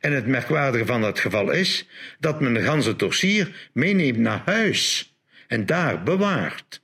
En 0.00 0.12
het 0.12 0.26
merkwaardige 0.26 0.86
van 0.86 1.02
het 1.02 1.18
geval 1.18 1.50
is 1.50 1.88
dat 2.18 2.40
men 2.40 2.54
de 2.54 2.62
ganse 2.62 2.96
dossier 2.96 3.68
meeneemt 3.72 4.18
naar 4.18 4.42
huis 4.44 5.14
en 5.46 5.66
daar 5.66 6.02
bewaart. 6.02 6.80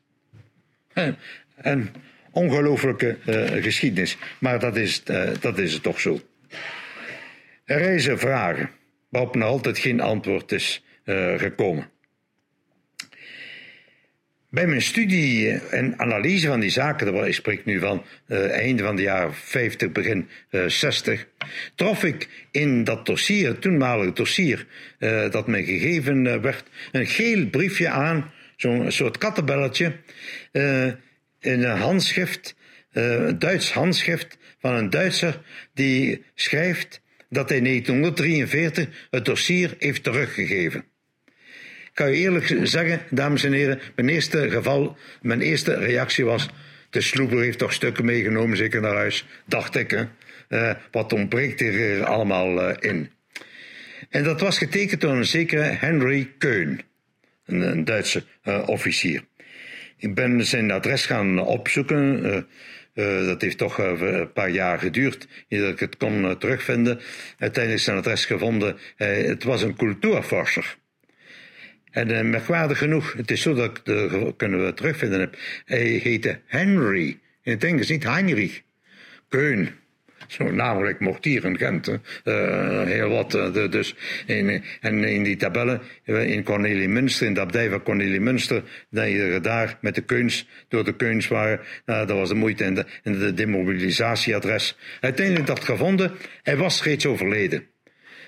En, 0.92 1.16
en 1.56 1.92
ongelooflijke 2.32 3.16
uh, 3.26 3.62
geschiedenis. 3.62 4.16
Maar 4.38 4.58
dat 4.58 4.76
is, 4.76 5.02
uh, 5.10 5.30
dat 5.40 5.58
is 5.58 5.72
het 5.72 5.82
toch 5.82 6.00
zo. 6.00 6.20
Er 7.64 7.78
reizen 7.78 8.18
vragen 8.18 8.70
waarop 9.08 9.34
nog 9.34 9.48
altijd 9.48 9.78
geen 9.78 10.00
antwoord 10.00 10.52
is 10.52 10.84
uh, 11.04 11.38
gekomen. 11.38 11.90
Bij 14.48 14.66
mijn 14.66 14.82
studie 14.82 15.50
en 15.50 15.98
analyse 15.98 16.46
van 16.46 16.60
die 16.60 16.70
zaken, 16.70 17.26
ik 17.26 17.34
spreek 17.34 17.64
nu 17.64 17.78
van 17.78 18.04
uh, 18.26 18.50
einde 18.50 18.82
van 18.82 18.96
de 18.96 19.02
jaren 19.02 19.34
50, 19.34 19.92
begin 19.92 20.28
uh, 20.50 20.66
60, 20.66 21.26
trof 21.74 22.04
ik 22.04 22.28
in 22.50 22.84
dat 22.84 23.06
dossier, 23.06 23.48
het 23.48 23.60
toenmalige 23.60 24.12
dossier 24.12 24.66
dat 25.30 25.46
me 25.46 25.64
gegeven 25.64 26.42
werd, 26.42 26.68
een 26.92 27.06
geel 27.06 27.46
briefje 27.46 27.88
aan, 27.88 28.32
zo'n 28.56 28.90
soort 28.90 29.18
kattenbelletje, 29.18 29.92
in 31.40 31.64
een 31.64 31.78
handschrift, 31.78 32.54
uh, 32.92 33.30
Duits 33.38 33.72
handschrift 33.72 34.38
van 34.58 34.74
een 34.74 34.90
Duitser 34.90 35.40
die 35.74 36.24
schrijft 36.34 37.00
dat 37.28 37.48
hij 37.48 37.58
in 37.58 37.64
1943 37.64 38.88
het 39.10 39.24
dossier 39.24 39.74
heeft 39.78 40.02
teruggegeven. 40.02 40.84
Ik 41.84 41.90
kan 41.96 42.08
u 42.08 42.12
eerlijk 42.12 42.60
zeggen, 42.62 43.00
dames 43.10 43.44
en 43.44 43.52
heren, 43.52 43.80
mijn 43.96 44.08
eerste 44.08 44.50
geval, 44.50 44.96
mijn 45.22 45.40
eerste 45.40 45.74
reactie 45.74 46.24
was, 46.24 46.48
de 46.90 47.00
sloeber 47.00 47.42
heeft 47.42 47.58
toch 47.58 47.72
stukken 47.72 48.04
meegenomen, 48.04 48.56
zeker 48.56 48.80
naar 48.80 48.94
huis, 48.94 49.26
dacht 49.46 49.76
ik. 49.76 49.90
Hè? 49.90 50.04
Uh, 50.48 50.74
wat 50.90 51.12
ontbreekt 51.12 51.60
er 51.60 52.04
allemaal 52.04 52.70
uh, 52.70 52.76
in? 52.80 53.10
En 54.08 54.24
dat 54.24 54.40
was 54.40 54.58
getekend 54.58 55.00
door 55.00 55.12
een 55.12 55.24
zekere 55.24 55.62
Henry 55.62 56.32
Keun, 56.38 56.80
een, 57.46 57.60
een 57.60 57.84
Duitse 57.84 58.24
officier. 58.66 59.24
Ik 60.00 60.14
ben 60.14 60.46
zijn 60.46 60.70
adres 60.70 61.06
gaan 61.06 61.38
opzoeken. 61.38 62.26
Uh, 62.26 62.36
uh, 62.94 63.26
dat 63.26 63.40
heeft 63.40 63.58
toch 63.58 63.80
uh, 63.80 64.00
een 64.00 64.32
paar 64.32 64.50
jaar 64.50 64.78
geduurd 64.78 65.28
dat 65.48 65.68
ik 65.68 65.80
het 65.80 65.96
kon 65.96 66.38
terugvinden. 66.38 67.00
Uiteindelijk 67.38 67.84
zijn 67.84 67.96
adres 67.96 68.24
gevonden. 68.24 68.76
het 68.96 69.44
was 69.44 69.62
een 69.62 69.76
cultuurforscher. 69.76 70.76
En 71.90 72.30
merkwaardig 72.30 72.78
genoeg, 72.78 73.12
het 73.12 73.30
is 73.30 73.42
zo 73.42 73.54
dat 73.54 73.70
ik 73.70 73.84
de 73.84 74.34
kunnen 74.36 74.64
we 74.64 74.74
terugvinden 74.74 75.20
heb. 75.20 75.36
Hij 75.64 75.82
heette 75.82 76.40
Henry. 76.46 77.18
In 77.42 77.52
het 77.52 77.64
Engels 77.64 77.88
niet 77.88 78.04
Heinrich. 78.04 78.62
Keun 79.28 79.79
zo 80.30 80.50
namelijk 80.50 81.00
Mortier 81.00 81.44
in 81.44 81.58
Gent. 81.58 81.88
Uh, 81.88 81.98
heel 82.84 83.08
wat. 83.08 83.34
Uh, 83.34 83.70
dus 83.70 83.94
in, 84.26 84.62
en 84.80 85.04
in 85.04 85.22
die 85.22 85.36
tabellen, 85.36 85.80
eh, 86.04 86.30
in 86.30 86.42
Cornelie 86.42 86.88
Münster, 86.88 87.26
in 87.26 87.34
de 87.34 87.40
abdij 87.40 87.70
van 87.70 87.82
Cornelie 87.82 88.20
Münster, 88.20 88.62
dat 88.90 89.44
daar 89.44 89.78
met 89.80 89.94
de 89.94 90.00
keuns, 90.00 90.48
door 90.68 90.84
de 90.84 90.96
keuns 90.96 91.28
waren, 91.28 91.60
uh, 91.86 91.98
dat 91.98 92.10
was 92.10 92.28
de 92.28 92.34
moeite 92.34 92.64
en 92.64 92.74
de, 92.74 92.86
de 93.02 93.34
demobilisatieadres. 93.34 94.76
Uiteindelijk 95.00 95.46
dat 95.46 95.64
gevonden, 95.64 96.12
hij 96.42 96.56
was 96.56 96.82
reeds 96.82 97.06
overleden. 97.06 97.66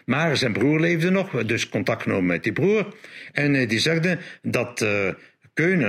Maar 0.05 0.37
zijn 0.37 0.53
broer 0.53 0.81
leefde 0.81 1.11
nog, 1.11 1.45
dus 1.45 1.69
contact 1.69 2.03
genomen 2.03 2.27
met 2.27 2.43
die 2.43 2.53
broer. 2.53 2.95
En 3.33 3.69
die 3.69 3.79
zegde 3.79 4.19
dat 4.43 4.81
uh, 4.81 5.09
Keun 5.55 5.83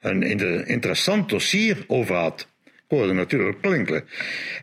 een 0.00 0.66
interessant 0.66 1.28
dossier 1.28 1.84
over 1.86 2.14
had 2.14 2.51
hoorde 2.96 3.12
natuurlijk 3.12 3.60
klinken. 3.60 4.04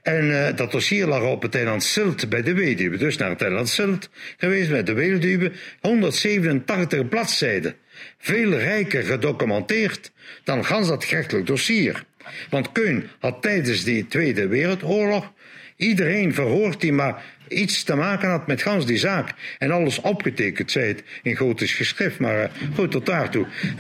En 0.04 0.26
uh, 0.26 0.48
dat 0.56 0.72
dossier 0.72 1.08
lag 1.08 1.24
op 1.24 1.42
het 1.42 1.56
eiland 1.56 1.84
Silt 1.84 2.30
bij 2.30 2.42
de 2.42 2.54
weduwe. 2.54 2.98
Dus 2.98 3.18
naar 3.18 3.30
het 3.30 3.42
eiland 3.42 3.70
Silt 3.70 4.10
geweest 4.38 4.70
bij 4.70 4.84
de 4.84 4.94
weduwe. 4.94 5.52
187 5.82 7.08
bladzijden. 7.08 7.76
Veel 8.18 8.58
rijker 8.58 9.04
gedocumenteerd 9.04 10.12
dan 10.44 10.66
gans 10.66 10.88
dat 10.88 11.04
gerechtelijk 11.04 11.46
dossier. 11.46 12.04
Want 12.50 12.72
Keun 12.72 13.10
had 13.20 13.42
tijdens 13.42 13.84
die 13.84 14.08
Tweede 14.08 14.48
Wereldoorlog 14.48 15.32
iedereen 15.76 16.34
verhoord 16.34 16.82
die 16.82 16.94
maar 16.94 17.24
iets 17.48 17.84
te 17.84 17.96
maken 17.96 18.30
had 18.30 18.48
met 18.48 18.62
gans 18.62 18.86
die 18.86 18.98
zaak. 18.98 19.34
En 19.58 19.72
alles 19.72 20.02
opgetekend, 20.02 20.72
zei 20.72 20.88
het 20.88 21.04
in 21.24 21.36
gotisch 21.36 21.74
geschrift, 21.74 22.20
maar 22.20 22.44
uh, 22.44 22.50
goed 22.76 22.92
tot 22.92 23.06
daartoe 23.06 23.46
uh, 23.46 23.78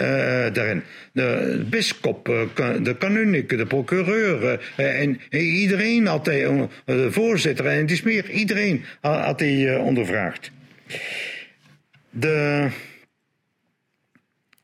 daarin. 0.53 0.83
De 1.11 1.65
bischop, 1.69 2.25
de 2.83 2.95
kanunnik, 2.99 3.49
de 3.49 3.65
procureur 3.65 4.61
en 4.75 5.21
iedereen 5.29 6.05
had 6.05 6.25
hij, 6.25 6.67
de 6.85 7.11
voorzitter 7.11 7.65
en 7.65 7.77
het 7.77 7.91
is 7.91 8.01
meer, 8.01 8.29
iedereen 8.29 8.85
had 9.01 9.39
hij 9.39 9.77
ondervraagd. 9.77 10.51
De... 12.09 12.67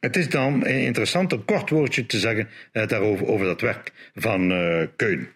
Het 0.06 0.16
is 0.16 0.30
dan 0.30 0.66
interessant 0.66 1.32
een 1.32 1.46
kort 1.46 1.70
woordje 1.70 2.06
te 2.06 2.20
zeggen 2.20 2.50
daarover 2.72 3.28
over 3.28 3.46
dat 3.46 3.62
werk 3.62 3.92
van 4.16 4.48
Keun. 4.96 5.28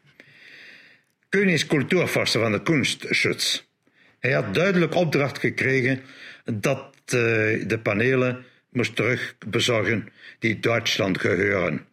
Keun 1.29 1.49
is 1.49 1.65
cultuurvorster 1.65 2.41
van 2.41 2.51
de 2.51 2.61
Kunstschutz. 2.61 3.63
Hij 4.19 4.31
had 4.31 4.53
duidelijk 4.53 4.95
opdracht 4.95 5.39
gekregen 5.39 6.01
dat 6.53 6.93
uh, 7.05 7.11
de 7.67 7.79
panelen 7.83 8.45
moest 8.71 8.95
terugbezorgen 8.95 10.09
die 10.39 10.59
Duitsland 10.59 11.19
geheuren. 11.19 11.85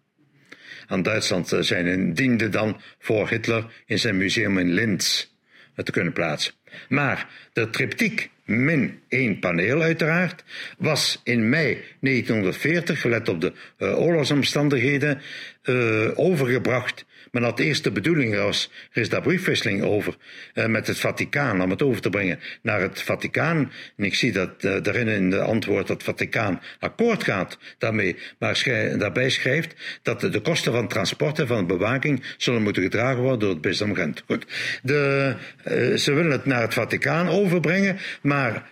Aan 0.87 1.03
Duitsland 1.03 1.53
eh, 1.53 1.61
zijn 1.61 1.87
en 1.87 2.15
diende 2.15 2.49
dan 2.49 2.81
voor 2.99 3.29
Hitler 3.29 3.65
in 3.87 3.99
zijn 3.99 4.17
museum 4.17 4.59
in 4.59 4.73
Linz 4.73 5.27
te 5.75 5.93
kunnen 5.93 6.13
plaatsen. 6.13 6.53
Maar 6.89 7.29
de 7.53 7.71
triptiek 7.71 8.31
min 8.47 9.01
één 9.09 9.39
paneel 9.39 9.83
uiteraard, 9.83 10.45
was 10.79 11.21
in 11.25 11.49
mei 11.49 11.83
1940, 12.01 13.01
gelet 13.01 13.29
op 13.29 13.41
de 13.41 13.53
uh, 13.79 14.01
oorlogsomstandigheden, 14.01 15.21
uh, 15.65 16.11
overgebracht 16.15 17.05
men 17.33 17.43
had 17.43 17.59
eerst 17.59 17.85
de 17.85 17.91
bedoeling, 17.91 18.37
was, 18.37 18.71
er 18.93 19.01
is 19.01 19.09
daar 19.09 19.23
briefwisseling 19.23 19.83
over 19.83 20.17
uh, 20.55 20.67
met 20.67 20.87
het 20.87 20.99
Vaticaan, 20.99 21.63
om 21.63 21.71
het 21.71 21.83
over 21.83 22.01
te 22.01 22.11
brengen 22.11 22.39
naar 22.63 22.81
het 22.81 23.03
Vaticaan. 23.03 23.73
En 23.97 24.05
ik 24.05 24.15
zie 24.15 24.33
dat 24.33 24.51
uh, 24.61 24.83
daarin 24.83 25.09
in 25.09 25.31
de 25.31 25.41
antwoord 25.41 25.87
dat 25.87 25.97
het 25.97 26.03
Vaticaan 26.03 26.61
akkoord 26.79 27.25
gaat 27.25 27.59
daarmee, 27.79 28.17
maar 28.39 28.63
daarbij 28.99 29.31
schrijft 29.31 29.75
dat 30.03 30.21
de, 30.21 30.41
kosten 30.41 30.73
van 30.73 30.89
transport 30.89 31.39
en 31.39 31.47
van 31.47 31.67
bewaking 31.67 32.23
zullen 32.37 32.63
moeten 32.63 32.83
gedragen 32.83 33.23
worden 33.23 33.41
door 33.41 33.51
het 33.51 33.61
bisdom 33.61 33.95
Gent. 33.95 34.23
Goed. 34.27 34.47
De, 34.83 35.35
uh, 35.69 35.97
ze 35.97 36.13
willen 36.13 36.31
het 36.31 36.45
naar 36.45 36.63
het 36.63 36.75
Vaticaan 36.75 37.29
overbrengen, 37.29 37.99
maar 38.23 38.71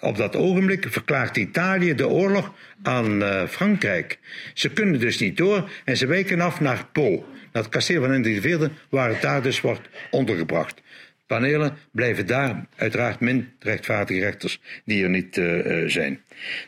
op 0.00 0.16
dat 0.16 0.36
ogenblik 0.36 0.86
verklaart 0.90 1.36
Italië 1.36 1.94
de 1.94 2.08
oorlog 2.08 2.54
aan 2.82 3.22
Frankrijk. 3.48 4.18
Ze 4.54 4.70
kunnen 4.70 5.00
dus 5.00 5.18
niet 5.18 5.36
door 5.36 5.70
en 5.84 5.96
ze 5.96 6.06
wijken 6.06 6.40
af 6.40 6.60
naar 6.60 6.86
Po 6.92 7.26
naar 7.52 7.62
het 7.62 7.72
kasteel 7.72 8.00
van 8.00 8.10
Hendrik 8.10 8.44
IV, 8.44 8.68
waar 8.88 9.08
het 9.08 9.22
daar 9.22 9.42
dus 9.42 9.60
wordt 9.60 9.88
ondergebracht. 10.10 10.82
Panelen 11.26 11.76
blijven 11.92 12.26
daar 12.26 12.66
uiteraard 12.76 13.20
min 13.20 13.48
rechtvaardige 13.58 14.20
rechters 14.20 14.60
die 14.84 15.02
er 15.02 15.08
niet 15.08 15.36
uh, 15.36 15.88
zijn. 15.88 16.20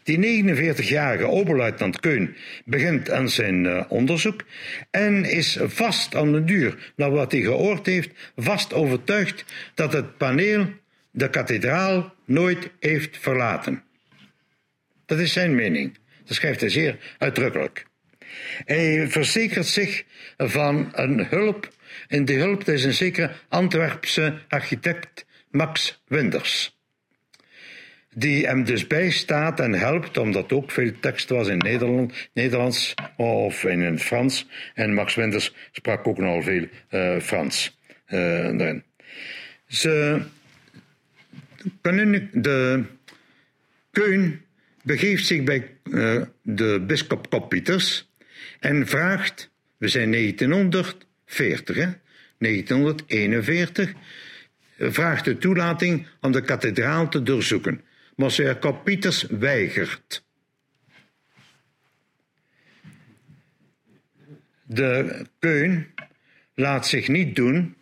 Die 0.03 0.45
49-jarige 0.45 1.27
oberluitenant 1.27 2.01
Keun 2.01 2.37
begint 2.65 3.11
aan 3.11 3.29
zijn 3.29 3.65
uh, 3.65 3.85
onderzoek 3.89 4.45
en 4.91 5.25
is 5.25 5.59
vast 5.63 6.15
aan 6.15 6.33
de 6.33 6.45
duur, 6.45 6.93
naar 6.97 7.11
wat 7.11 7.33
hij 7.33 7.41
gehoord 7.41 7.87
heeft, 7.87 8.11
vast 8.37 8.73
overtuigd 8.73 9.45
dat 9.75 9.93
het 9.93 10.17
paneel 10.17 10.67
de 11.11 11.31
kathedraal 11.31 12.15
nooit 12.25 12.71
heeft 12.81 13.19
verlaten. 13.19 13.83
Dat 15.07 15.19
is 15.19 15.33
zijn 15.33 15.55
mening. 15.55 15.99
Dat 16.25 16.37
schrijft 16.37 16.61
hij 16.61 16.71
zeer 16.71 16.99
uitdrukkelijk. 17.19 17.87
Hij 18.65 19.09
verzekert 19.09 19.67
zich 19.67 20.05
van 20.37 20.89
een 20.93 21.27
hulp. 21.27 21.73
En 22.09 22.25
die 22.25 22.39
hulp 22.39 22.69
is 22.69 22.85
een 22.85 22.95
zekere 22.95 23.31
Antwerpse 23.49 24.39
architect 24.49 25.27
Max 25.51 26.03
Winders. 26.07 26.79
Die 28.15 28.47
hem 28.47 28.65
dus 28.65 28.87
bijstaat 28.87 29.61
en 29.61 29.73
helpt, 29.73 30.17
omdat 30.19 30.53
ook 30.53 30.71
veel 30.71 30.93
tekst 31.01 31.29
was 31.29 31.49
in 31.49 31.59
Nederland, 31.59 32.29
Nederlands 32.33 32.95
of 33.17 33.65
in 33.65 33.81
het 33.81 34.03
Frans. 34.03 34.47
En 34.75 34.95
Max 34.95 35.15
Winders 35.15 35.55
sprak 35.73 36.07
ook 36.07 36.19
nogal 36.19 36.43
veel 36.43 36.67
uh, 36.91 37.21
Frans 37.21 37.79
uh, 38.07 38.19
daarin. 38.59 38.85
Ze 39.67 40.23
kunnen 41.81 42.31
de 42.33 42.85
Keun 43.91 44.45
begeeft 44.83 45.27
zich 45.27 45.43
bij 45.43 45.71
uh, 45.85 46.23
de 46.43 46.85
bischop 46.87 47.31
Kopieters 47.31 48.13
en 48.65 48.87
vraagt, 48.87 49.51
we 49.77 49.89
zijn 49.89 50.13
1940, 50.13 51.77
hè? 51.77 51.89
1941, 52.39 53.93
vraagt 54.79 55.25
de 55.25 55.39
toelating 55.39 56.07
om 56.21 56.33
de 56.33 56.41
kathedraal 56.41 57.09
te 57.09 57.23
doorzoeken. 57.23 57.85
Monsieur 58.17 58.57
Kopieters 58.57 59.23
weigert. 59.23 60.25
De 64.63 65.27
Keun 65.39 65.95
laat 66.55 66.87
zich 66.87 67.09
niet 67.09 67.37
doen 67.37 67.77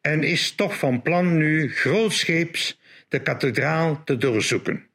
en 0.00 0.22
is 0.22 0.52
toch 0.52 0.78
van 0.78 1.02
plan 1.02 1.36
nu 1.36 1.72
grootscheeps 1.72 2.80
de 3.08 3.20
kathedraal 3.20 4.04
te 4.04 4.16
doorzoeken. 4.16 4.86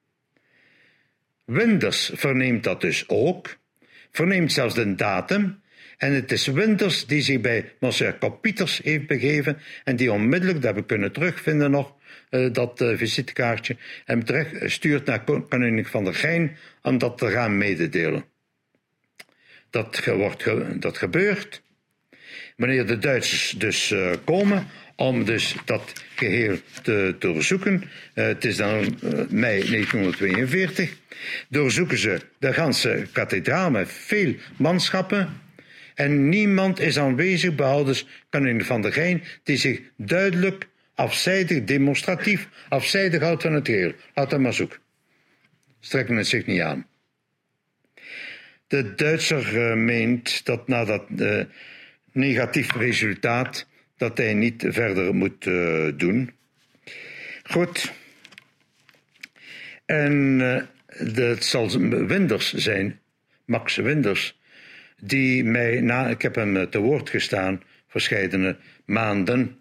Winters 1.46 2.12
verneemt 2.14 2.64
dat 2.64 2.82
dus 2.82 3.10
ook, 3.10 3.58
verneemt 4.18 4.52
zelfs 4.52 4.76
de 4.76 4.96
datum, 4.96 5.62
en 5.98 6.14
het 6.14 6.32
is 6.32 6.48
Winters 6.48 7.06
die 7.06 7.22
zich 7.22 7.42
bij 7.42 7.74
Monsieur 7.80 8.14
Kopieters 8.14 8.82
heeft 8.84 9.08
begeven 9.08 9.58
en 9.84 9.96
die 9.96 10.12
onmiddellijk, 10.12 10.62
dat 10.62 10.76
we 10.76 10.86
kunnen 10.86 11.12
terugvinden 11.12 11.72
nog, 11.72 11.94
uh, 12.30 12.54
dat 12.54 12.82
uh, 12.82 12.98
visitekaartje, 12.98 13.76
hem 14.06 14.24
terug 14.26 14.72
stuurt 14.72 15.06
naar 15.06 15.24
koning 15.24 15.88
van 15.88 16.04
der 16.04 16.16
Gein 16.16 16.58
om 16.82 16.98
dat 16.98 17.18
te 17.18 17.30
gaan 17.30 17.58
mededelen. 17.58 18.26
Dat, 19.70 20.06
wordt, 20.06 20.46
dat 20.82 20.98
gebeurt. 20.98 21.62
Wanneer 22.56 22.86
de 22.86 22.98
Duitsers 22.98 23.52
dus 23.58 23.92
uh, 23.92 24.12
komen 24.24 24.68
om 24.98 25.26
dus 25.26 25.56
dat 25.66 25.94
geheel 26.16 26.58
te, 26.82 27.16
doorzoeken. 27.20 27.84
Uh, 28.14 28.26
het 28.26 28.46
is 28.46 28.58
dan 28.58 28.80
uh, 28.80 29.12
mei 29.30 29.70
1942. 29.70 30.98
Doorzoeken 31.50 31.98
ze 31.98 32.22
de 32.40 32.54
ganse 32.54 33.08
kathedraal 33.12 33.72
met 33.72 33.92
veel 33.92 34.36
manschappen. 34.56 35.42
En 35.96 36.30
niemand 36.30 36.80
is 36.80 37.00
aanwezig, 37.00 37.56
behalve 37.56 38.04
koning 38.30 38.66
van 38.66 38.82
der 38.82 38.94
Gein, 38.94 39.24
die 39.44 39.58
zich 39.58 39.82
duidelijk 39.96 40.68
afzijdig, 40.96 41.64
demonstratief 41.64 42.48
afzijdig 42.70 43.22
houdt 43.22 43.42
van 43.42 43.54
het 43.54 43.68
geheel. 43.68 43.94
Laat 44.14 44.30
dat 44.30 44.40
maar 44.40 44.54
zoeken. 44.54 44.80
Strekken 45.80 46.16
het 46.16 46.28
zich 46.28 46.46
niet 46.46 46.62
aan. 46.62 46.88
De 48.68 48.96
Duitser 48.96 49.56
uh, 49.56 49.76
meent 49.76 50.46
dat 50.46 50.68
na 50.68 50.86
dat 50.86 51.04
negatief 52.12 52.76
resultaat 52.76 53.68
dat 53.98 54.18
hij 54.18 54.34
niet 54.34 54.66
verder 54.68 55.16
moet 55.16 55.46
uh, 55.46 55.88
doen. 55.96 56.32
Goed. 57.44 57.94
En 59.86 60.40
het 60.88 61.46
zal 61.46 61.80
Winders 62.08 62.54
zijn, 62.54 63.00
Max 63.46 63.76
Winders, 63.76 64.40
die 65.02 65.44
mij 65.44 65.82
na, 65.82 66.08
ik 66.08 66.22
heb 66.22 66.36
hem 66.36 66.70
te 66.70 66.80
woord 66.80 67.10
gestaan, 67.10 67.64
verscheidene 67.88 68.58
maanden. 68.86 69.58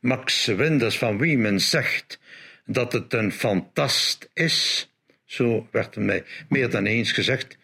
Max 0.00 0.46
Winders, 0.46 0.98
van 0.98 1.18
wie 1.18 1.38
men 1.38 1.60
zegt 1.60 2.20
dat 2.64 2.92
het 2.92 3.12
een 3.12 3.32
fantast 3.32 4.30
is, 4.34 4.90
zo 5.24 5.68
werd 5.70 5.96
mij 5.96 6.24
meer 6.48 6.70
dan 6.70 6.86
eens 6.86 7.12
gezegd. 7.12 7.58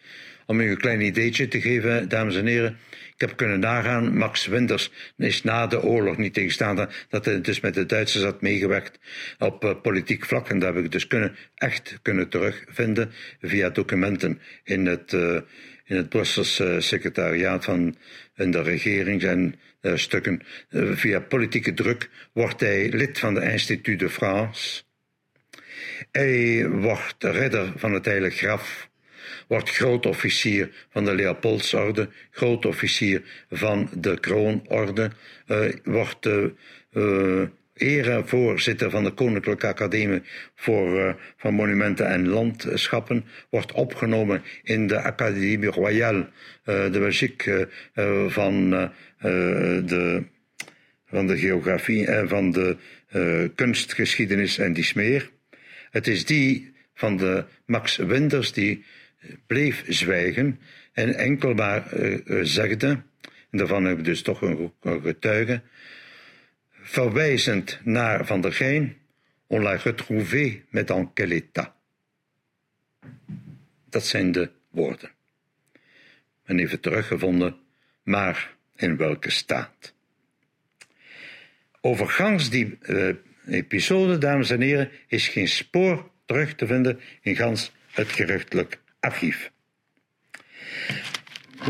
Om 0.45 0.59
u 0.59 0.69
een 0.69 0.77
klein 0.77 1.01
ideetje 1.01 1.47
te 1.47 1.61
geven, 1.61 2.09
dames 2.09 2.35
en 2.35 2.45
heren. 2.45 2.77
Ik 3.13 3.21
heb 3.21 3.37
kunnen 3.37 3.59
nagaan, 3.59 4.17
Max 4.17 4.45
Winters 4.45 4.91
is 5.17 5.43
na 5.43 5.67
de 5.67 5.83
oorlog 5.83 6.17
niet 6.17 6.33
tegenstaande 6.33 6.89
dat 7.09 7.25
hij 7.25 7.41
dus 7.41 7.59
met 7.59 7.73
de 7.73 7.85
Duitsers 7.85 8.23
had 8.23 8.41
meegewerkt 8.41 8.99
op 9.39 9.63
uh, 9.63 9.81
politiek 9.81 10.25
vlak. 10.25 10.49
En 10.49 10.59
dat 10.59 10.73
heb 10.73 10.83
ik 10.83 10.91
dus 10.91 11.07
kunnen, 11.07 11.35
echt 11.55 11.99
kunnen 12.01 12.29
terugvinden 12.29 13.11
via 13.41 13.69
documenten 13.69 14.41
in 14.63 14.85
het, 14.85 15.13
uh, 15.13 15.39
in 15.85 15.95
het 15.95 16.09
Brusselse 16.09 16.75
secretariaat 16.79 17.65
van 17.65 17.95
de 18.35 18.61
regering 18.61 19.23
en 19.23 19.55
stukken. 19.95 20.41
via 20.69 21.19
politieke 21.19 21.73
druk 21.73 22.09
wordt 22.33 22.59
hij 22.59 22.89
lid 22.89 23.19
van 23.19 23.33
de 23.33 23.51
Institut 23.51 23.99
de 23.99 24.09
France. 24.09 24.83
Hij 26.11 26.67
wordt 26.69 27.23
ridder 27.23 27.73
van 27.75 27.93
het 27.93 28.05
Heilige 28.05 28.37
Graf 28.37 28.91
wordt 29.47 29.69
grootofficier 29.69 30.69
van 30.89 31.05
de 31.05 31.15
Leopoldsorde, 31.15 32.09
grootofficier 32.31 33.21
van 33.49 33.89
de 33.97 34.19
Kroonorde, 34.19 35.11
uh, 35.47 35.59
wordt 35.83 36.23
de 36.23 36.53
uh, 36.93 37.47
erevoorzitter 37.73 38.89
van 38.89 39.03
de 39.03 39.11
Koninklijke 39.11 39.67
Academie 39.67 40.21
voor, 40.55 40.99
uh, 40.99 41.13
van 41.37 41.53
Monumenten 41.53 42.07
en 42.07 42.27
Landschappen, 42.27 43.25
wordt 43.49 43.71
opgenomen 43.71 44.43
in 44.63 44.87
de 44.87 45.01
Académie 45.01 45.69
Royale 45.69 46.29
de 46.63 46.89
Belgique 46.99 47.69
van, 48.27 48.69
de, 49.85 50.23
van 51.05 51.27
de 51.27 51.37
geografie 51.37 52.05
en 52.05 52.29
van 52.29 52.51
de 52.51 52.77
kunstgeschiedenis 53.55 54.57
en 54.57 54.73
die 54.73 54.83
smeer. 54.83 55.29
Het 55.91 56.07
is 56.07 56.25
die 56.25 56.73
van 56.93 57.17
de 57.17 57.45
Max 57.65 57.97
Winders 57.97 58.53
die 58.53 58.83
bleef 59.47 59.83
zwijgen 59.87 60.59
en 60.91 61.15
enkel 61.15 61.53
maar 61.53 61.93
uh, 61.93 62.39
zegde, 62.41 62.87
en 63.49 63.57
daarvan 63.57 63.85
hebben 63.85 64.03
we 64.03 64.09
dus 64.09 64.21
toch 64.21 64.41
een, 64.41 64.73
getuige, 64.81 65.61
verwijzend 66.69 67.79
naar 67.83 68.25
Van 68.25 68.41
der 68.41 68.53
Gein, 68.53 68.97
on 69.47 69.61
l'a 69.61 69.75
retrouvé 69.75 70.61
met 70.69 70.89
en 70.89 71.13
quel 71.13 71.29
état. 71.29 71.73
Dat 73.89 74.05
zijn 74.05 74.31
de 74.31 74.51
woorden. 74.69 75.11
Men 76.45 76.57
heeft 76.57 76.71
het 76.71 76.81
teruggevonden, 76.81 77.55
maar 78.03 78.55
in 78.75 78.97
welke 78.97 79.29
staat? 79.29 79.93
Overgangs 81.81 82.49
die 82.49 82.77
uh, 82.81 83.15
episode, 83.47 84.17
dames 84.17 84.49
en 84.49 84.61
heren, 84.61 84.91
is 85.07 85.27
geen 85.27 85.47
spoor 85.47 86.11
terug 86.25 86.55
te 86.55 86.67
vinden 86.67 86.99
in 87.21 87.35
gans 87.35 87.71
het 87.91 88.11
geruchtelijk 88.11 88.79
archief. 89.03 89.51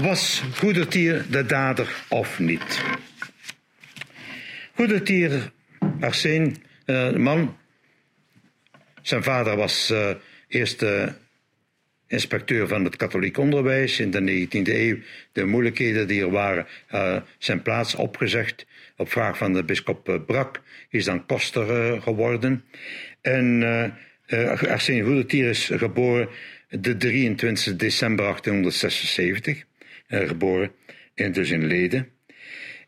Was 0.01 0.43
Goedertier 0.55 1.25
de 1.29 1.45
dader 1.45 2.03
of 2.09 2.39
niet? 2.39 2.81
Goedertier, 4.75 5.51
Arsène, 5.99 6.51
uh, 6.85 7.11
man, 7.11 7.57
zijn 9.01 9.23
vader 9.23 9.55
was 9.55 9.91
uh, 9.91 10.09
eerste 10.47 11.15
inspecteur 12.07 12.67
van 12.67 12.83
het 12.83 12.95
katholiek 12.95 13.37
onderwijs 13.37 13.99
in 13.99 14.11
de 14.11 14.47
19e 14.47 14.73
eeuw. 14.73 14.97
De 15.31 15.45
moeilijkheden 15.45 16.07
die 16.07 16.21
er 16.21 16.31
waren, 16.31 16.67
uh, 16.91 17.21
zijn 17.37 17.61
plaats 17.61 17.95
opgezegd. 17.95 18.65
Op 18.97 19.11
vraag 19.11 19.37
van 19.37 19.53
de 19.53 19.63
bischop 19.63 20.21
Brak 20.25 20.61
is 20.89 21.05
dan 21.05 21.25
koster 21.25 22.01
geworden. 22.01 22.63
En 23.21 23.61
uh, 24.27 24.69
Arsène 24.71 25.03
Goedertier 25.03 25.49
is 25.49 25.71
geboren 25.73 26.29
de 26.79 26.97
23 26.97 27.75
december 27.75 28.25
1876, 28.25 29.63
uh, 30.07 30.27
geboren, 30.27 30.71
en 31.15 31.31
dus 31.31 31.51
in 31.51 31.65
Leden. 31.65 32.07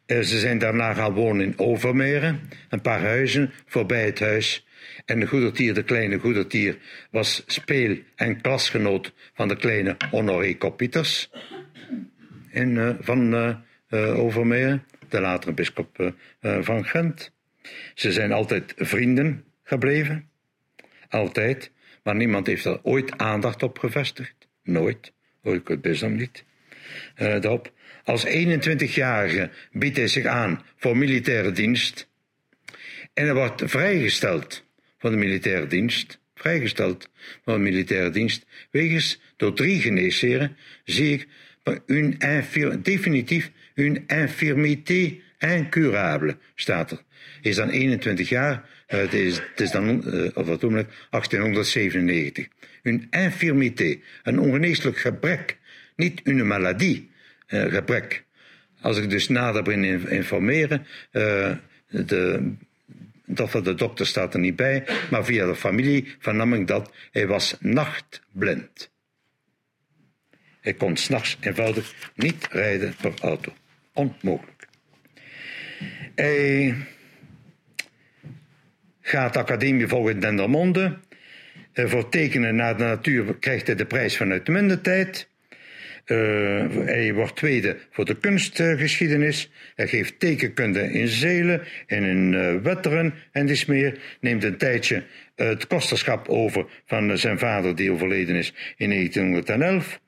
Uh, 0.07 0.19
ze 0.19 0.39
zijn 0.39 0.57
daarna 0.57 0.93
gaan 0.93 1.13
wonen 1.13 1.45
in 1.45 1.59
Overmeren, 1.59 2.39
een 2.69 2.81
paar 2.81 3.01
huizen 3.01 3.51
voorbij 3.65 4.05
het 4.05 4.19
huis. 4.19 4.67
En 5.05 5.19
de 5.19 5.27
goedertier, 5.27 5.73
de 5.73 5.83
kleine 5.83 6.19
goedertier, 6.19 6.77
was 7.11 7.43
speel- 7.47 7.97
en 8.15 8.41
klasgenoot 8.41 9.13
van 9.33 9.47
de 9.47 9.55
kleine 9.55 9.95
Honoré 10.11 10.53
Kopieters 10.53 11.29
in, 12.51 12.75
uh, 12.75 12.89
van 12.99 13.33
uh, 13.33 13.55
de 15.09 15.19
latere 15.19 15.53
bischop 15.53 16.13
van 16.41 16.85
Gent. 16.85 17.31
Ze 17.93 18.11
zijn 18.11 18.31
altijd 18.31 18.73
vrienden 18.77 19.43
gebleven, 19.63 20.29
altijd. 21.09 21.71
Maar 22.05 22.15
niemand 22.15 22.47
heeft 22.47 22.65
er 22.65 22.79
ooit 22.83 23.17
aandacht 23.17 23.63
op 23.63 23.79
gevestigd. 23.79 24.47
Nooit. 24.63 25.13
Ook 25.43 25.69
het 25.69 25.81
bisdom 25.81 26.15
niet. 26.15 26.43
Uh, 27.17 27.41
daarop. 27.41 27.73
Als 28.03 28.25
21-jarige 28.25 29.49
biedt 29.71 29.97
hij 29.97 30.07
zich 30.07 30.25
aan 30.25 30.61
voor 30.77 30.97
militaire 30.97 31.51
dienst. 31.51 32.07
En 33.13 33.25
hij 33.25 33.33
wordt 33.33 33.61
vrijgesteld 33.65 34.63
van 34.97 35.11
de 35.11 35.17
militaire 35.17 35.67
dienst. 35.67 36.19
Vrijgesteld 36.35 37.09
van 37.43 37.53
de 37.53 37.59
militaire 37.59 38.09
dienst. 38.09 38.45
Wegens 38.71 39.21
door 39.35 39.53
drie 39.53 39.81
geneesheren 39.81 40.57
zie 40.83 41.13
ik 41.13 41.27
infir, 42.19 42.83
definitief 42.83 43.51
een 43.75 44.03
infirmité 44.07 45.15
incurable, 45.39 46.37
staat 46.55 46.91
er. 46.91 47.03
Is 47.41 47.55
dan 47.55 47.69
21 47.69 48.29
jaar 48.29 48.69
het, 48.85 49.13
is, 49.13 49.37
het, 49.37 49.59
is, 49.59 49.71
dan, 49.71 50.03
uh, 50.05 50.29
of 50.33 50.47
wat 50.47 50.61
1897. 50.61 52.47
Een 52.83 53.07
infirmité, 53.09 53.97
een 54.23 54.39
ongeneeslijk 54.39 54.97
gebrek, 54.97 55.57
niet 55.95 56.21
een 56.23 56.47
maladie, 56.47 57.09
uh, 57.47 57.63
gebrek. 57.73 58.23
Als 58.81 58.97
ik 58.97 59.09
dus 59.09 59.27
nader 59.27 59.63
ben 59.63 60.09
informeren, 60.09 60.85
de 61.87 62.53
dat 63.25 63.51
de 63.51 63.75
dokter 63.75 64.07
staat 64.07 64.33
er 64.33 64.39
niet 64.39 64.55
bij, 64.55 64.83
maar 65.09 65.25
via 65.25 65.45
de 65.45 65.55
familie 65.55 66.15
vernam 66.19 66.53
ik 66.53 66.67
dat 66.67 66.93
hij 67.11 67.27
was 67.27 67.55
nachtblind. 67.59 68.91
Hij 70.61 70.73
kon 70.73 70.97
s'nachts 70.97 71.37
eenvoudig 71.39 72.11
niet 72.15 72.47
rijden 72.51 72.95
per 73.01 73.13
auto. 73.21 73.53
Onmogelijk. 73.93 74.67
Hij 76.15 76.75
gaat 79.07 79.33
de 79.33 79.39
academie 79.39 79.87
volgen 79.87 80.11
in 80.11 80.19
Dendermonde. 80.19 80.97
Voor 81.73 82.09
tekenen 82.09 82.55
naar 82.55 82.77
de 82.77 82.83
natuur 82.83 83.35
krijgt 83.39 83.67
hij 83.67 83.75
de 83.75 83.85
prijs 83.85 84.17
vanuit 84.17 84.45
de 84.45 84.81
tijd. 84.81 85.29
Uh, 86.05 86.17
hij 86.85 87.13
wordt 87.13 87.35
tweede 87.35 87.77
voor 87.91 88.05
de 88.05 88.17
kunstgeschiedenis. 88.17 89.51
Hij 89.75 89.87
geeft 89.87 90.19
tekenkunde 90.19 90.91
in 90.91 91.07
Zelen 91.07 91.61
en 91.87 92.03
in 92.03 92.33
uh, 92.33 92.61
Wetteren 92.61 93.13
en 93.31 93.45
dis 93.45 93.65
meer. 93.65 93.97
Neemt 94.19 94.43
een 94.43 94.57
tijdje 94.57 95.03
het 95.35 95.67
kosterschap 95.67 96.27
over 96.27 96.65
van 96.85 97.17
zijn 97.17 97.39
vader 97.39 97.75
die 97.75 97.91
overleden 97.91 98.35
is 98.35 98.53
in 98.77 98.89
1911. 98.89 99.99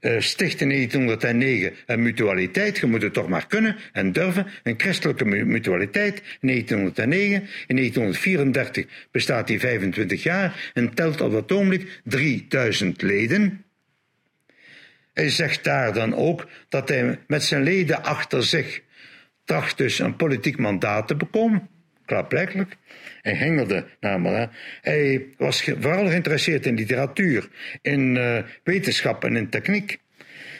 Uh, 0.00 0.20
sticht 0.20 0.60
in 0.60 0.68
1909 0.68 1.72
een 1.86 2.02
mutualiteit. 2.02 2.78
Je 2.78 2.86
moet 2.86 3.02
het 3.02 3.12
toch 3.12 3.28
maar 3.28 3.46
kunnen 3.46 3.76
en 3.92 4.12
durven. 4.12 4.46
Een 4.62 4.74
christelijke 4.76 5.24
mutualiteit 5.24 6.22
in 6.40 6.48
1909. 6.48 7.48
In 7.66 7.76
1934 7.76 8.86
bestaat 9.10 9.48
hij 9.48 9.58
25 9.58 10.22
jaar 10.22 10.70
en 10.74 10.94
telt 10.94 11.20
op 11.20 11.32
dat 11.32 11.52
ogenblik 11.52 12.00
3000 12.04 13.02
leden. 13.02 13.64
Hij 15.14 15.30
zegt 15.30 15.64
daar 15.64 15.92
dan 15.92 16.14
ook 16.14 16.48
dat 16.68 16.88
hij 16.88 17.18
met 17.26 17.42
zijn 17.42 17.62
leden 17.62 18.02
achter 18.04 18.44
zich 18.44 18.82
tracht 19.44 19.76
dus 19.76 19.98
een 19.98 20.16
politiek 20.16 20.58
mandaat 20.58 21.08
te 21.08 21.16
bekomen. 21.16 21.68
Klaarblijkelijk. 22.04 22.76
Hij 23.22 23.34
hengelde 23.34 23.86
namelijk. 24.00 24.52
Hij 24.80 25.26
was 25.36 25.62
vooral 25.80 26.06
geïnteresseerd 26.06 26.66
in 26.66 26.74
literatuur, 26.74 27.48
in 27.82 28.16
uh, 28.16 28.38
wetenschap 28.64 29.24
en 29.24 29.36
in 29.36 29.48
techniek. 29.48 29.98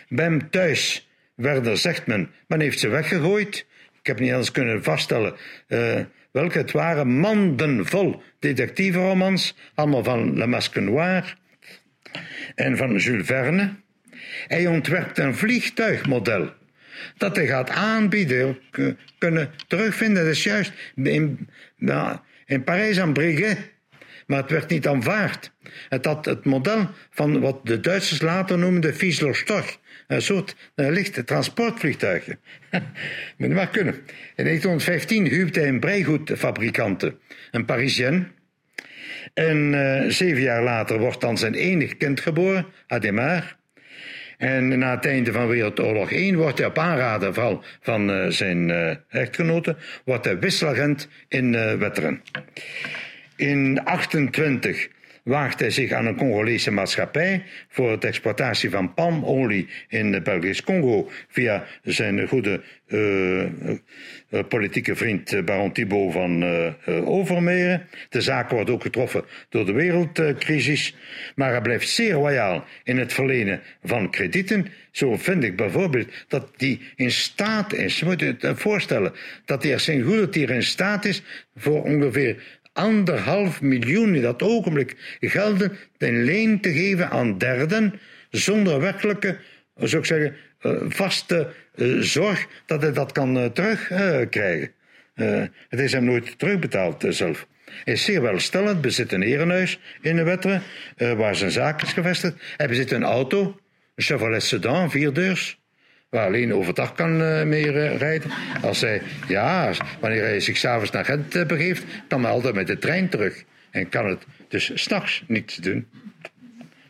Bij 0.08 0.24
hem 0.24 0.50
thuis 0.50 1.08
werden, 1.34 1.78
zegt 1.78 2.06
men, 2.06 2.30
men 2.46 2.60
heeft 2.60 2.78
ze 2.78 2.88
weggegooid. 2.88 3.66
Ik 4.00 4.06
heb 4.06 4.20
niet 4.20 4.32
eens 4.32 4.50
kunnen 4.50 4.82
vaststellen 4.82 5.34
uh, 5.68 6.00
welke 6.30 6.58
het 6.58 6.72
waren. 6.72 7.20
Mandenvol 7.20 8.22
detectiveromans, 8.38 9.56
allemaal 9.74 10.04
van 10.04 10.36
Le 10.36 10.46
Masque 10.46 10.80
Noir 10.80 11.36
en 12.54 12.76
van 12.76 12.96
Jules 12.96 13.26
Verne. 13.26 13.74
Hij 14.46 14.66
ontwerpt 14.66 15.18
een 15.18 15.34
vliegtuigmodel 15.34 16.52
dat 17.16 17.36
hij 17.36 17.46
gaat 17.46 17.70
aanbieden, 17.70 18.58
kunnen 19.18 19.50
terugvinden. 19.66 20.24
Dat 20.24 20.32
is 20.32 20.44
juist 20.44 20.72
in, 20.94 21.48
nou, 21.76 22.18
in 22.48 22.64
Parijs 22.64 23.00
aan 23.00 23.12
Breguet. 23.12 23.76
Maar 24.26 24.40
het 24.40 24.50
werd 24.50 24.70
niet 24.70 24.86
aanvaard. 24.86 25.52
Het 25.88 26.04
had 26.04 26.24
het 26.24 26.44
model 26.44 26.90
van 27.10 27.40
wat 27.40 27.66
de 27.66 27.80
Duitsers 27.80 28.20
later 28.20 28.58
noemden 28.58 28.80
de 28.80 28.94
Fiesler 28.94 29.44
Een 30.06 30.22
soort 30.22 30.56
uh, 30.76 30.88
lichte 30.88 31.24
transportvliegtuigje. 31.24 32.38
Moet 33.36 33.52
maar 33.52 33.68
kunnen. 33.68 33.94
In 34.36 34.44
1915 34.44 35.26
huwde 35.26 35.60
hij 35.60 35.68
een 35.68 35.80
breigoedfabrikante, 35.80 37.16
een 37.50 37.64
Parisienne. 37.64 38.26
En 39.34 39.72
uh, 39.72 40.10
zeven 40.10 40.42
jaar 40.42 40.62
later 40.62 40.98
wordt 40.98 41.20
dan 41.20 41.38
zijn 41.38 41.54
enig 41.54 41.96
kind 41.96 42.20
geboren, 42.20 42.66
Ademar. 42.86 43.57
En 44.38 44.78
na 44.78 44.94
het 44.94 45.06
einde 45.06 45.32
van 45.32 45.48
Wereldoorlog 45.48 46.12
1 46.12 46.36
wordt 46.36 46.58
hij 46.58 46.66
op 46.66 46.78
aanraden 46.78 47.34
van, 47.34 47.64
van 47.80 48.10
uh, 48.10 48.26
zijn 48.28 48.68
uh, 48.68 48.90
echtgenote 49.08 49.76
wordt 50.04 50.38
wisselagent 50.40 51.08
in 51.28 51.52
uh, 51.52 51.72
Wetteren. 51.72 52.22
In 53.36 53.80
28 53.84 54.88
waagt 55.28 55.60
hij 55.60 55.70
zich 55.70 55.92
aan 55.92 56.06
een 56.06 56.16
Congolese 56.16 56.70
maatschappij 56.70 57.42
voor 57.68 58.00
de 58.00 58.06
exploitatie 58.06 58.70
van 58.70 58.94
palmolie 58.94 59.68
in 59.88 60.22
Belgisch 60.22 60.62
Congo 60.62 61.10
via 61.28 61.64
zijn 61.82 62.28
goede 62.28 62.60
uh, 62.88 63.44
politieke 64.48 64.96
vriend 64.96 65.44
Baron 65.44 65.72
Thibault 65.72 66.12
van 66.12 66.42
uh. 66.42 67.76
De 68.08 68.20
zaak 68.20 68.50
wordt 68.50 68.70
ook 68.70 68.82
getroffen 68.82 69.24
door 69.48 69.66
de 69.66 69.72
wereldcrisis, 69.72 70.96
maar 71.34 71.50
hij 71.50 71.60
blijft 71.60 71.88
zeer 71.88 72.14
loyaal 72.14 72.64
in 72.84 72.98
het 72.98 73.12
verlenen 73.12 73.60
van 73.84 74.10
kredieten. 74.10 74.66
Zo 74.90 75.16
vind 75.16 75.44
ik 75.44 75.56
bijvoorbeeld 75.56 76.08
dat 76.28 76.50
hij 76.56 76.80
in 76.96 77.10
staat 77.10 77.72
is, 77.72 77.98
je 77.98 78.04
moet 78.04 78.20
je 78.20 78.36
het 78.38 78.60
voorstellen, 78.60 79.12
dat 79.44 79.64
er 79.64 79.80
zijn 79.80 80.02
goede 80.02 80.40
in 80.40 80.62
staat 80.62 81.04
is 81.04 81.22
voor 81.56 81.82
ongeveer 81.82 82.57
anderhalf 82.78 83.60
miljoen 83.60 84.14
in 84.14 84.22
dat 84.22 84.42
ogenblik 84.42 85.16
gelden 85.20 85.78
ten 85.96 86.24
leen 86.24 86.60
te 86.60 86.72
geven 86.72 87.10
aan 87.10 87.38
derden, 87.38 88.00
zonder 88.30 88.80
werkelijke, 88.80 89.38
zou 89.76 90.02
ik 90.02 90.08
zeggen, 90.08 90.36
eh, 90.58 90.72
vaste 90.88 91.52
eh, 91.74 91.86
zorg 91.98 92.46
dat 92.66 92.82
hij 92.82 92.92
dat 92.92 93.12
kan 93.12 93.38
eh, 93.38 93.44
terugkrijgen. 93.44 94.72
het 95.68 95.80
is 95.80 95.92
hem 95.92 96.04
nooit 96.04 96.38
terugbetaald 96.38 97.04
zelf. 97.08 97.46
Hij 97.84 97.94
is 97.94 98.04
zeer 98.04 98.22
welstellend, 98.22 98.80
bezit 98.80 99.12
een 99.12 99.22
herenhuis 99.22 99.78
in 100.02 100.16
de 100.16 100.22
Wetteren, 100.22 100.62
waar 100.96 101.36
zijn 101.36 101.50
zaak 101.50 101.82
is 101.82 101.92
gevestigd. 101.92 102.34
Hij 102.56 102.68
bezit 102.68 102.90
een 102.90 103.04
auto, 103.04 103.60
een 103.94 104.04
Chevrolet 104.04 104.42
Sedan, 104.42 104.90
vierdeurs 104.90 105.57
waar 106.10 106.26
alleen 106.26 106.54
overdag 106.54 106.94
kan 106.94 107.20
uh, 107.20 107.42
mee 107.42 107.70
rijden. 107.96 108.30
Als 108.62 108.80
hij, 108.80 109.02
ja, 109.28 109.72
wanneer 110.00 110.22
hij 110.22 110.40
zich 110.40 110.56
s'avonds 110.56 110.90
naar 110.90 111.04
Gent 111.04 111.36
uh, 111.36 111.46
begeeft, 111.46 111.84
kan 112.08 112.22
hij 112.22 112.32
altijd 112.32 112.54
met 112.54 112.66
de 112.66 112.78
trein 112.78 113.08
terug. 113.08 113.44
En 113.70 113.88
kan 113.88 114.08
het 114.08 114.24
dus 114.48 114.70
s'nachts 114.74 115.24
niet 115.26 115.62
doen. 115.62 115.86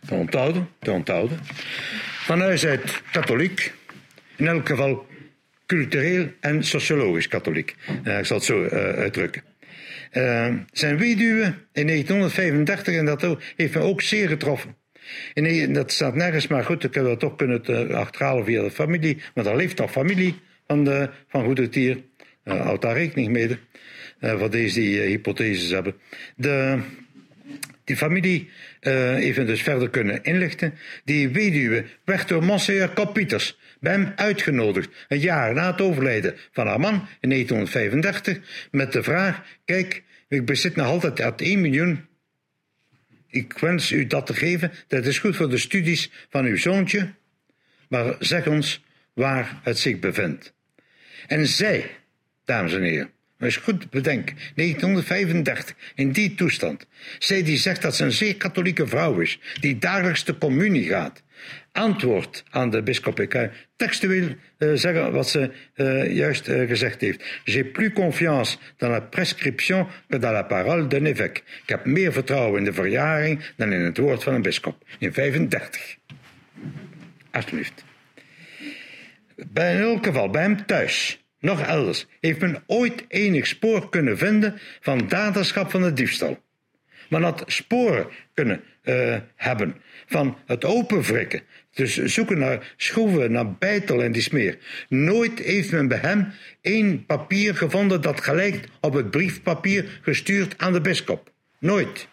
Te 0.06 0.14
onthouden, 0.14 0.68
te 0.78 0.92
onthouden. 0.92 1.38
Van 2.24 2.40
huis 2.40 2.66
uit 2.66 3.02
katholiek. 3.12 3.72
In 4.36 4.46
elk 4.46 4.68
geval 4.68 5.06
cultureel 5.66 6.32
en 6.40 6.64
sociologisch 6.64 7.28
katholiek. 7.28 7.74
Uh, 8.04 8.18
ik 8.18 8.24
zal 8.24 8.36
het 8.36 8.46
zo 8.46 8.68
uitdrukken. 8.68 9.42
zijn 10.72 10.98
weduwe 10.98 11.54
in 11.72 11.86
1935, 11.86 12.94
en 12.94 13.04
dat 13.04 13.38
heeft 13.56 13.74
me 13.74 13.80
ook 13.80 14.02
zeer 14.02 14.28
getroffen. 14.28 14.77
En 15.34 15.72
dat 15.72 15.92
staat 15.92 16.14
nergens, 16.14 16.46
maar 16.46 16.64
goed, 16.64 16.84
ik 16.84 16.94
heb 16.94 17.04
dat 17.04 17.20
toch 17.20 17.36
kunnen 17.36 17.64
eh, 17.64 17.96
achterhalen 17.96 18.44
via 18.44 18.62
de 18.62 18.70
familie. 18.70 19.18
Maar 19.34 19.46
er 19.46 19.56
leeft 19.56 19.78
nog 19.78 19.90
familie 19.90 20.34
van, 20.66 20.84
de, 20.84 21.10
van 21.28 21.44
Goede 21.44 21.68
Tier. 21.68 22.02
Uh, 22.44 22.60
houdt 22.60 22.82
daar 22.82 22.94
rekening 22.94 23.28
mee, 23.28 23.48
uh, 24.20 24.38
voor 24.38 24.50
deze 24.50 24.80
die 24.80 25.00
hypotheses 25.00 25.70
hebben. 25.70 25.94
De, 26.36 26.78
die 27.84 27.96
familie 27.96 28.50
heeft 28.80 29.46
dus 29.46 29.62
verder 29.62 29.90
kunnen 29.90 30.22
inlichten. 30.22 30.74
Die 31.04 31.28
weduwe 31.28 31.84
werd 32.04 32.28
door 32.28 32.44
Monseigneur 32.44 32.88
Kapieters 32.88 33.58
bij 33.80 33.92
hem 33.92 34.12
uitgenodigd, 34.16 34.88
een 35.08 35.18
jaar 35.18 35.54
na 35.54 35.70
het 35.70 35.80
overlijden 35.80 36.34
van 36.52 36.66
haar 36.66 36.80
man 36.80 37.06
in 37.20 37.28
1935, 37.28 38.68
met 38.70 38.92
de 38.92 39.02
vraag: 39.02 39.42
Kijk, 39.64 40.02
ik 40.28 40.44
bezit 40.44 40.76
nog 40.76 40.86
altijd 40.86 41.40
1 41.40 41.60
miljoen 41.60 42.07
ik 43.30 43.58
wens 43.58 43.90
u 43.90 44.06
dat 44.06 44.26
te 44.26 44.34
geven. 44.34 44.72
Dat 44.88 45.06
is 45.06 45.18
goed 45.18 45.36
voor 45.36 45.50
de 45.50 45.58
studies 45.58 46.10
van 46.30 46.44
uw 46.44 46.56
zoontje. 46.56 47.14
Maar 47.88 48.16
zeg 48.18 48.46
ons 48.46 48.84
waar 49.12 49.60
het 49.62 49.78
zich 49.78 49.98
bevindt. 49.98 50.52
En 51.26 51.46
zij, 51.46 51.90
dames 52.44 52.72
en 52.72 52.82
heren, 52.82 53.10
maar 53.38 53.48
eens 53.48 53.56
goed 53.56 53.90
bedenken, 53.90 54.36
1935, 54.54 55.74
in 55.94 56.12
die 56.12 56.34
toestand. 56.34 56.86
Zij 57.18 57.42
die 57.42 57.56
zegt 57.56 57.82
dat 57.82 57.96
ze 57.96 58.04
een 58.04 58.12
zeer 58.12 58.36
katholieke 58.36 58.86
vrouw 58.86 59.20
is, 59.20 59.38
die 59.60 59.78
dagelijks 59.78 60.24
de 60.24 60.38
communie 60.38 60.86
gaat, 60.86 61.22
antwoord 61.72 62.44
aan 62.50 62.70
de 62.70 62.82
bisschop. 62.82 63.24
Kan 63.28 63.50
textueel 63.76 64.28
uh, 64.58 64.70
zeggen 64.74 65.12
wat 65.12 65.28
ze 65.28 65.50
uh, 65.76 66.16
juist 66.16 66.48
uh, 66.48 66.68
gezegd 66.68 67.00
heeft. 67.00 67.24
J'ai 67.44 67.64
plus 67.64 67.92
confiance 67.92 68.56
dans 68.76 68.92
la 68.92 69.00
prescription 69.00 69.86
que 70.08 70.18
dans 70.18 70.32
la 70.32 70.42
parole 70.42 70.86
d'un 70.86 71.06
évêque. 71.06 71.42
Ik 71.62 71.68
heb 71.68 71.84
meer 71.84 72.12
vertrouwen 72.12 72.58
in 72.58 72.64
de 72.64 72.72
verjaring 72.72 73.44
dan 73.56 73.72
in 73.72 73.80
het 73.80 73.98
woord 73.98 74.22
van 74.22 74.34
een 74.34 74.42
bisschop. 74.42 74.84
In 74.98 75.12
35. 75.12 75.96
Alsjeblieft. 77.30 77.84
Bij 79.46 79.80
elk 79.80 80.06
geval, 80.06 80.30
bij 80.30 80.42
hem 80.42 80.66
thuis, 80.66 81.24
nog 81.40 81.60
elders, 81.60 82.06
heeft 82.20 82.40
men 82.40 82.62
ooit 82.66 83.04
enig 83.08 83.46
spoor 83.46 83.88
kunnen 83.88 84.18
vinden 84.18 84.58
van 84.80 85.08
daderschap 85.08 85.70
van 85.70 85.82
de 85.82 85.92
diefstal. 85.92 86.38
Men 87.08 87.22
had 87.22 87.42
sporen 87.46 88.06
kunnen 88.34 88.62
uh, 88.84 89.16
hebben 89.36 89.74
van 90.06 90.38
het 90.46 90.64
openwrikken. 90.64 91.42
Dus 91.74 92.04
zoeken 92.04 92.38
naar 92.38 92.74
schroeven, 92.76 93.32
naar 93.32 93.52
bijtel 93.52 94.02
en 94.02 94.12
die 94.12 94.28
meer. 94.30 94.58
Nooit 94.88 95.38
heeft 95.38 95.70
men 95.70 95.88
bij 95.88 95.98
hem 95.98 96.32
één 96.60 97.06
papier 97.06 97.54
gevonden 97.54 98.00
dat 98.00 98.20
gelijkt 98.20 98.70
op 98.80 98.94
het 98.94 99.10
briefpapier 99.10 100.00
gestuurd 100.02 100.54
aan 100.58 100.72
de 100.72 100.80
bisschop. 100.80 101.32
Nooit. 101.58 102.08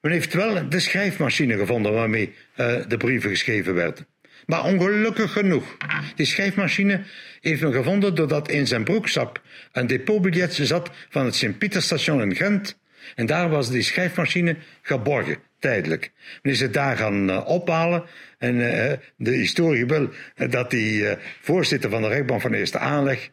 Men 0.00 0.12
heeft 0.12 0.34
wel 0.34 0.68
de 0.68 0.80
schrijfmachine 0.80 1.56
gevonden 1.56 1.92
waarmee 1.92 2.34
uh, 2.56 2.76
de 2.88 2.96
brieven 2.96 3.30
geschreven 3.30 3.74
werden. 3.74 4.06
Maar 4.46 4.64
ongelukkig 4.64 5.32
genoeg, 5.32 5.76
die 6.14 6.26
schrijfmachine 6.26 7.02
heeft 7.40 7.62
men 7.62 7.72
gevonden 7.72 8.14
doordat 8.14 8.50
in 8.50 8.66
zijn 8.66 8.84
broekzak 8.84 9.40
een 9.72 9.86
depotbiljet 9.86 10.54
zat 10.54 10.90
van 11.08 11.24
het 11.24 11.34
Sint-Pieterstation 11.34 12.22
in 12.22 12.36
Gent. 12.36 12.78
En 13.14 13.26
daar 13.26 13.48
was 13.48 13.70
die 13.70 13.82
schrijfmachine 13.82 14.56
geborgen, 14.82 15.38
tijdelijk. 15.58 16.12
Men 16.42 16.52
is 16.52 16.60
het 16.60 16.72
daar 16.72 16.96
gaan 16.96 17.30
uh, 17.30 17.46
ophalen. 17.46 18.04
En 18.38 18.54
uh, 18.54 18.92
de 19.16 19.30
historie 19.30 19.86
wil 19.86 20.08
dat 20.48 20.70
die 20.70 21.04
voorzitter 21.40 21.90
van 21.90 22.02
de 22.02 22.08
rechtbank 22.08 22.40
van 22.40 22.52
Eerste 22.52 22.78
Aanleg 22.78 23.30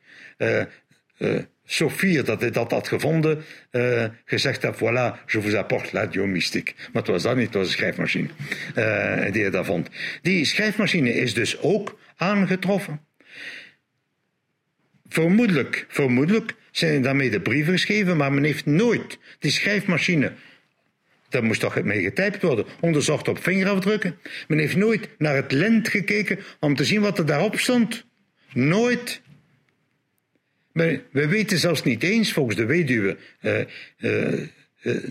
fier 1.90 2.24
dat 2.24 2.42
hij 2.42 2.52
dat 2.52 2.72
had 2.72 2.88
gevonden, 2.88 3.44
gezegd 4.26 4.62
heeft, 4.62 4.78
voilà, 4.78 5.26
je 5.26 5.42
vous 5.42 5.54
apporte 5.54 5.90
la 5.92 6.26
mystique. 6.26 6.74
Maar 6.76 7.02
het 7.02 7.12
was 7.12 7.24
dat 7.24 7.36
niet, 7.36 7.46
het 7.46 7.56
was 7.56 7.66
een 7.68 7.74
schrijfmachine 7.74 8.28
die 9.32 9.42
hij 9.42 9.50
daar 9.50 9.66
vond. 9.66 9.90
Die 10.22 10.46
schrijfmachine 10.46 11.14
is 11.14 11.34
dus 11.34 11.62
ook 11.62 12.00
aangetroffen. 12.18 13.08
Vermoedelijk, 15.10 15.86
vermoedelijk 15.88 16.54
zijn 16.78 17.02
daarmee 17.02 17.30
de 17.30 17.42
brieven 17.42 17.74
geschreven, 17.74 18.18
maar 18.18 18.34
men 18.34 18.44
heeft 18.44 18.66
nooit 18.66 19.18
die 19.40 19.52
schrijfmachine 19.52 20.32
daar 21.30 21.44
moest 21.44 21.60
toch 21.60 21.82
mee 21.84 22.02
getypt 22.02 22.42
worden. 22.42 22.66
Onderzocht 22.80 23.28
op 23.28 23.44
vingerafdrukken. 23.44 24.18
Men 24.48 24.58
heeft 24.58 24.76
nooit 24.76 25.10
naar 25.18 25.36
het 25.36 25.52
lint 25.52 25.88
gekeken 25.88 26.40
om 26.60 26.76
te 26.76 26.86
zien 26.86 27.02
wat 27.02 27.18
er 27.18 27.26
daarop 27.26 27.60
stond. 27.60 28.06
Nooit. 28.54 29.22
We, 30.72 31.02
we 31.12 31.28
weten 31.28 31.58
zelfs 31.58 31.84
niet 31.84 32.04
eens, 32.04 32.34
volgens 32.34 32.56
de 32.56 32.66
weduwe, 32.66 33.18
uh, 33.42 33.60
uh, 33.60 33.66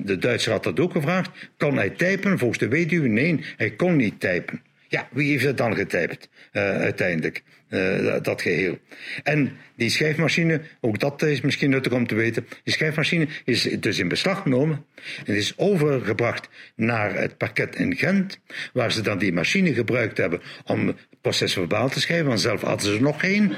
de 0.05 0.17
Duitser 0.19 0.53
had 0.53 0.65
dat 0.65 0.81
ook 0.81 0.93
gevraagd, 0.93 1.31
kan 1.57 1.77
hij 1.77 1.91
typen? 1.91 2.39
Volgens 2.39 2.59
de 2.59 2.69
weduwe, 2.69 3.09
nee, 3.09 3.45
hij 3.57 3.71
kon 3.71 3.97
niet 3.97 4.21
typen. 4.21 4.63
Ja, 4.89 5.09
wie 5.13 5.31
heeft 5.31 5.45
het 5.45 5.57
dan 5.57 5.77
getypt 5.77 6.29
uiteindelijk? 6.53 7.43
Uh, 7.71 8.17
dat 8.23 8.43
geheel. 8.43 8.79
En 9.23 9.57
die 9.77 9.91
schrijfmachine, 9.91 10.61
ook 10.81 10.99
dat 10.99 11.23
is 11.23 11.41
misschien 11.41 11.71
nuttig 11.71 11.93
om 11.93 12.07
te 12.07 12.15
weten. 12.15 12.47
Die 12.65 12.75
schrijfmachine 12.75 13.29
is 13.45 13.63
dus 13.63 13.99
in 13.99 14.09
beslag 14.09 14.43
genomen 14.43 14.85
en 15.25 15.35
is 15.35 15.59
overgebracht 15.59 16.49
naar 16.77 17.15
het 17.15 17.37
parket 17.37 17.77
in 17.77 17.97
Gent, 17.97 18.41
waar 18.73 18.93
ze 18.93 19.01
dan 19.01 19.19
die 19.19 19.33
machine 19.33 19.75
gebruikt 19.75 20.17
hebben 20.17 20.41
om 20.65 20.97
procesverbaal 21.21 21.89
te 21.89 22.01
schrijven, 22.01 22.27
want 22.27 22.41
zelf 22.41 22.61
hadden 22.61 22.87
ze 22.87 22.95
er 22.95 23.03
nog 23.03 23.21
geen. 23.21 23.55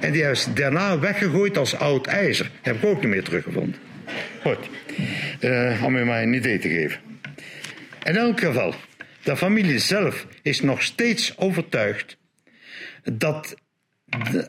En 0.00 0.12
die 0.12 0.22
is 0.22 0.46
daarna 0.54 0.98
weggegooid 0.98 1.58
als 1.58 1.76
oud 1.76 2.06
ijzer. 2.06 2.44
Dat 2.44 2.74
heb 2.74 2.76
ik 2.76 2.88
ook 2.88 3.00
niet 3.00 3.10
meer 3.10 3.24
teruggevonden. 3.24 3.80
Goed, 4.42 4.68
uh, 5.40 5.82
om 5.84 5.96
u 5.96 6.04
maar 6.04 6.22
een 6.22 6.34
idee 6.34 6.58
te 6.58 6.68
geven. 6.68 7.00
In 8.02 8.16
elk 8.16 8.40
geval, 8.40 8.74
de 9.22 9.36
familie 9.36 9.78
zelf 9.78 10.26
is 10.42 10.60
nog 10.60 10.82
steeds 10.82 11.38
overtuigd 11.38 12.18
dat 13.02 13.54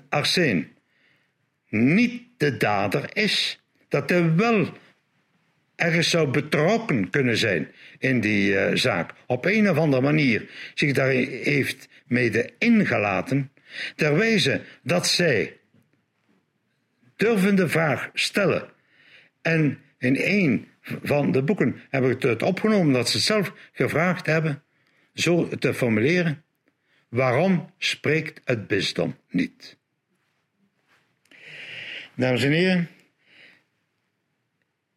Arsène 0.10 0.68
niet 1.70 2.24
de 2.38 2.58
dader 2.58 3.10
is. 3.18 3.64
Dat 3.88 4.10
hij 4.10 4.36
wel 4.36 4.78
ergens 5.76 6.10
zou 6.10 6.28
betrokken 6.28 7.10
kunnen 7.10 7.38
zijn 7.38 7.72
in 8.00 8.20
die 8.20 8.52
uh, 8.52 8.76
zaak. 8.76 9.14
Op 9.28 9.46
een 9.46 9.70
of 9.70 9.78
andere 9.78 10.02
manier 10.02 10.50
zich 10.74 10.94
daar 10.94 11.10
heeft 11.10 11.88
mede 12.06 12.50
ingelaten. 12.58 13.52
Ter 13.96 14.18
wijze 14.18 14.62
dat 14.84 15.08
zij 15.08 15.58
durvende 17.16 17.70
vraag 17.70 18.10
stellen. 18.14 18.70
En 19.42 19.80
in 19.98 20.16
een 20.20 20.68
van 20.84 21.32
de 21.32 21.44
boeken 21.44 21.82
heb 21.90 22.04
ik 22.04 22.22
het 22.22 22.42
opgenomen 22.42 22.94
dat 22.94 23.10
ze 23.10 23.20
zelf 23.20 23.54
gevraagd 23.72 24.26
hebben 24.26 24.64
zo 25.14 25.48
te 25.48 25.74
formuleren. 25.74 26.44
Waarom 27.10 27.74
spreekt 27.78 28.42
het 28.44 28.68
bisdom 28.68 29.18
niet? 29.30 29.78
Dames 32.16 32.44
en 32.44 32.52
heren, 32.52 32.90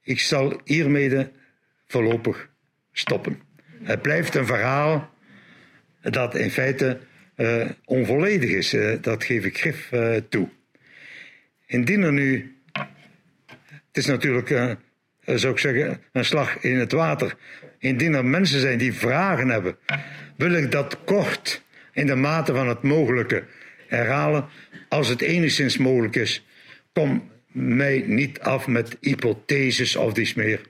ik 0.03 0.21
zal 0.21 0.61
hiermee 0.65 1.29
voorlopig 1.87 2.51
stoppen. 2.93 3.41
Het 3.83 4.03
blijft 4.03 4.35
een 4.35 4.47
verhaal 4.47 5.15
dat 6.01 6.35
in 6.35 6.51
feite 6.51 7.01
uh, 7.37 7.71
onvolledig 7.85 8.51
is. 8.51 8.75
Uh, 8.75 9.03
dat 9.03 9.25
geef 9.25 9.45
ik 9.45 9.59
grif 9.59 9.93
uh, 9.93 10.17
toe. 10.29 10.49
Indien 11.67 12.03
er 12.03 12.13
nu, 12.13 12.57
het 12.73 13.97
is 13.97 14.07
natuurlijk, 14.07 14.79
zou 15.35 15.53
ik 15.53 15.59
zeggen, 15.59 16.01
een 16.13 16.25
slag 16.25 16.59
in 16.61 16.79
het 16.79 16.93
water. 16.93 17.35
Indien 17.79 18.15
er 18.15 18.25
mensen 18.25 18.61
zijn 18.61 18.79
die 18.79 18.93
vragen 18.93 19.49
hebben, 19.49 19.77
wil 20.37 20.53
ik 20.53 20.71
dat 20.71 20.99
kort 21.05 21.63
in 21.93 22.07
de 22.07 22.15
mate 22.15 22.55
van 22.55 22.69
het 22.69 22.83
mogelijke 22.83 23.45
herhalen. 23.87 24.47
Als 24.89 25.09
het 25.09 25.21
enigszins 25.21 25.77
mogelijk 25.77 26.17
is, 26.17 26.47
kom 26.93 27.31
mij 27.53 28.05
niet 28.07 28.41
af 28.41 28.67
met 28.67 28.97
hypotheses 29.01 29.97
of 29.97 30.17
iets 30.17 30.35
meer. 30.35 30.61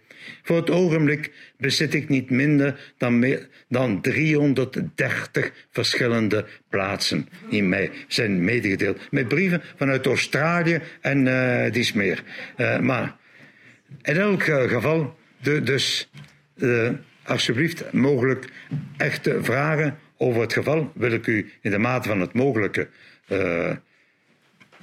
Voor 0.43 0.57
het 0.57 0.71
ogenblik 0.71 1.33
bezit 1.59 1.95
ik 1.95 2.09
niet 2.09 2.31
minder 2.31 2.95
dan, 2.99 3.19
meer, 3.19 3.49
dan 3.69 4.01
330 4.01 5.53
verschillende 5.71 6.45
plaatsen 6.69 7.29
die 7.51 7.63
mij 7.63 7.91
zijn 8.09 8.45
medegedeeld. 8.45 9.01
Met 9.11 9.29
brieven 9.29 9.63
vanuit 9.77 10.07
Australië 10.07 10.81
en 11.01 11.27
uh, 11.27 11.73
dies 11.73 11.93
meer. 11.93 12.23
Uh, 12.57 12.79
maar 12.79 13.17
in 14.03 14.17
elk 14.17 14.43
geval, 14.43 15.19
de, 15.41 15.63
dus 15.63 16.11
uh, 16.57 16.91
alsjeblieft 17.25 17.93
mogelijk 17.93 18.49
echte 18.97 19.39
vragen 19.43 19.99
over 20.17 20.41
het 20.41 20.53
geval 20.53 20.93
wil 20.95 21.13
ik 21.13 21.27
u 21.27 21.53
in 21.61 21.71
de 21.71 21.79
mate 21.79 22.09
van 22.09 22.21
het 22.21 22.33
mogelijke 22.33 22.89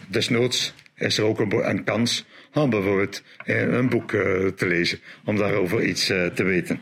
desnoods 0.08 0.74
is 0.96 1.18
er 1.18 1.24
ook 1.24 1.40
een, 1.40 1.84
kans 1.84 2.26
om 2.54 2.70
bijvoorbeeld 2.70 3.24
eh, 3.46 3.62
een 3.62 3.90
boek 3.90 4.12
uh, 4.12 4.48
te 4.48 4.68
lezen, 4.68 5.00
om 5.26 5.38
daarover 5.38 5.84
iets 5.84 6.10
uh, 6.10 6.26
te 6.26 6.44
weten. 6.44 6.82